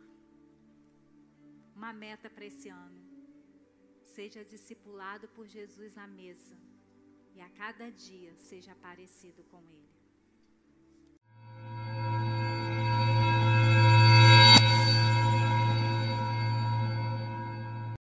Uma 1.74 1.92
meta 1.92 2.30
para 2.30 2.44
esse 2.44 2.68
ano. 2.68 3.02
Seja 4.02 4.44
discipulado 4.44 5.28
por 5.28 5.46
Jesus 5.46 5.94
na 5.94 6.06
mesa 6.06 6.56
e 7.34 7.40
a 7.40 7.48
cada 7.50 7.90
dia 7.90 8.34
seja 8.36 8.74
parecido 8.76 9.42
com 9.44 9.60
Ele. 9.70 10.03